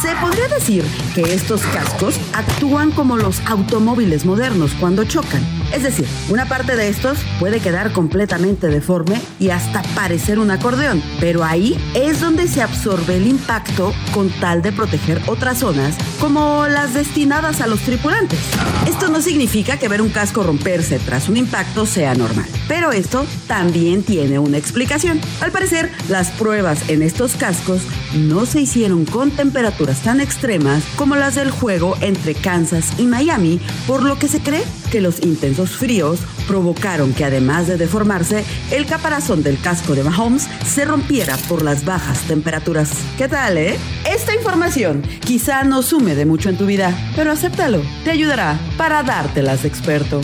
Se 0.00 0.14
podría 0.16 0.48
decir 0.48 0.84
que 1.14 1.22
estos 1.34 1.62
cascos 1.62 2.18
actúan 2.32 2.90
como 2.90 3.16
los 3.16 3.40
automóviles 3.46 4.24
modernos 4.24 4.72
cuando 4.78 5.04
chocan. 5.04 5.61
Es 5.72 5.82
decir, 5.82 6.06
una 6.28 6.46
parte 6.46 6.76
de 6.76 6.88
estos 6.88 7.18
puede 7.40 7.60
quedar 7.60 7.92
completamente 7.92 8.68
deforme 8.68 9.20
y 9.38 9.50
hasta 9.50 9.82
parecer 9.94 10.38
un 10.38 10.50
acordeón, 10.50 11.02
pero 11.18 11.44
ahí 11.44 11.78
es 11.94 12.20
donde 12.20 12.46
se 12.46 12.62
absorbe 12.62 13.16
el 13.16 13.26
impacto 13.26 13.94
con 14.12 14.28
tal 14.40 14.60
de 14.62 14.72
proteger 14.72 15.20
otras 15.26 15.58
zonas 15.58 15.96
como 16.20 16.66
las 16.68 16.94
destinadas 16.94 17.60
a 17.60 17.66
los 17.66 17.80
tripulantes. 17.80 18.38
Esto 18.86 19.08
no 19.08 19.22
significa 19.22 19.78
que 19.78 19.88
ver 19.88 20.02
un 20.02 20.10
casco 20.10 20.42
romperse 20.42 20.98
tras 20.98 21.28
un 21.28 21.36
impacto 21.38 21.86
sea 21.86 22.14
normal, 22.14 22.48
pero 22.68 22.92
esto 22.92 23.24
también 23.46 24.02
tiene 24.02 24.38
una 24.38 24.58
explicación. 24.58 25.20
Al 25.40 25.52
parecer, 25.52 25.90
las 26.08 26.30
pruebas 26.30 26.88
en 26.88 27.02
estos 27.02 27.34
cascos 27.36 27.80
no 28.14 28.44
se 28.44 28.60
hicieron 28.60 29.04
con 29.06 29.30
temperaturas 29.30 30.02
tan 30.02 30.20
extremas 30.20 30.82
como 30.96 31.16
las 31.16 31.34
del 31.34 31.50
juego 31.50 31.96
entre 32.00 32.34
Kansas 32.34 32.98
y 32.98 33.04
Miami, 33.04 33.60
por 33.86 34.02
lo 34.02 34.18
que 34.18 34.28
se 34.28 34.40
cree 34.40 34.64
que 34.90 35.00
los 35.00 35.22
intensos 35.22 35.61
fríos 35.70 36.20
provocaron 36.46 37.14
que 37.14 37.24
además 37.24 37.66
de 37.66 37.76
deformarse, 37.76 38.44
el 38.70 38.86
caparazón 38.86 39.42
del 39.42 39.60
casco 39.60 39.94
de 39.94 40.04
Mahomes 40.04 40.48
se 40.66 40.84
rompiera 40.84 41.36
por 41.48 41.62
las 41.62 41.84
bajas 41.84 42.20
temperaturas. 42.22 42.90
¿Qué 43.16 43.28
tal, 43.28 43.58
eh? 43.58 43.78
Esta 44.08 44.34
información 44.34 45.02
quizá 45.24 45.64
no 45.64 45.82
sume 45.82 46.14
de 46.14 46.26
mucho 46.26 46.48
en 46.48 46.58
tu 46.58 46.66
vida, 46.66 46.96
pero 47.16 47.32
acéptalo, 47.32 47.82
te 48.04 48.10
ayudará 48.10 48.58
para 48.76 49.02
dártelas 49.02 49.62
de 49.62 49.68
experto. 49.68 50.20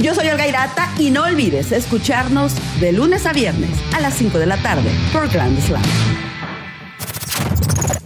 Yo 0.00 0.14
soy 0.14 0.28
Olga 0.28 0.46
Irata 0.46 0.88
y 0.98 1.10
no 1.10 1.24
olvides 1.24 1.72
escucharnos 1.72 2.54
de 2.80 2.92
lunes 2.92 3.26
a 3.26 3.32
viernes 3.32 3.70
a 3.94 4.00
las 4.00 4.14
5 4.14 4.38
de 4.38 4.46
la 4.46 4.56
tarde 4.62 4.90
por 5.12 5.28
Grand 5.28 5.58
Slam. 5.60 5.82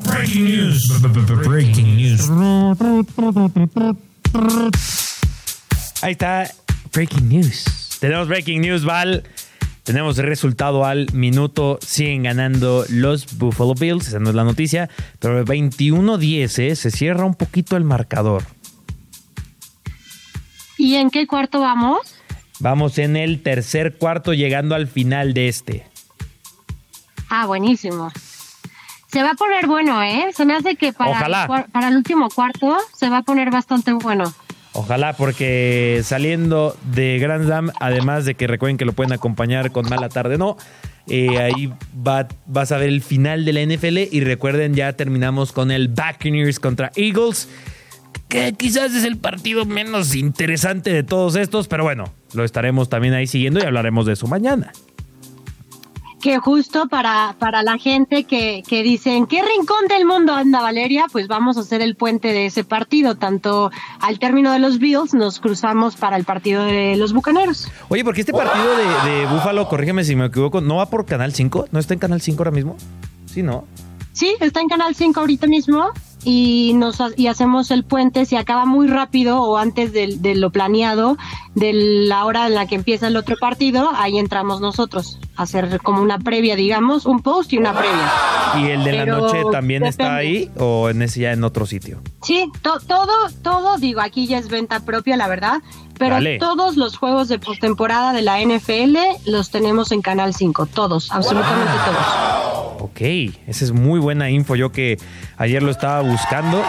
Breaking 0.05 0.45
news. 0.45 1.03
Breaking 1.45 1.97
news. 1.97 2.31
Ahí 6.03 6.13
está 6.13 6.51
Breaking 6.97 7.29
News. 7.29 7.99
Tenemos 8.01 8.27
Breaking 8.27 8.63
News, 8.63 8.87
Val. 8.87 9.23
Tenemos 9.83 10.19
el 10.19 10.25
resultado 10.25 10.87
al 10.87 11.13
minuto. 11.13 11.79
Siguen 11.83 12.23
ganando 12.23 12.87
los 12.89 13.37
Buffalo 13.37 13.75
Bills. 13.75 14.09
Esa 14.09 14.19
no 14.19 14.31
es 14.31 14.35
la 14.35 14.45
noticia. 14.45 14.89
Pero 15.19 15.45
21-10 15.45 16.59
¿eh? 16.59 16.75
se 16.75 16.91
cierra 16.91 17.27
un 17.27 17.35
poquito 17.35 17.77
el 17.77 17.85
marcador. 17.85 18.45
¿Y 20.79 20.95
en 20.95 21.11
qué 21.11 21.27
cuarto 21.27 21.61
vamos? 21.61 21.99
Vamos 22.61 22.97
en 22.97 23.17
el 23.17 23.43
tercer 23.43 23.99
cuarto, 23.99 24.33
llegando 24.33 24.75
al 24.75 24.87
final 24.87 25.35
de 25.35 25.49
este. 25.49 25.87
Ah, 27.29 27.45
buenísimo. 27.45 28.11
Se 29.09 29.23
va 29.23 29.33
a 29.33 29.35
poner 29.35 29.67
bueno, 29.67 30.03
¿eh? 30.03 30.31
Se 30.35 30.47
me 30.47 30.55
hace 30.55 30.77
que 30.77 30.95
para, 30.95 31.47
para 31.47 31.89
el 31.89 31.97
último 31.97 32.31
cuarto 32.31 32.75
se 32.95 33.11
va 33.11 33.19
a 33.19 33.23
poner 33.23 33.51
bastante 33.51 33.93
bueno. 33.93 34.33
Ojalá, 34.79 35.15
porque 35.15 36.03
saliendo 36.05 36.77
de 36.93 37.19
Grand 37.19 37.47
Slam, 37.47 37.71
además 37.81 38.27
de 38.27 38.35
que 38.35 38.47
recuerden 38.47 38.77
que 38.77 38.85
lo 38.85 38.93
pueden 38.93 39.15
acompañar 39.15 39.73
con 39.73 39.89
Mala 39.89 40.11
Tarde 40.11 40.37
No, 40.37 40.59
eh, 41.09 41.39
ahí 41.39 41.73
va, 42.07 42.29
vas 42.45 42.73
a 42.73 42.77
ver 42.77 42.91
el 42.91 43.01
final 43.01 43.47
de 43.47 43.55
la 43.55 43.63
NFL 43.63 44.15
y 44.15 44.21
recuerden, 44.21 44.75
ya 44.75 44.93
terminamos 44.93 45.53
con 45.53 45.71
el 45.71 45.89
Buccaneers 45.89 46.61
contra 46.61 46.93
Eagles, 46.95 47.49
que 48.29 48.53
quizás 48.53 48.95
es 48.95 49.05
el 49.05 49.17
partido 49.17 49.65
menos 49.65 50.15
interesante 50.15 50.93
de 50.93 51.03
todos 51.03 51.37
estos, 51.37 51.69
pero 51.69 51.83
bueno, 51.83 52.13
lo 52.35 52.45
estaremos 52.45 52.91
también 52.91 53.15
ahí 53.15 53.27
siguiendo 53.27 53.61
y 53.61 53.63
hablaremos 53.63 54.05
de 54.05 54.13
eso 54.13 54.27
mañana 54.27 54.73
que 56.27 56.39
justo 56.41 56.89
para, 56.89 57.37
para 57.39 57.63
la 57.63 57.79
gente 57.79 58.25
que, 58.25 58.65
que 58.67 58.83
dice, 58.83 59.15
¿en 59.15 59.29
qué 59.29 59.43
rincón 59.43 59.87
del 59.89 60.05
mundo 60.07 60.35
anda 60.35 60.61
Valeria? 60.61 61.05
Pues 61.13 61.29
vamos 61.29 61.57
a 61.57 61.61
hacer 61.61 61.83
el 61.83 61.95
puente 61.95 62.33
de 62.33 62.47
ese 62.47 62.65
partido. 62.65 63.15
Tanto 63.15 63.71
al 64.01 64.19
término 64.19 64.51
de 64.51 64.59
los 64.59 64.81
Bills 64.81 65.15
nos 65.15 65.39
cruzamos 65.39 65.95
para 65.95 66.17
el 66.17 66.25
partido 66.25 66.65
de 66.65 66.97
los 66.97 67.13
Bucaneros. 67.13 67.69
Oye, 67.91 68.03
porque 68.03 68.23
este 68.23 68.33
partido 68.33 68.77
de, 68.77 69.09
de 69.09 69.27
Búfalo, 69.27 69.69
corrígeme 69.69 70.03
si 70.03 70.17
me 70.17 70.27
equivoco, 70.27 70.61
¿no 70.61 70.79
va 70.79 70.87
por 70.87 71.07
Canal 71.07 71.33
5? 71.33 71.67
¿No 71.71 71.79
está 71.79 71.95
en 71.95 72.01
Canal 72.01 72.21
5 72.21 72.41
ahora 72.41 72.51
mismo? 72.51 72.77
Sí, 73.27 73.45
¿no? 73.45 73.65
Sí, 74.13 74.35
está 74.41 74.61
en 74.61 74.69
Canal 74.69 74.97
5 74.97 75.21
ahorita 75.21 75.47
mismo 75.47 75.93
y 76.29 76.73
nos 76.75 76.99
y 77.17 77.29
hacemos 77.29 77.71
el 77.71 77.85
puente 77.85 78.25
si 78.27 78.35
acaba 78.37 78.67
muy 78.67 78.89
rápido 78.89 79.41
o 79.41 79.57
antes 79.59 79.93
de, 79.93 80.17
de, 80.19 80.35
lo 80.35 80.51
planeado 80.51 81.17
de 81.55 81.73
la 81.73 82.25
hora 82.25 82.49
en 82.49 82.55
la 82.57 82.67
que 82.67 82.75
empieza 82.75 83.07
el 83.07 83.17
otro 83.17 83.37
partido 83.41 83.91
ahí 83.95 84.19
entramos 84.19 84.61
nosotros 84.61 85.21
a 85.37 85.43
hacer 85.45 85.79
como 85.85 86.03
una 86.03 86.19
previa 86.19 86.57
digamos 86.57 87.07
un 87.07 87.21
post 87.23 87.53
y 87.53 87.59
una 87.59 87.73
previa. 87.73 88.11
Y 88.59 88.71
el 88.71 88.83
de 88.83 88.91
Pero 88.91 89.05
la 89.17 89.21
noche 89.21 89.43
también 89.53 89.83
depende. 89.85 90.03
está 90.05 90.17
ahí 90.17 90.51
o 90.59 90.89
en 90.91 91.03
ese 91.03 91.21
ya 91.21 91.33
en 91.33 91.45
otro 91.45 91.65
sitio 91.65 92.01
sí 92.23 92.51
to- 92.61 92.81
todo 92.81 93.13
todo 93.43 93.77
digo 93.79 94.01
aquí 94.01 94.27
ya 94.27 94.39
es 94.39 94.49
venta 94.49 94.81
propia 94.81 95.17
la 95.17 95.29
verdad 95.29 95.63
pero 95.99 96.17
todos 96.41 96.77
los 96.77 96.97
juegos 96.99 97.29
de 97.29 97.39
postemporada 97.39 98.13
de 98.13 98.23
la 98.23 98.41
NFL 98.43 98.97
los 99.27 99.51
tenemos 99.51 99.93
en 99.93 100.03
Canal 100.03 100.35
5 100.35 100.67
todos 100.67 101.11
absolutamente 101.13 101.73
todos 101.87 102.26
ok 102.97 103.35
esa 103.47 103.65
es 103.65 103.73
muy 103.73 104.01
buena 104.01 104.31
info 104.31 104.57
yo 104.57 104.73
que 104.73 104.97
ayer 105.37 105.63
lo 105.63 105.71
estaba 105.71 106.01
buscando 106.01 106.63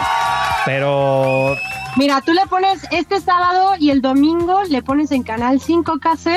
pero 0.66 1.56
Mira, 1.96 2.20
tú 2.20 2.32
le 2.32 2.46
pones 2.46 2.86
este 2.92 3.20
sábado 3.20 3.70
y 3.80 3.90
el 3.90 4.02
domingo, 4.02 4.62
le 4.68 4.82
pones 4.82 5.10
en 5.10 5.24
Canal 5.24 5.60
5 5.60 5.98
KC, 5.98 6.28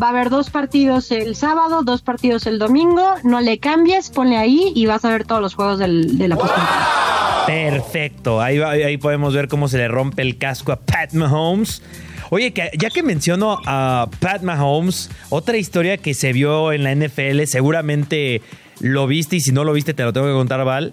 va 0.00 0.06
a 0.06 0.10
haber 0.10 0.30
dos 0.30 0.48
partidos 0.48 1.10
el 1.10 1.36
sábado, 1.36 1.82
dos 1.82 2.00
partidos 2.00 2.46
el 2.46 2.58
domingo, 2.58 3.16
no 3.22 3.40
le 3.42 3.58
cambies, 3.58 4.08
ponle 4.08 4.38
ahí 4.38 4.72
y 4.74 4.86
vas 4.86 5.04
a 5.04 5.10
ver 5.10 5.24
todos 5.26 5.42
los 5.42 5.54
juegos 5.54 5.78
del- 5.80 6.16
de 6.16 6.28
la 6.28 6.36
postemporada. 6.36 7.44
Perfecto. 7.46 8.40
Ahí, 8.40 8.56
va- 8.58 8.70
ahí 8.70 8.96
podemos 8.96 9.34
ver 9.34 9.48
cómo 9.48 9.68
se 9.68 9.76
le 9.76 9.88
rompe 9.88 10.22
el 10.22 10.38
casco 10.38 10.72
a 10.72 10.76
Pat 10.76 11.12
Mahomes. 11.12 11.82
Oye, 12.30 12.54
que 12.54 12.70
ya 12.78 12.88
que 12.88 13.02
menciono 13.02 13.58
a 13.66 14.08
Pat 14.20 14.40
Mahomes, 14.42 15.10
otra 15.28 15.58
historia 15.58 15.98
que 15.98 16.14
se 16.14 16.32
vio 16.32 16.72
en 16.72 16.84
la 16.84 16.92
NFL, 16.94 17.44
seguramente 17.46 18.40
lo 18.82 19.06
viste 19.06 19.36
y 19.36 19.40
si 19.40 19.52
no 19.52 19.64
lo 19.64 19.72
viste 19.72 19.94
te 19.94 20.02
lo 20.02 20.12
tengo 20.12 20.26
que 20.26 20.32
contar, 20.34 20.64
Val. 20.64 20.92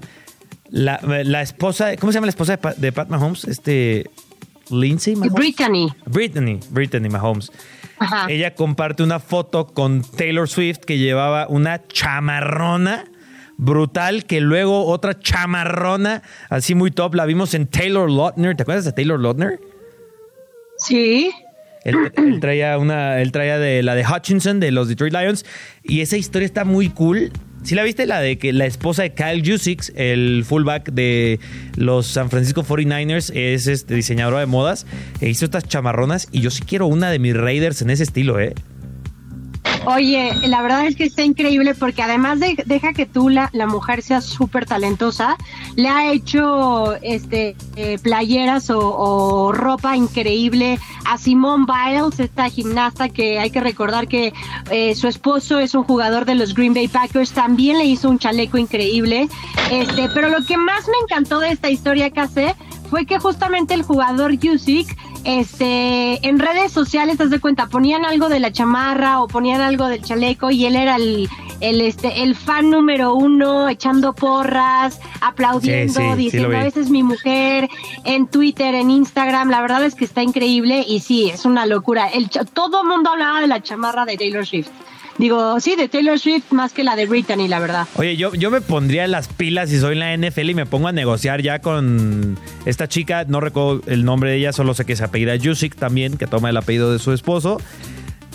La, 0.69 0.99
la 1.03 1.41
esposa, 1.41 1.95
¿cómo 1.97 2.11
se 2.11 2.17
llama 2.17 2.27
la 2.27 2.31
esposa 2.31 2.53
de 2.53 2.57
Pat, 2.59 2.77
de 2.77 2.91
Pat 2.91 3.09
Mahomes? 3.09 3.43
Este, 3.45 4.09
Lindsay 4.69 5.15
Mahomes. 5.15 5.33
Brittany, 5.33 5.87
Brittany, 6.05 6.59
Brittany 6.69 7.09
Mahomes. 7.09 7.51
ajá. 7.97 8.27
Ella 8.29 8.53
comparte 8.53 9.01
una 9.03 9.19
foto 9.19 9.65
con 9.67 10.03
Taylor 10.03 10.47
Swift 10.47 10.79
que 10.79 10.97
llevaba 10.99 11.47
una 11.49 11.81
chamarrona 11.87 13.05
brutal 13.57 14.25
que 14.25 14.39
luego 14.39 14.85
otra 14.85 15.19
chamarrona 15.19 16.21
así 16.49 16.75
muy 16.75 16.91
top 16.91 17.15
la 17.15 17.25
vimos 17.25 17.53
en 17.55 17.67
Taylor 17.67 18.09
Lautner. 18.09 18.55
¿Te 18.55 18.61
acuerdas 18.63 18.85
de 18.85 18.93
Taylor 18.93 19.19
Lautner? 19.19 19.59
Sí, 20.77 21.31
Él, 21.83 22.11
él 22.15 22.39
traía 22.39 22.77
una, 22.77 23.19
él 23.21 23.31
traía 23.31 23.57
de 23.57 23.83
la 23.83 23.95
de 23.95 24.05
Hutchinson 24.05 24.59
de 24.59 24.71
los 24.71 24.87
Detroit 24.87 25.13
Lions 25.13 25.45
y 25.83 26.01
esa 26.01 26.15
historia 26.15 26.45
está 26.45 26.63
muy 26.63 26.89
cool. 26.89 27.31
¿Sí 27.63 27.75
la 27.75 27.83
viste? 27.83 28.05
La 28.05 28.21
de 28.21 28.37
que 28.37 28.53
la 28.53 28.65
esposa 28.65 29.03
de 29.03 29.13
Kyle 29.13 29.43
Juszczyk, 29.45 29.91
el 29.95 30.43
fullback 30.45 30.91
de 30.91 31.39
los 31.75 32.07
San 32.07 32.29
Francisco 32.29 32.63
49ers, 32.63 33.31
es 33.35 33.67
este 33.67 33.95
diseñadora 33.95 34.39
de 34.39 34.45
modas, 34.45 34.85
e 35.19 35.29
hizo 35.29 35.45
estas 35.45 35.67
chamarronas 35.67 36.29
y 36.31 36.41
yo 36.41 36.51
sí 36.51 36.63
quiero 36.63 36.87
una 36.87 37.11
de 37.11 37.19
mis 37.19 37.35
Raiders 37.35 37.81
en 37.81 37.89
ese 37.89 38.03
estilo, 38.03 38.39
¿eh? 38.39 38.55
Oye, 39.85 40.33
la 40.47 40.61
verdad 40.61 40.85
es 40.85 40.95
que 40.95 41.05
está 41.05 41.23
increíble 41.23 41.73
porque 41.73 42.01
además 42.01 42.39
de, 42.39 42.61
deja 42.65 42.93
que 42.93 43.05
tú, 43.05 43.29
la, 43.29 43.49
mujer, 43.67 44.01
seas 44.01 44.25
súper 44.25 44.65
talentosa, 44.65 45.37
le 45.75 45.87
ha 45.87 46.11
hecho 46.11 46.95
este 47.01 47.55
eh, 47.75 47.97
playeras 48.01 48.69
o, 48.69 48.79
o 48.79 49.51
ropa 49.51 49.95
increíble 49.95 50.79
a 51.05 51.17
Simone 51.17 51.65
Biles, 51.65 52.19
esta 52.19 52.49
gimnasta 52.49 53.09
que 53.09 53.39
hay 53.39 53.51
que 53.51 53.61
recordar 53.61 54.07
que 54.07 54.33
eh, 54.69 54.95
su 54.95 55.07
esposo 55.07 55.59
es 55.59 55.73
un 55.75 55.83
jugador 55.83 56.25
de 56.25 56.35
los 56.35 56.53
Green 56.53 56.73
Bay 56.73 56.87
Packers, 56.87 57.31
también 57.31 57.77
le 57.77 57.85
hizo 57.85 58.09
un 58.09 58.19
chaleco 58.19 58.57
increíble. 58.57 59.29
Este, 59.71 60.09
pero 60.13 60.29
lo 60.29 60.45
que 60.45 60.57
más 60.57 60.87
me 60.87 60.97
encantó 61.03 61.39
de 61.39 61.51
esta 61.51 61.69
historia 61.69 62.09
que 62.09 62.19
hace 62.19 62.55
fue 62.89 63.05
que 63.05 63.19
justamente 63.19 63.73
el 63.73 63.83
jugador 63.83 64.33
Yusik 64.33 64.97
este, 65.23 66.25
en 66.27 66.39
redes 66.39 66.71
sociales, 66.71 67.17
te 67.17 67.23
das 67.23 67.31
de 67.31 67.39
cuenta, 67.39 67.67
ponían 67.67 68.05
algo 68.05 68.29
de 68.29 68.39
la 68.39 68.51
chamarra 68.51 69.21
o 69.21 69.27
ponían 69.27 69.61
algo 69.61 69.87
del 69.87 70.01
chaleco 70.01 70.51
y 70.51 70.65
él 70.65 70.75
era 70.75 70.95
el, 70.95 71.29
el, 71.59 71.81
este, 71.81 72.23
el 72.23 72.35
fan 72.35 72.69
número 72.69 73.13
uno, 73.13 73.69
echando 73.69 74.13
porras, 74.13 74.99
aplaudiendo, 75.21 75.93
Sí, 75.93 75.99
sí, 75.99 76.09
sí 76.09 76.17
diciendo, 76.17 76.49
vi. 76.49 76.55
esa 76.55 76.79
es 76.79 76.89
mi 76.89 77.03
mujer, 77.03 77.69
en 78.05 78.27
Twitter, 78.27 78.75
en 78.75 78.89
Instagram, 78.89 79.49
la 79.49 79.61
verdad 79.61 79.83
es 79.85 79.95
que 79.95 80.05
está 80.05 80.23
increíble 80.23 80.83
y 80.87 80.99
sí, 81.01 81.29
es 81.29 81.45
una 81.45 81.65
locura. 81.65 82.07
El, 82.07 82.29
todo 82.29 82.81
el 82.81 82.87
mundo 82.87 83.11
hablaba 83.11 83.41
de 83.41 83.47
la 83.47 83.61
chamarra 83.61 84.05
de 84.05 84.17
Taylor 84.17 84.45
Swift. 84.45 84.69
Digo, 85.19 85.59
sí, 85.59 85.75
de 85.75 85.89
Taylor 85.89 86.17
Swift 86.17 86.51
más 86.51 86.71
que 86.71 86.85
la 86.85 86.95
de 86.95 87.05
Britney, 87.05 87.49
la 87.49 87.59
verdad. 87.59 87.85
Oye, 87.95 88.15
yo, 88.15 88.33
yo 88.33 88.49
me 88.49 88.61
pondría 88.61 89.05
las 89.05 89.27
pilas 89.27 89.69
si 89.69 89.77
soy 89.77 89.95
la 89.95 90.15
NFL 90.15 90.51
y 90.51 90.53
me 90.55 90.65
pongo 90.65 90.87
a 90.87 90.93
negociar 90.93 91.41
ya 91.41 91.59
con 91.59 92.37
esta 92.65 92.87
chica. 92.87 93.25
No 93.27 93.41
recuerdo 93.41 93.81
el 93.87 94.05
nombre 94.05 94.31
de 94.31 94.37
ella, 94.37 94.53
solo 94.53 94.73
sé 94.73 94.85
que 94.85 94.95
se 94.95 95.03
apellida 95.03 95.33
Jusic 95.37 95.75
también, 95.75 96.17
que 96.17 96.25
toma 96.25 96.49
el 96.49 96.55
apellido 96.55 96.93
de 96.93 96.99
su 96.99 97.11
esposo. 97.11 97.59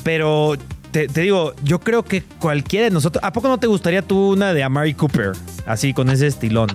Pero 0.02 0.58
te, 0.90 1.08
te 1.08 1.22
digo, 1.22 1.54
yo 1.64 1.80
creo 1.80 2.02
que 2.02 2.22
cualquiera 2.22 2.84
de 2.84 2.90
nosotros. 2.90 3.24
¿A 3.24 3.32
poco 3.32 3.48
no 3.48 3.58
te 3.58 3.66
gustaría 3.66 4.02
tú 4.02 4.32
una 4.32 4.52
de 4.52 4.62
Amari 4.62 4.92
Cooper? 4.92 5.32
Así, 5.64 5.94
con 5.94 6.10
ese 6.10 6.26
estilón. 6.26 6.68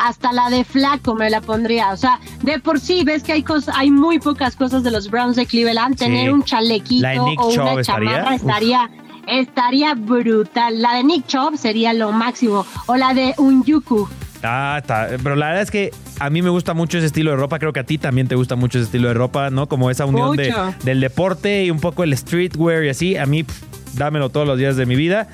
Hasta 0.00 0.32
la 0.32 0.50
de 0.50 0.64
flaco 0.64 1.14
me 1.14 1.30
la 1.30 1.40
pondría. 1.40 1.90
O 1.90 1.96
sea, 1.96 2.20
de 2.42 2.58
por 2.58 2.80
sí 2.80 3.04
ves 3.04 3.22
que 3.22 3.32
hay 3.32 3.42
cosas, 3.42 3.74
hay 3.76 3.90
muy 3.90 4.18
pocas 4.18 4.56
cosas 4.56 4.82
de 4.82 4.90
los 4.90 5.10
Browns 5.10 5.36
de 5.36 5.46
Cleveland. 5.46 5.98
Sí. 5.98 6.04
Tener 6.06 6.32
un 6.32 6.42
chalequito 6.42 7.02
La 7.02 7.10
de 7.10 7.20
Nick 7.20 7.40
o 7.40 7.48
una 7.48 7.80
estaría, 7.80 7.82
chamarra 7.82 8.34
uf. 8.34 8.40
estaría, 8.40 8.90
estaría 9.26 9.94
brutal. 9.94 10.80
La 10.80 10.94
de 10.94 11.04
Nick 11.04 11.26
Chubb 11.26 11.56
sería 11.56 11.92
lo 11.92 12.12
máximo. 12.12 12.66
O 12.86 12.96
la 12.96 13.14
de 13.14 13.34
un 13.38 13.64
Yuku. 13.64 14.08
Ah, 14.42 14.78
está. 14.80 15.08
Pero 15.22 15.36
la 15.36 15.48
verdad 15.48 15.62
es 15.62 15.70
que 15.70 15.90
a 16.18 16.30
mí 16.30 16.40
me 16.42 16.50
gusta 16.50 16.74
mucho 16.74 16.98
ese 16.98 17.06
estilo 17.06 17.30
de 17.32 17.36
ropa. 17.36 17.58
Creo 17.58 17.72
que 17.72 17.80
a 17.80 17.84
ti 17.84 17.98
también 17.98 18.26
te 18.26 18.34
gusta 18.34 18.56
mucho 18.56 18.78
ese 18.78 18.86
estilo 18.86 19.08
de 19.08 19.14
ropa, 19.14 19.50
¿no? 19.50 19.68
Como 19.68 19.90
esa 19.90 20.06
unión 20.06 20.36
de, 20.36 20.54
del 20.82 21.00
deporte 21.00 21.64
y 21.64 21.70
un 21.70 21.80
poco 21.80 22.04
el 22.04 22.16
streetwear 22.16 22.84
y 22.84 22.88
así. 22.88 23.16
A 23.16 23.26
mí, 23.26 23.44
dámelo 23.94 24.30
todos 24.30 24.46
los 24.46 24.58
días 24.58 24.76
de 24.76 24.86
mi 24.86 24.96
vida. 24.96 25.28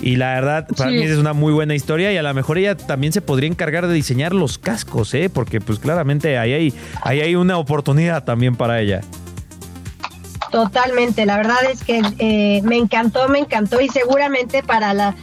Y 0.00 0.16
la 0.16 0.34
verdad, 0.34 0.66
para 0.76 0.90
Sí. 0.90 0.96
mí 0.96 1.02
es 1.02 1.16
una 1.18 1.32
muy 1.32 1.52
buena 1.52 1.74
historia. 1.74 2.12
Y 2.12 2.16
a 2.16 2.22
lo 2.22 2.32
mejor 2.34 2.58
ella 2.58 2.76
también 2.76 3.12
se 3.12 3.20
podría 3.20 3.48
encargar 3.48 3.86
de 3.88 3.94
diseñar 3.94 4.32
los 4.32 4.56
cascos, 4.58 5.12
¿eh? 5.14 5.28
Porque, 5.28 5.60
pues 5.60 5.78
claramente 5.78 6.38
ahí 6.38 6.52
hay, 6.52 6.74
ahí 7.02 7.20
hay 7.20 7.34
una 7.34 7.58
oportunidad 7.58 8.24
también 8.24 8.54
para 8.56 8.80
ella. 8.80 9.00
Totalmente, 10.50 11.26
la 11.26 11.36
verdad 11.36 11.58
es 11.70 11.84
que 11.84 12.00
eh, 12.18 12.62
me 12.62 12.76
encantó, 12.76 13.28
me 13.28 13.38
encantó 13.40 13.80
y 13.80 13.88
seguramente 13.88 14.62
para 14.62 14.94
la... 14.94 15.14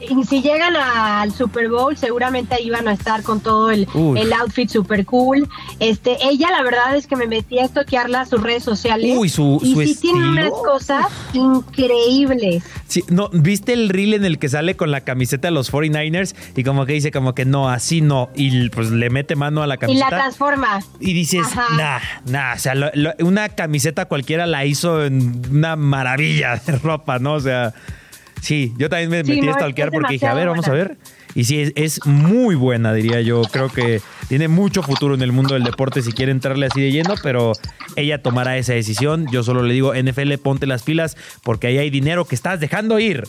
y 0.00 0.24
si 0.24 0.42
llegan 0.42 0.74
al 0.76 1.32
Super 1.32 1.68
Bowl, 1.68 1.96
seguramente 1.96 2.54
ahí 2.54 2.70
van 2.70 2.88
a 2.88 2.92
estar 2.92 3.22
con 3.22 3.40
todo 3.40 3.70
el, 3.70 3.86
el 4.16 4.32
outfit 4.32 4.68
super 4.68 5.04
cool. 5.06 5.48
Este, 5.80 6.16
ella 6.26 6.50
la 6.50 6.62
verdad 6.62 6.96
es 6.96 7.06
que 7.06 7.16
me 7.16 7.26
metí 7.26 7.58
a 7.58 7.64
estoquearla 7.64 8.22
a 8.22 8.26
sus 8.26 8.42
redes 8.42 8.62
sociales. 8.64 9.16
Uy, 9.16 9.28
su- 9.28 9.60
y 9.62 9.74
su 9.74 9.82
sí 9.82 9.94
tiene 10.00 10.28
unas 10.28 10.50
cosas 10.50 11.06
increíbles. 11.32 12.62
Sí, 12.88 13.02
no, 13.08 13.28
¿viste 13.32 13.72
el 13.72 13.88
reel 13.88 14.14
en 14.14 14.24
el 14.24 14.38
que 14.38 14.48
sale 14.48 14.76
con 14.76 14.90
la 14.90 15.00
camiseta 15.02 15.48
de 15.48 15.52
los 15.52 15.72
49ers? 15.72 16.34
Y 16.56 16.64
como 16.64 16.86
que 16.86 16.92
dice, 16.92 17.10
como 17.10 17.34
que 17.34 17.44
no, 17.44 17.68
así 17.68 18.00
no. 18.00 18.30
Y 18.34 18.68
pues 18.70 18.90
le 18.90 19.10
mete 19.10 19.36
mano 19.36 19.62
a 19.62 19.66
la 19.66 19.74
Y 19.74 19.76
la 19.76 19.80
camiseta. 19.80 20.08
transforma. 20.10 20.80
Y 21.00 21.12
dices, 21.12 21.46
Ajá. 21.46 21.76
nah, 21.76 21.98
nah, 22.30 22.54
o 22.54 22.58
sea, 22.58 22.74
lo- 22.74 22.90
lo- 22.94 23.12
una 23.20 23.48
camiseta 23.48 24.06
cualquiera 24.06 24.46
la 24.46 24.64
hizo 24.64 25.04
en 25.04 25.42
una 25.50 25.76
maravilla 25.76 26.56
de 26.66 26.78
ropa, 26.78 27.18
¿no? 27.18 27.34
O 27.34 27.40
sea, 27.40 27.74
sí, 28.44 28.72
yo 28.78 28.88
también 28.88 29.10
me 29.10 29.24
Sí, 29.24 29.30
metí 29.32 29.46
no, 29.46 29.52
a 29.52 29.54
stalkear 29.54 29.90
porque 29.90 30.12
dije, 30.14 30.26
a 30.26 30.34
ver, 30.34 30.48
vamos 30.48 30.68
a 30.68 30.72
ver. 30.72 30.96
Y 31.34 31.44
sí, 31.44 31.60
es, 31.60 31.72
es 31.74 32.06
muy 32.06 32.54
buena, 32.54 32.92
diría 32.92 33.20
yo. 33.20 33.42
Creo 33.50 33.68
que 33.68 34.00
tiene 34.28 34.46
mucho 34.48 34.82
futuro 34.82 35.14
en 35.14 35.22
el 35.22 35.32
mundo 35.32 35.54
del 35.54 35.64
deporte 35.64 36.00
si 36.02 36.12
quiere 36.12 36.30
entrarle 36.30 36.66
así 36.66 36.80
de 36.80 36.92
lleno, 36.92 37.14
pero 37.22 37.52
ella 37.96 38.22
tomará 38.22 38.56
esa 38.56 38.72
decisión. 38.74 39.26
Yo 39.32 39.42
solo 39.42 39.62
le 39.62 39.74
digo, 39.74 39.92
NFL, 39.94 40.34
ponte 40.34 40.66
las 40.66 40.82
pilas 40.84 41.16
porque 41.42 41.66
ahí 41.66 41.78
hay 41.78 41.90
dinero 41.90 42.24
que 42.24 42.34
estás 42.36 42.60
dejando 42.60 42.98
ir. 43.00 43.24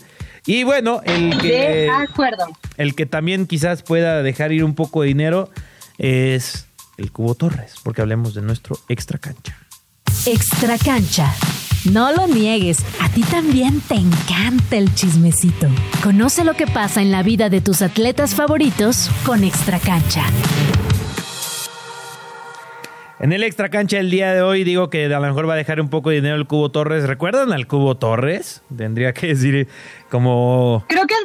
Y 0.45 0.63
bueno, 0.63 1.01
el 1.05 1.35
que 1.39 1.47
De 1.47 1.89
acuerdo. 1.89 2.45
el 2.77 2.93
que 2.93 3.07
también 3.07 3.47
quizás 3.47 3.81
pueda 3.81 4.21
dejar 4.21 4.51
ir 4.51 4.63
un 4.63 4.75
poco 4.75 5.01
de 5.01 5.07
dinero 5.07 5.49
es 5.97 6.67
el 6.97 7.11
Cubo 7.11 7.33
Torres, 7.33 7.73
porque 7.83 8.01
hablemos 8.01 8.35
de 8.35 8.41
nuestro 8.43 8.77
extra 8.87 9.17
cancha. 9.17 9.57
Extra 10.27 10.77
cancha. 10.77 11.33
No 11.91 12.11
lo 12.11 12.25
niegues, 12.25 12.83
a 12.99 13.09
ti 13.09 13.21
también 13.21 13.79
te 13.79 13.93
encanta 13.93 14.75
el 14.75 14.91
chismecito. 14.95 15.67
Conoce 16.03 16.43
lo 16.43 16.55
que 16.55 16.65
pasa 16.65 17.03
en 17.03 17.11
la 17.11 17.21
vida 17.21 17.49
de 17.49 17.61
tus 17.61 17.83
atletas 17.83 18.33
favoritos 18.33 19.11
con 19.23 19.43
Extra 19.43 19.77
cancha. 19.77 20.23
En 23.19 23.31
el 23.31 23.43
extra 23.43 23.69
cancha 23.69 23.97
el 23.99 24.11
día 24.11 24.33
de 24.33 24.41
hoy 24.41 24.63
digo 24.63 24.89
que 24.89 25.05
a 25.05 25.19
lo 25.19 25.21
mejor 25.21 25.47
va 25.47 25.53
a 25.53 25.57
dejar 25.57 25.79
un 25.79 25.89
poco 25.89 26.09
de 26.09 26.17
dinero 26.17 26.35
el 26.35 26.47
Cubo 26.47 26.69
Torres. 26.69 27.07
¿Recuerdan 27.07 27.53
al 27.53 27.65
Cubo 27.65 27.95
Torres? 27.95 28.61
Tendría 28.75 29.13
que 29.13 29.27
decir 29.27 29.67
como... 30.09 30.83
Creo 30.89 31.05
que 31.07 31.15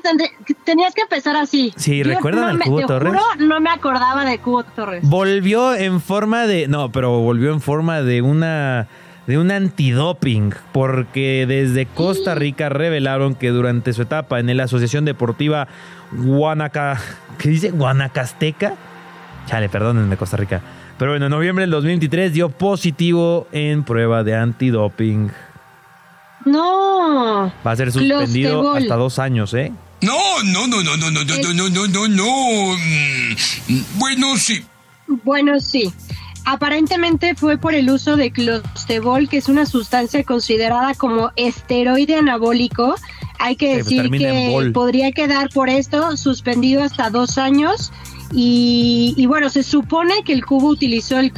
tenías 0.64 0.94
que 0.94 1.02
empezar 1.02 1.36
así. 1.36 1.72
Sí, 1.76 2.02
¿recuerdan 2.02 2.44
al 2.44 2.58
Cubo 2.60 2.86
Torres? 2.86 3.12
no 3.38 3.60
me 3.60 3.70
acordaba 3.70 4.24
de 4.24 4.38
Cubo 4.38 4.62
Torres. 4.62 5.00
Volvió 5.02 5.74
en 5.74 6.00
forma 6.00 6.46
de... 6.46 6.68
No, 6.68 6.92
pero 6.92 7.18
volvió 7.18 7.52
en 7.52 7.60
forma 7.60 8.02
de 8.02 8.22
una 8.22 8.88
de 9.30 9.38
un 9.38 9.50
antidoping, 9.50 10.52
porque 10.72 11.46
desde 11.48 11.86
Costa 11.86 12.34
Rica 12.34 12.68
revelaron 12.68 13.34
que 13.34 13.48
durante 13.48 13.92
su 13.94 14.02
etapa 14.02 14.38
en 14.38 14.54
la 14.54 14.64
Asociación 14.64 15.06
Deportiva 15.06 15.68
Guanaca... 16.12 17.00
¿Qué 17.38 17.48
dice? 17.48 17.70
Guanacasteca. 17.70 18.74
Chale, 19.46 19.68
perdónenme, 19.70 20.16
Costa 20.18 20.36
Rica 20.36 20.60
pero 21.00 21.12
bueno, 21.12 21.26
en 21.26 21.30
noviembre 21.30 21.62
del 21.62 21.70
2023 21.70 22.34
dio 22.34 22.50
positivo 22.50 23.48
en 23.52 23.84
prueba 23.84 24.22
de 24.22 24.36
antidoping. 24.36 25.30
No. 26.44 27.50
Va 27.66 27.70
a 27.70 27.76
ser 27.76 27.90
suspendido 27.90 28.74
hasta 28.74 28.96
dos 28.96 29.18
años, 29.18 29.54
¿eh? 29.54 29.72
No, 30.02 30.42
no, 30.44 30.66
no, 30.66 30.82
no, 30.82 30.98
no, 30.98 31.10
no, 31.10 31.24
no, 31.24 31.52
no, 31.54 31.68
no, 31.70 31.86
no, 31.88 32.08
no. 32.08 32.76
Bueno, 33.94 34.36
sí. 34.36 34.62
Bueno, 35.24 35.58
sí. 35.58 35.90
Aparentemente 36.52 37.36
fue 37.36 37.58
por 37.58 37.74
el 37.74 37.88
uso 37.88 38.16
de 38.16 38.32
clostebol, 38.32 39.28
que 39.28 39.36
es 39.36 39.48
una 39.48 39.66
sustancia 39.66 40.24
considerada 40.24 40.94
como 40.94 41.30
esteroide 41.36 42.16
anabólico. 42.16 42.96
Hay 43.38 43.54
que 43.54 43.74
pues 43.74 43.84
decir 43.84 44.10
que 44.10 44.72
podría 44.74 45.12
quedar 45.12 45.50
por 45.50 45.68
esto 45.68 46.16
suspendido 46.16 46.82
hasta 46.82 47.08
dos 47.08 47.38
años 47.38 47.92
y, 48.32 49.24
bueno, 49.28 49.48
se 49.48 49.62
supone 49.62 50.24
que 50.24 50.32
el 50.32 50.44
cubo 50.44 50.66
utilizó 50.70 51.20
el 51.20 51.32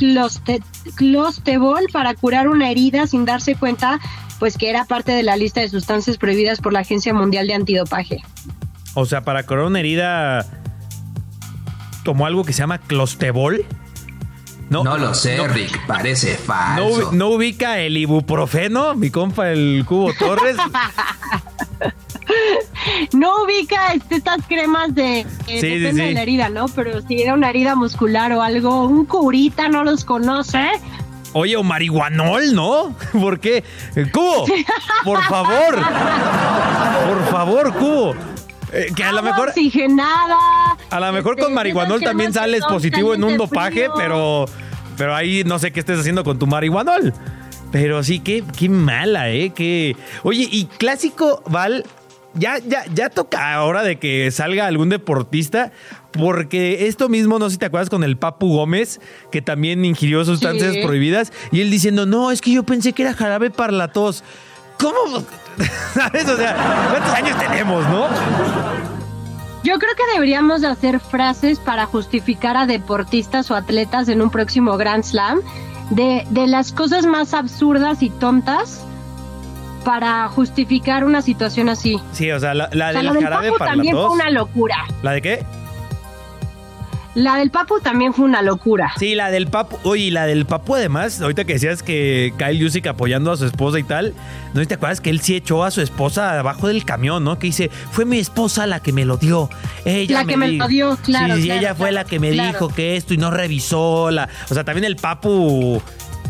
clostebol 0.95 1.85
para 1.93 2.15
curar 2.15 2.49
una 2.49 2.71
herida 2.71 3.07
sin 3.07 3.27
darse 3.27 3.55
cuenta, 3.55 4.01
pues 4.39 4.57
que 4.57 4.71
era 4.71 4.87
parte 4.87 5.13
de 5.13 5.23
la 5.23 5.37
lista 5.37 5.61
de 5.61 5.69
sustancias 5.69 6.17
prohibidas 6.17 6.59
por 6.59 6.73
la 6.73 6.81
Agencia 6.81 7.13
Mundial 7.13 7.49
de 7.49 7.53
Antidopaje. 7.55 8.23
O 8.95 9.05
sea, 9.05 9.25
para 9.25 9.45
curar 9.45 9.67
una 9.67 9.81
herida, 9.81 10.47
tomó 12.03 12.25
algo 12.25 12.45
que 12.45 12.55
se 12.55 12.61
llama 12.61 12.79
clostebol. 12.79 13.67
No, 14.73 14.83
no 14.83 14.97
lo 14.97 15.15
sé, 15.15 15.47
Rick, 15.49 15.87
parece 15.87 16.35
falso. 16.35 17.03
No, 17.03 17.13
no, 17.13 17.29
ubica 17.29 17.79
el 17.79 17.95
ibuprofeno, 17.99 18.95
mi 18.95 19.11
compa 19.11 19.51
el 19.51 19.85
Cubo 19.87 20.15
Torres. 20.15 20.57
no 23.13 23.45
ubica 23.45 23.93
estas 24.09 24.47
cremas 24.47 24.95
de 24.95 25.27
depende 25.47 25.93
de 25.93 26.15
la 26.15 26.23
herida, 26.23 26.49
¿no? 26.49 26.69
Pero 26.69 27.03
si 27.03 27.21
era 27.21 27.35
una 27.35 27.51
herida 27.51 27.75
muscular 27.75 28.33
o 28.33 28.41
algo, 28.41 28.87
un 28.87 29.05
curita 29.05 29.69
no 29.69 29.85
los 29.85 30.07
conoce. 30.07 30.67
Oye, 31.35 31.57
o 31.57 31.63
marihuanol, 31.63 32.55
¿no? 32.55 32.97
¿Por 33.13 33.41
qué? 33.41 33.65
Cubo, 34.11 34.47
por 35.05 35.23
favor. 35.25 35.77
Por 37.03 37.31
favor, 37.31 37.75
Cubo. 37.75 38.15
Eh, 38.73 38.93
que 38.95 39.05
a 39.05 39.13
lo 39.13 39.23
mejor. 39.23 39.49
Oxigenada. 39.51 40.77
A 40.91 41.01
lo 41.01 41.13
mejor 41.13 41.37
con 41.37 41.45
este, 41.45 41.55
marihuanol 41.55 42.01
también 42.01 42.33
sales 42.33 42.65
positivo 42.65 43.15
en 43.15 43.25
un 43.25 43.37
dopaje, 43.37 43.89
pero. 43.97 44.47
Pero 44.97 45.15
ahí 45.15 45.43
no 45.45 45.59
sé 45.59 45.73
qué 45.73 45.81
estés 45.81 46.01
haciendo 46.01 46.23
con 46.23 46.39
tu 46.39 46.47
marihuanol. 46.47 47.15
Pero 47.71 48.03
sí, 48.03 48.21
qué, 48.21 48.45
qué 48.59 48.69
mala, 48.69 49.31
¿eh? 49.31 49.51
Que... 49.51 49.97
Oye, 50.23 50.47
y 50.51 50.67
clásico, 50.67 51.43
Val, 51.49 51.87
ya, 52.35 52.59
ya, 52.59 52.85
ya 52.95 53.09
toca 53.09 53.55
ahora 53.55 53.83
de 53.83 53.99
que 53.99 54.31
salga 54.31 54.67
algún 54.67 54.91
deportista, 54.91 55.73
porque 56.13 56.87
esto 56.87 57.09
mismo, 57.09 57.39
no 57.39 57.49
sé 57.49 57.55
si 57.55 57.59
te 57.59 57.67
acuerdas 57.67 57.89
con 57.89 58.05
el 58.05 58.19
Papu 58.19 58.55
Gómez, 58.55 59.01
que 59.31 59.41
también 59.41 59.87
ingirió 59.87 60.23
sustancias 60.27 60.77
prohibidas, 60.85 61.33
y 61.51 61.63
él 61.63 61.71
diciendo, 61.71 62.05
no, 62.05 62.31
es 62.31 62.43
que 62.43 62.53
yo 62.53 62.63
pensé 62.63 62.93
que 62.93 63.03
era 63.03 63.15
jarabe 63.15 63.51
para 63.51 63.73
la 63.73 63.89
tos. 63.89 64.23
¿Cómo? 64.79 65.25
¿Sabes? 65.95 66.29
O 66.29 66.37
sea, 66.37 66.89
¿cuántos 66.91 67.13
años 67.13 67.39
tenemos, 67.39 67.89
no? 67.89 68.07
Yo 69.65 69.79
creo 69.79 69.95
que 69.95 70.13
deberíamos 70.15 70.65
hacer 70.65 70.99
frases 70.99 71.61
para 71.61 71.87
justificar 71.87 72.57
a 72.57 72.67
deportistas 72.67 73.51
o 73.51 73.55
atletas 73.55 74.09
en 74.09 74.21
un 74.21 74.31
próximo 74.31 74.77
Grand 74.77 75.05
Slam 75.05 75.41
de, 75.91 76.27
de 76.31 76.47
las 76.47 76.73
cosas 76.73 77.07
más 77.07 77.33
absurdas 77.33 78.03
y 78.03 78.11
tontas 78.11 78.85
para 79.85 80.29
justificar 80.29 81.05
una 81.05 81.23
situación 81.23 81.69
así. 81.69 82.01
Sí, 82.13 82.31
o 82.31 82.41
sea, 82.41 82.55
la, 82.55 82.69
la, 82.73 82.93
del 82.93 83.29
Papu 83.29 83.59
también 83.59 83.95
fue 83.95 84.09
una 84.09 84.31
locura. 84.31 84.77
¿La 85.03 85.13
de 85.13 85.23
qué? 85.23 85.47
La 87.15 87.37
del 87.37 87.51
Papu 87.51 87.81
también 87.81 88.15
fue 88.15 88.25
una 88.25 88.41
locura. 88.41 88.93
Sí, 88.99 89.15
la 89.15 89.31
del 89.31 89.47
Papu. 89.47 89.77
Oye, 89.83 90.11
la 90.11 90.27
del 90.27 90.47
Papu 90.47 90.77
además, 90.77 91.21
ahorita 91.21 91.45
que 91.45 91.55
decías 91.55 91.83
que 91.83 92.33
Kyle 92.39 92.59
Yusick 92.59 92.87
apoyando 92.87 93.31
a 93.31 93.37
su 93.37 93.45
esposa 93.45 93.79
y 93.79 93.83
tal, 93.83 94.15
¿no 94.55 94.67
te 94.67 94.75
acuerdas 94.75 95.03
que 95.03 95.11
él 95.11 95.21
sí 95.21 95.37
echó 95.37 95.63
a 95.63 95.71
su 95.71 95.83
esposa 95.83 96.39
abajo 96.39 96.69
del 96.69 96.85
camión, 96.87 97.23
¿no? 97.23 97.39
Que 97.39 97.49
dice, 97.49 97.71
fue 97.91 98.07
mi 98.07 98.19
esposa 98.19 98.67
la 98.67 98.81
que 98.81 98.93
me 98.93 99.05
lo 99.05 99.19
dio. 99.19 99.51
Ella 99.85 100.21
la 100.21 100.25
que 100.25 100.37
me 100.39 100.53
lo 100.53 100.67
dio, 100.69 100.97
claro. 101.03 101.37
Sí, 101.37 101.51
ella 101.51 101.75
fue 101.75 101.93
la 101.93 102.05
que 102.05 102.19
me 102.19 102.31
dijo 102.31 102.69
que 102.69 102.97
esto 102.97 103.13
y 103.13 103.19
no 103.19 103.31
revisó 103.31 104.11
la... 104.11 104.29
O 104.51 104.55
sea, 104.55 104.65
también 104.65 104.85
el 104.85 104.97
Papu 104.97 105.83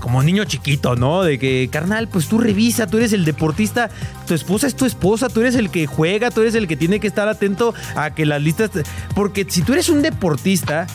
como 0.03 0.21
niño 0.21 0.45
chiquito, 0.45 0.97
¿no? 0.97 1.23
De 1.23 1.39
que, 1.39 1.69
carnal, 1.71 2.09
pues 2.09 2.27
tú 2.27 2.39
revisa, 2.39 2.89
tú 2.89 2.97
eres 2.97 3.13
el 3.13 3.25
deportista, 3.25 3.89
tu 4.27 4.35
esposa 4.35 4.67
es 4.67 4.75
tu 4.75 4.85
esposa, 4.85 5.29
tú 5.29 5.41
eres 5.41 5.55
el 5.55 5.71
que 5.71 5.87
juega, 5.87 6.33
tú 6.33 6.41
eres 6.41 6.57
el 6.57 6.67
que 6.67 6.77
tiene 6.77 6.99
que 6.99 7.07
estar 7.07 7.29
atento 7.29 7.73
a 7.95 8.13
que 8.13 8.27
las 8.27 8.43
listas... 8.43 8.71
Porque 9.15 9.47
si 9.49 9.63
tú 9.63 9.75
eres 9.75 9.89
un 9.89 10.03
deportista, 10.03 10.89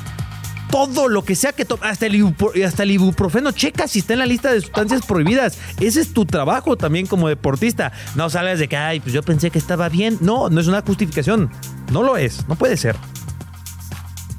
todo 0.69 1.07
lo 1.07 1.23
que 1.23 1.35
sea 1.35 1.53
que 1.53 1.63
el, 1.63 2.63
hasta 2.65 2.83
el 2.83 2.91
ibuprofeno, 2.91 3.53
checa 3.53 3.87
si 3.87 3.99
está 3.99 4.11
en 4.11 4.19
la 4.19 4.25
lista 4.25 4.51
de 4.51 4.59
sustancias 4.59 5.05
prohibidas. 5.05 5.57
Ese 5.79 6.01
es 6.01 6.13
tu 6.13 6.25
trabajo 6.25 6.75
también 6.75 7.07
como 7.07 7.29
deportista. 7.29 7.93
No 8.15 8.29
sales 8.29 8.59
de 8.59 8.67
que, 8.67 8.75
ay, 8.75 8.99
pues 8.99 9.13
yo 9.13 9.23
pensé 9.23 9.51
que 9.51 9.59
estaba 9.59 9.87
bien. 9.87 10.17
No, 10.19 10.49
no 10.49 10.59
es 10.59 10.67
una 10.67 10.81
justificación. 10.81 11.49
No 11.93 12.03
lo 12.03 12.17
es, 12.17 12.45
no 12.49 12.55
puede 12.55 12.75
ser. 12.75 12.97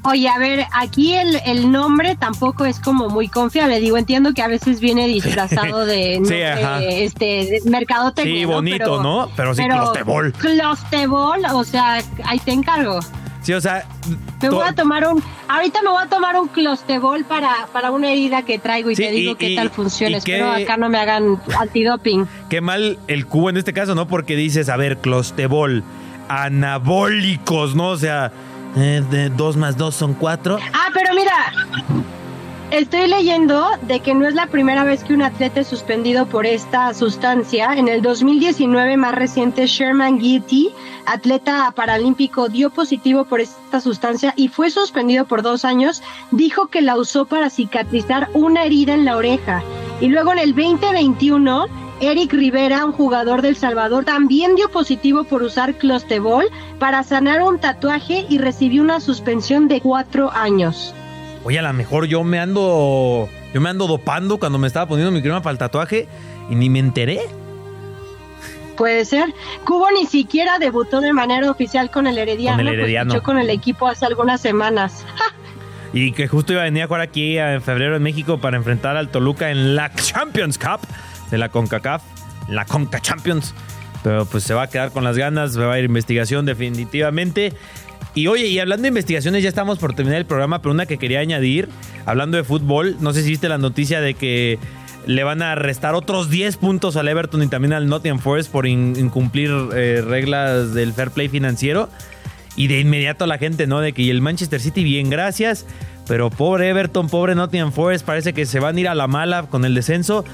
Oye, 0.09 0.27
a 0.27 0.39
ver, 0.39 0.65
aquí 0.73 1.13
el, 1.13 1.39
el, 1.45 1.71
nombre 1.71 2.15
tampoco 2.15 2.65
es 2.65 2.79
como 2.79 3.09
muy 3.09 3.27
confiable. 3.27 3.79
Digo, 3.79 3.95
entiendo 3.95 4.33
que 4.33 4.41
a 4.41 4.47
veces 4.47 4.79
viene 4.79 5.07
disfrazado 5.07 5.85
de, 5.85 6.19
sí, 6.25 6.33
este 7.03 7.59
mercadotecnia. 7.65 8.39
Sí, 8.39 8.45
bonito, 8.45 9.03
¿no? 9.03 9.29
Pero 9.35 9.53
sí, 9.53 9.63
clostebol. 9.67 10.33
Clostebol, 10.33 11.45
o 11.53 11.63
sea, 11.63 12.01
ahí 12.23 12.39
te 12.39 12.51
encargo. 12.51 12.99
Sí, 13.43 13.53
o 13.53 13.61
sea. 13.61 13.85
Me 14.41 14.49
voy 14.49 14.67
a 14.67 14.73
tomar 14.73 15.07
un. 15.07 15.21
Ahorita 15.47 15.83
me 15.83 15.89
voy 15.89 16.01
a 16.01 16.07
tomar 16.07 16.35
un 16.37 16.47
clostebol 16.47 17.23
para, 17.25 17.67
para 17.71 17.91
una 17.91 18.11
herida 18.11 18.41
que 18.41 18.57
traigo 18.57 18.89
y 18.89 18.95
te 18.95 19.11
digo 19.11 19.35
qué 19.35 19.55
tal 19.55 19.69
funciona. 19.69 20.17
Espero 20.17 20.51
acá 20.51 20.77
no 20.77 20.89
me 20.89 20.97
hagan 20.97 21.39
antidoping. 21.59 22.27
Qué 22.49 22.61
mal 22.61 22.97
el 23.07 23.27
cubo 23.27 23.51
en 23.51 23.57
este 23.57 23.73
caso, 23.73 23.93
¿no? 23.93 24.07
Porque 24.07 24.35
dices, 24.35 24.69
a 24.69 24.77
ver, 24.77 24.97
clostebol, 24.97 25.83
anabólicos, 26.29 27.75
¿no? 27.75 27.89
O 27.89 27.97
sea 27.97 28.31
de 28.75 29.29
dos 29.29 29.57
más 29.57 29.77
dos 29.77 29.95
son 29.95 30.13
cuatro. 30.13 30.57
Ah, 30.73 30.87
pero 30.93 31.13
mira, 31.13 31.33
estoy 32.71 33.07
leyendo 33.07 33.67
de 33.83 33.99
que 33.99 34.13
no 34.13 34.27
es 34.27 34.35
la 34.35 34.47
primera 34.47 34.83
vez 34.83 35.03
que 35.03 35.13
un 35.13 35.21
atleta 35.21 35.61
es 35.61 35.67
suspendido 35.67 36.27
por 36.27 36.45
esta 36.45 36.93
sustancia. 36.93 37.73
En 37.73 37.87
el 37.87 38.01
2019 38.01 38.97
más 38.97 39.15
reciente, 39.15 39.65
Sherman 39.65 40.19
Gitty, 40.19 40.69
atleta 41.05 41.71
paralímpico, 41.75 42.49
dio 42.49 42.69
positivo 42.69 43.25
por 43.25 43.41
esta 43.41 43.81
sustancia 43.81 44.33
y 44.35 44.47
fue 44.47 44.69
suspendido 44.69 45.25
por 45.25 45.41
dos 45.41 45.65
años. 45.65 46.03
Dijo 46.31 46.67
que 46.67 46.81
la 46.81 46.97
usó 46.97 47.25
para 47.25 47.49
cicatrizar 47.49 48.29
una 48.33 48.63
herida 48.63 48.93
en 48.93 49.05
la 49.05 49.17
oreja. 49.17 49.63
Y 49.99 50.07
luego 50.07 50.31
en 50.31 50.39
el 50.39 50.55
2021 50.55 51.88
Eric 52.01 52.31
Rivera, 52.31 52.85
un 52.85 52.93
jugador 52.93 53.41
del 53.41 53.57
Salvador, 53.57 54.05
también 54.05 54.55
dio 54.55 54.69
positivo 54.69 55.25
por 55.25 55.43
usar 55.43 55.73
clostebol 55.75 56.45
para 56.79 57.03
sanar 57.03 57.41
un 57.41 57.59
tatuaje 57.59 58.25
y 58.29 58.37
recibió 58.37 58.81
una 58.81 59.01
suspensión 59.01 59.67
de 59.67 59.81
cuatro 59.81 60.31
años. 60.31 60.95
Oye, 61.43 61.59
a 61.59 61.61
lo 61.61 61.73
mejor 61.73 62.05
yo 62.05 62.23
me 62.23 62.39
ando. 62.39 63.27
Yo 63.53 63.61
me 63.61 63.69
ando 63.69 63.87
dopando 63.87 64.37
cuando 64.37 64.59
me 64.59 64.67
estaba 64.67 64.87
poniendo 64.87 65.11
mi 65.11 65.21
crema 65.21 65.41
para 65.41 65.53
el 65.53 65.57
tatuaje 65.57 66.07
y 66.49 66.55
ni 66.55 66.69
me 66.69 66.79
enteré. 66.79 67.21
Puede 68.77 69.03
ser. 69.03 69.33
Cubo 69.65 69.91
ni 69.91 70.05
siquiera 70.05 70.57
debutó 70.59 71.01
de 71.01 71.11
manera 71.11 71.51
oficial 71.51 71.91
con 71.91 72.07
el 72.07 72.17
Herediano. 72.17 72.57
Con 72.57 72.67
el 72.67 72.75
pues, 72.75 72.83
Herediano. 72.83 73.23
con 73.23 73.37
el 73.39 73.49
equipo 73.49 73.87
hace 73.87 74.05
algunas 74.05 74.39
semanas. 74.39 75.05
y 75.93 76.13
que 76.13 76.27
justo 76.27 76.53
iba 76.53 76.61
a 76.61 76.65
venir 76.65 76.83
a 76.83 76.87
jugar 76.87 77.01
aquí 77.01 77.37
en 77.37 77.61
febrero 77.61 77.97
en 77.97 78.03
México 78.03 78.37
para 78.37 78.55
enfrentar 78.55 78.95
al 78.95 79.09
Toluca 79.09 79.49
en 79.49 79.75
la 79.75 79.93
Champions 79.93 80.57
Cup 80.57 80.79
de 81.31 81.37
la 81.37 81.49
CONCACAF, 81.49 82.01
la 82.47 82.65
CONCA 82.65 82.99
Champions. 82.99 83.53
Pero 84.03 84.25
pues 84.25 84.43
se 84.43 84.53
va 84.53 84.63
a 84.63 84.69
quedar 84.69 84.91
con 84.91 85.03
las 85.03 85.17
ganas, 85.17 85.59
va 85.59 85.73
a 85.73 85.79
ir 85.79 85.85
investigación 85.85 86.45
definitivamente. 86.45 87.53
Y 88.15 88.27
oye, 88.27 88.47
y 88.47 88.59
hablando 88.59 88.83
de 88.83 88.89
investigaciones, 88.89 89.43
ya 89.43 89.49
estamos 89.49 89.77
por 89.77 89.93
terminar 89.93 90.19
el 90.19 90.25
programa, 90.25 90.61
pero 90.61 90.73
una 90.73 90.85
que 90.85 90.97
quería 90.97 91.19
añadir, 91.19 91.69
hablando 92.05 92.37
de 92.37 92.43
fútbol, 92.43 92.97
no 93.01 93.13
sé 93.13 93.23
si 93.23 93.29
viste 93.29 93.49
la 93.49 93.57
noticia 93.57 94.01
de 94.01 94.13
que 94.13 94.57
le 95.05 95.23
van 95.23 95.41
a 95.41 95.55
restar 95.55 95.95
otros 95.95 96.29
10 96.29 96.57
puntos 96.57 96.95
al 96.95 97.07
Everton 97.07 97.43
y 97.43 97.47
también 97.47 97.73
al 97.73 97.87
Nottingham 97.87 98.19
Forest 98.19 98.51
por 98.51 98.67
incumplir 98.67 99.51
eh, 99.73 100.03
reglas 100.05 100.73
del 100.73 100.93
fair 100.93 101.11
play 101.11 101.29
financiero. 101.29 101.89
Y 102.55 102.67
de 102.67 102.79
inmediato 102.79 103.25
la 103.25 103.37
gente, 103.37 103.67
¿no? 103.67 103.79
De 103.79 103.93
que 103.93 104.09
el 104.09 104.21
Manchester 104.21 104.59
City, 104.59 104.83
bien, 104.83 105.09
gracias. 105.09 105.65
Pero 106.07 106.29
pobre 106.29 106.69
Everton, 106.69 107.07
pobre 107.07 107.35
Nottingham 107.35 107.71
Forest, 107.71 108.05
parece 108.05 108.33
que 108.33 108.45
se 108.45 108.59
van 108.59 108.75
a 108.75 108.79
ir 108.79 108.87
a 108.87 108.95
la 108.95 109.07
mala 109.07 109.43
con 109.43 109.63
el 109.63 109.75
descenso. 109.75 110.25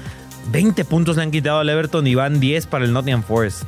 20 0.50 0.84
puntos 0.84 1.16
le 1.16 1.22
han 1.22 1.30
quitado 1.30 1.58
al 1.58 1.68
Everton 1.68 2.06
y 2.06 2.14
van 2.14 2.40
10 2.40 2.66
para 2.66 2.84
el 2.84 2.92
Nottingham 2.92 3.22
Forest. 3.22 3.64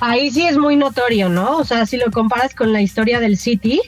Ahí 0.00 0.30
sí 0.30 0.46
es 0.46 0.56
muy 0.56 0.76
notorio, 0.76 1.28
¿no? 1.28 1.58
O 1.58 1.64
sea, 1.64 1.84
si 1.86 1.98
lo 1.98 2.10
comparas 2.10 2.54
con 2.54 2.72
la 2.72 2.80
historia 2.80 3.20
del 3.20 3.36
City, 3.36 3.80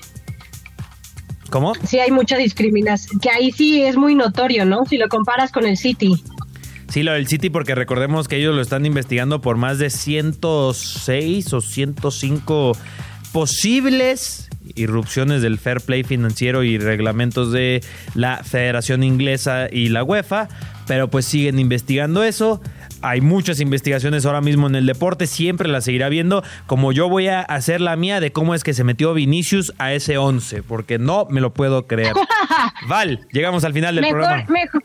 ¿Cómo? 1.51 1.75
sí 1.87 1.99
hay 1.99 2.11
mucha 2.11 2.37
discriminación. 2.37 3.19
Que 3.19 3.31
ahí 3.31 3.51
sí 3.51 3.83
es 3.83 3.97
muy 3.97 4.15
notorio, 4.15 4.65
¿no? 4.65 4.85
Si 4.85 4.99
lo 4.99 5.09
comparas 5.09 5.53
con 5.53 5.67
el 5.67 5.77
City. 5.77 6.23
Sí, 6.89 7.03
lo 7.03 7.13
del 7.13 7.27
City, 7.27 7.49
porque 7.49 7.75
recordemos 7.75 8.29
que 8.29 8.37
ellos 8.37 8.55
lo 8.55 8.61
están 8.61 8.85
investigando 8.85 9.41
por 9.41 9.57
más 9.57 9.79
de 9.79 9.89
106 9.89 11.53
o 11.55 11.61
105 11.63 12.73
posibles 13.33 14.51
irrupciones 14.75 15.43
del 15.43 15.59
fair 15.59 15.81
play 15.81 16.03
financiero 16.05 16.63
y 16.63 16.79
reglamentos 16.79 17.53
de 17.53 17.83
la 18.15 18.43
Federación 18.45 19.03
Inglesa 19.03 19.69
y 19.71 19.89
la 19.89 20.05
UEFA, 20.05 20.49
pero 20.87 21.09
pues 21.09 21.25
siguen 21.27 21.59
investigando 21.59 22.23
eso. 22.25 22.61
Hay 23.01 23.21
muchas 23.21 23.59
investigaciones 23.61 24.25
ahora 24.27 24.41
mismo 24.41 24.69
en 24.69 24.77
el 24.77 24.87
deporte, 24.87 25.27
siempre 25.27 25.69
las 25.69 25.85
seguirá 25.85 26.09
viendo, 26.09 26.45
como 26.67 26.93
yo 26.93 27.09
voy 27.09 27.27
a 27.29 27.41
hacer 27.41 27.81
la 27.81 27.97
mía 27.97 28.21
de 28.21 28.31
cómo 28.31 28.55
es 28.55 28.63
que 28.63 28.75
se 28.75 28.85
metió 28.85 29.13
Vinicius 29.13 29.73
a 29.79 29.93
ese 29.93 30.19
11, 30.19 30.63
porque 30.63 30.99
no 30.99 31.27
me 31.29 31.41
lo 31.41 31.53
puedo 31.53 31.87
creer. 31.89 32.13
Val, 32.89 33.27
llegamos 33.33 33.65
al 33.65 33.73
final 33.73 33.97
del 33.97 34.03
Mejor, 34.05 34.21
programa. 34.21 34.45
mejor, 34.49 34.83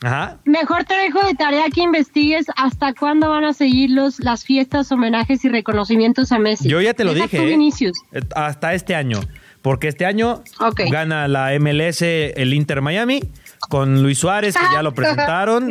Ajá. 0.00 0.38
mejor 0.44 0.84
te 0.84 0.94
dejo 0.94 1.20
de 1.26 1.34
tarea 1.34 1.64
que 1.74 1.82
investigues 1.82 2.46
hasta 2.56 2.94
cuándo 2.94 3.28
van 3.30 3.44
a 3.44 3.52
seguir 3.52 3.90
los, 3.90 4.20
las 4.20 4.44
fiestas, 4.44 4.92
homenajes 4.92 5.44
y 5.44 5.48
reconocimientos 5.48 6.30
a 6.30 6.38
Messi. 6.38 6.68
Yo 6.68 6.80
ya 6.80 6.94
te 6.94 7.04
lo 7.04 7.14
Deja 7.14 7.26
dije. 7.26 7.54
¿eh? 7.54 7.92
Eh, 8.12 8.20
Hasta 8.34 8.74
este 8.74 8.94
año. 8.94 9.20
Porque 9.60 9.88
este 9.88 10.06
año 10.06 10.44
gana 10.88 11.26
la 11.26 11.50
MLS 11.58 12.02
el 12.02 12.54
Inter 12.54 12.80
Miami 12.80 13.22
con 13.68 14.02
Luis 14.02 14.18
Suárez, 14.18 14.54
que 14.56 14.64
ya 14.72 14.82
lo 14.82 14.94
presentaron. 14.94 15.70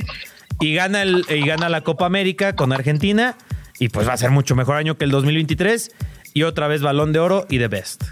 Y 0.59 0.73
gana, 0.73 1.03
el, 1.03 1.25
y 1.29 1.45
gana 1.45 1.69
la 1.69 1.81
Copa 1.81 2.05
América 2.05 2.53
con 2.53 2.73
Argentina. 2.73 3.37
Y 3.79 3.89
pues 3.89 4.07
va 4.07 4.13
a 4.13 4.17
ser 4.17 4.31
mucho 4.31 4.55
mejor 4.55 4.75
año 4.75 4.97
que 4.97 5.05
el 5.05 5.11
2023. 5.11 5.91
Y 6.33 6.43
otra 6.43 6.67
vez 6.67 6.81
Balón 6.81 7.13
de 7.13 7.19
Oro 7.19 7.45
y 7.49 7.59
The 7.59 7.69
Best. 7.69 8.03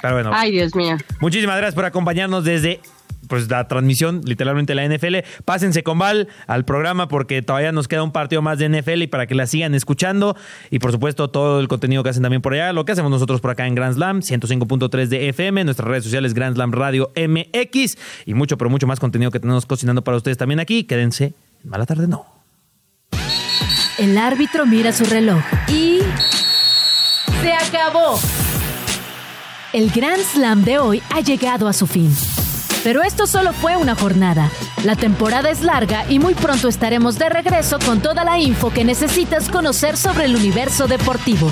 Pero 0.00 0.14
bueno, 0.14 0.30
Ay, 0.32 0.52
Dios 0.52 0.74
mío. 0.76 0.96
Muchísimas 1.20 1.56
gracias 1.56 1.74
por 1.74 1.84
acompañarnos 1.86 2.44
desde 2.44 2.80
pues 3.28 3.50
la 3.50 3.68
transmisión 3.68 4.20
literalmente 4.24 4.74
la 4.74 4.86
NFL. 4.86 5.16
Pásense 5.44 5.82
con 5.82 5.98
Val 5.98 6.28
al 6.46 6.64
programa 6.64 7.08
porque 7.08 7.42
todavía 7.42 7.72
nos 7.72 7.88
queda 7.88 8.02
un 8.02 8.12
partido 8.12 8.42
más 8.42 8.58
de 8.58 8.68
NFL 8.68 9.02
y 9.02 9.06
para 9.06 9.26
que 9.26 9.34
la 9.34 9.46
sigan 9.46 9.74
escuchando 9.74 10.36
y 10.70 10.78
por 10.78 10.92
supuesto 10.92 11.28
todo 11.28 11.60
el 11.60 11.68
contenido 11.68 12.02
que 12.02 12.10
hacen 12.10 12.22
también 12.22 12.42
por 12.42 12.54
allá, 12.54 12.72
lo 12.72 12.84
que 12.84 12.92
hacemos 12.92 13.10
nosotros 13.10 13.40
por 13.40 13.50
acá 13.50 13.66
en 13.66 13.74
Grand 13.74 13.94
Slam 13.94 14.20
105.3 14.20 15.06
de 15.06 15.28
FM, 15.28 15.64
nuestras 15.64 15.88
redes 15.88 16.04
sociales 16.04 16.34
Grand 16.34 16.54
Slam 16.54 16.72
Radio 16.72 17.12
MX 17.16 17.96
y 18.26 18.34
mucho 18.34 18.56
pero 18.58 18.70
mucho 18.70 18.86
más 18.86 19.00
contenido 19.00 19.30
que 19.30 19.40
tenemos 19.40 19.66
cocinando 19.66 20.02
para 20.02 20.16
ustedes 20.16 20.36
también 20.36 20.60
aquí. 20.60 20.84
Quédense 20.84 21.34
en 21.64 21.70
mala 21.70 21.86
tarde 21.86 22.06
no. 22.06 22.26
El 23.98 24.18
árbitro 24.18 24.66
mira 24.66 24.92
su 24.92 25.04
reloj 25.04 25.42
y... 25.68 26.00
¡Se 27.40 27.52
acabó! 27.52 28.20
El 29.72 29.90
Grand 29.90 30.22
Slam 30.22 30.64
de 30.64 30.78
hoy 30.78 31.02
ha 31.14 31.20
llegado 31.20 31.66
a 31.66 31.72
su 31.72 31.86
fin. 31.86 32.10
Pero 32.86 33.02
esto 33.02 33.26
solo 33.26 33.52
fue 33.52 33.76
una 33.76 33.96
jornada. 33.96 34.48
La 34.84 34.94
temporada 34.94 35.50
es 35.50 35.62
larga 35.62 36.08
y 36.08 36.20
muy 36.20 36.34
pronto 36.34 36.68
estaremos 36.68 37.18
de 37.18 37.28
regreso 37.28 37.80
con 37.84 38.00
toda 38.00 38.22
la 38.22 38.38
info 38.38 38.70
que 38.70 38.84
necesitas 38.84 39.48
conocer 39.48 39.96
sobre 39.96 40.26
el 40.26 40.36
universo 40.36 40.86
deportivo. 40.86 41.50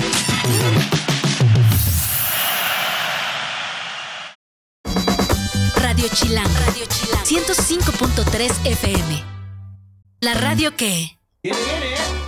Radio 5.75 6.07
Chilán. 6.13 6.47
Radio 6.67 6.85
Chilán. 6.87 7.25
105.3 7.25 8.67
FM. 8.67 9.23
La 10.21 10.35
radio 10.35 10.73
que... 10.77 11.19
Viene, 11.43 11.59
viene, 11.59 12.24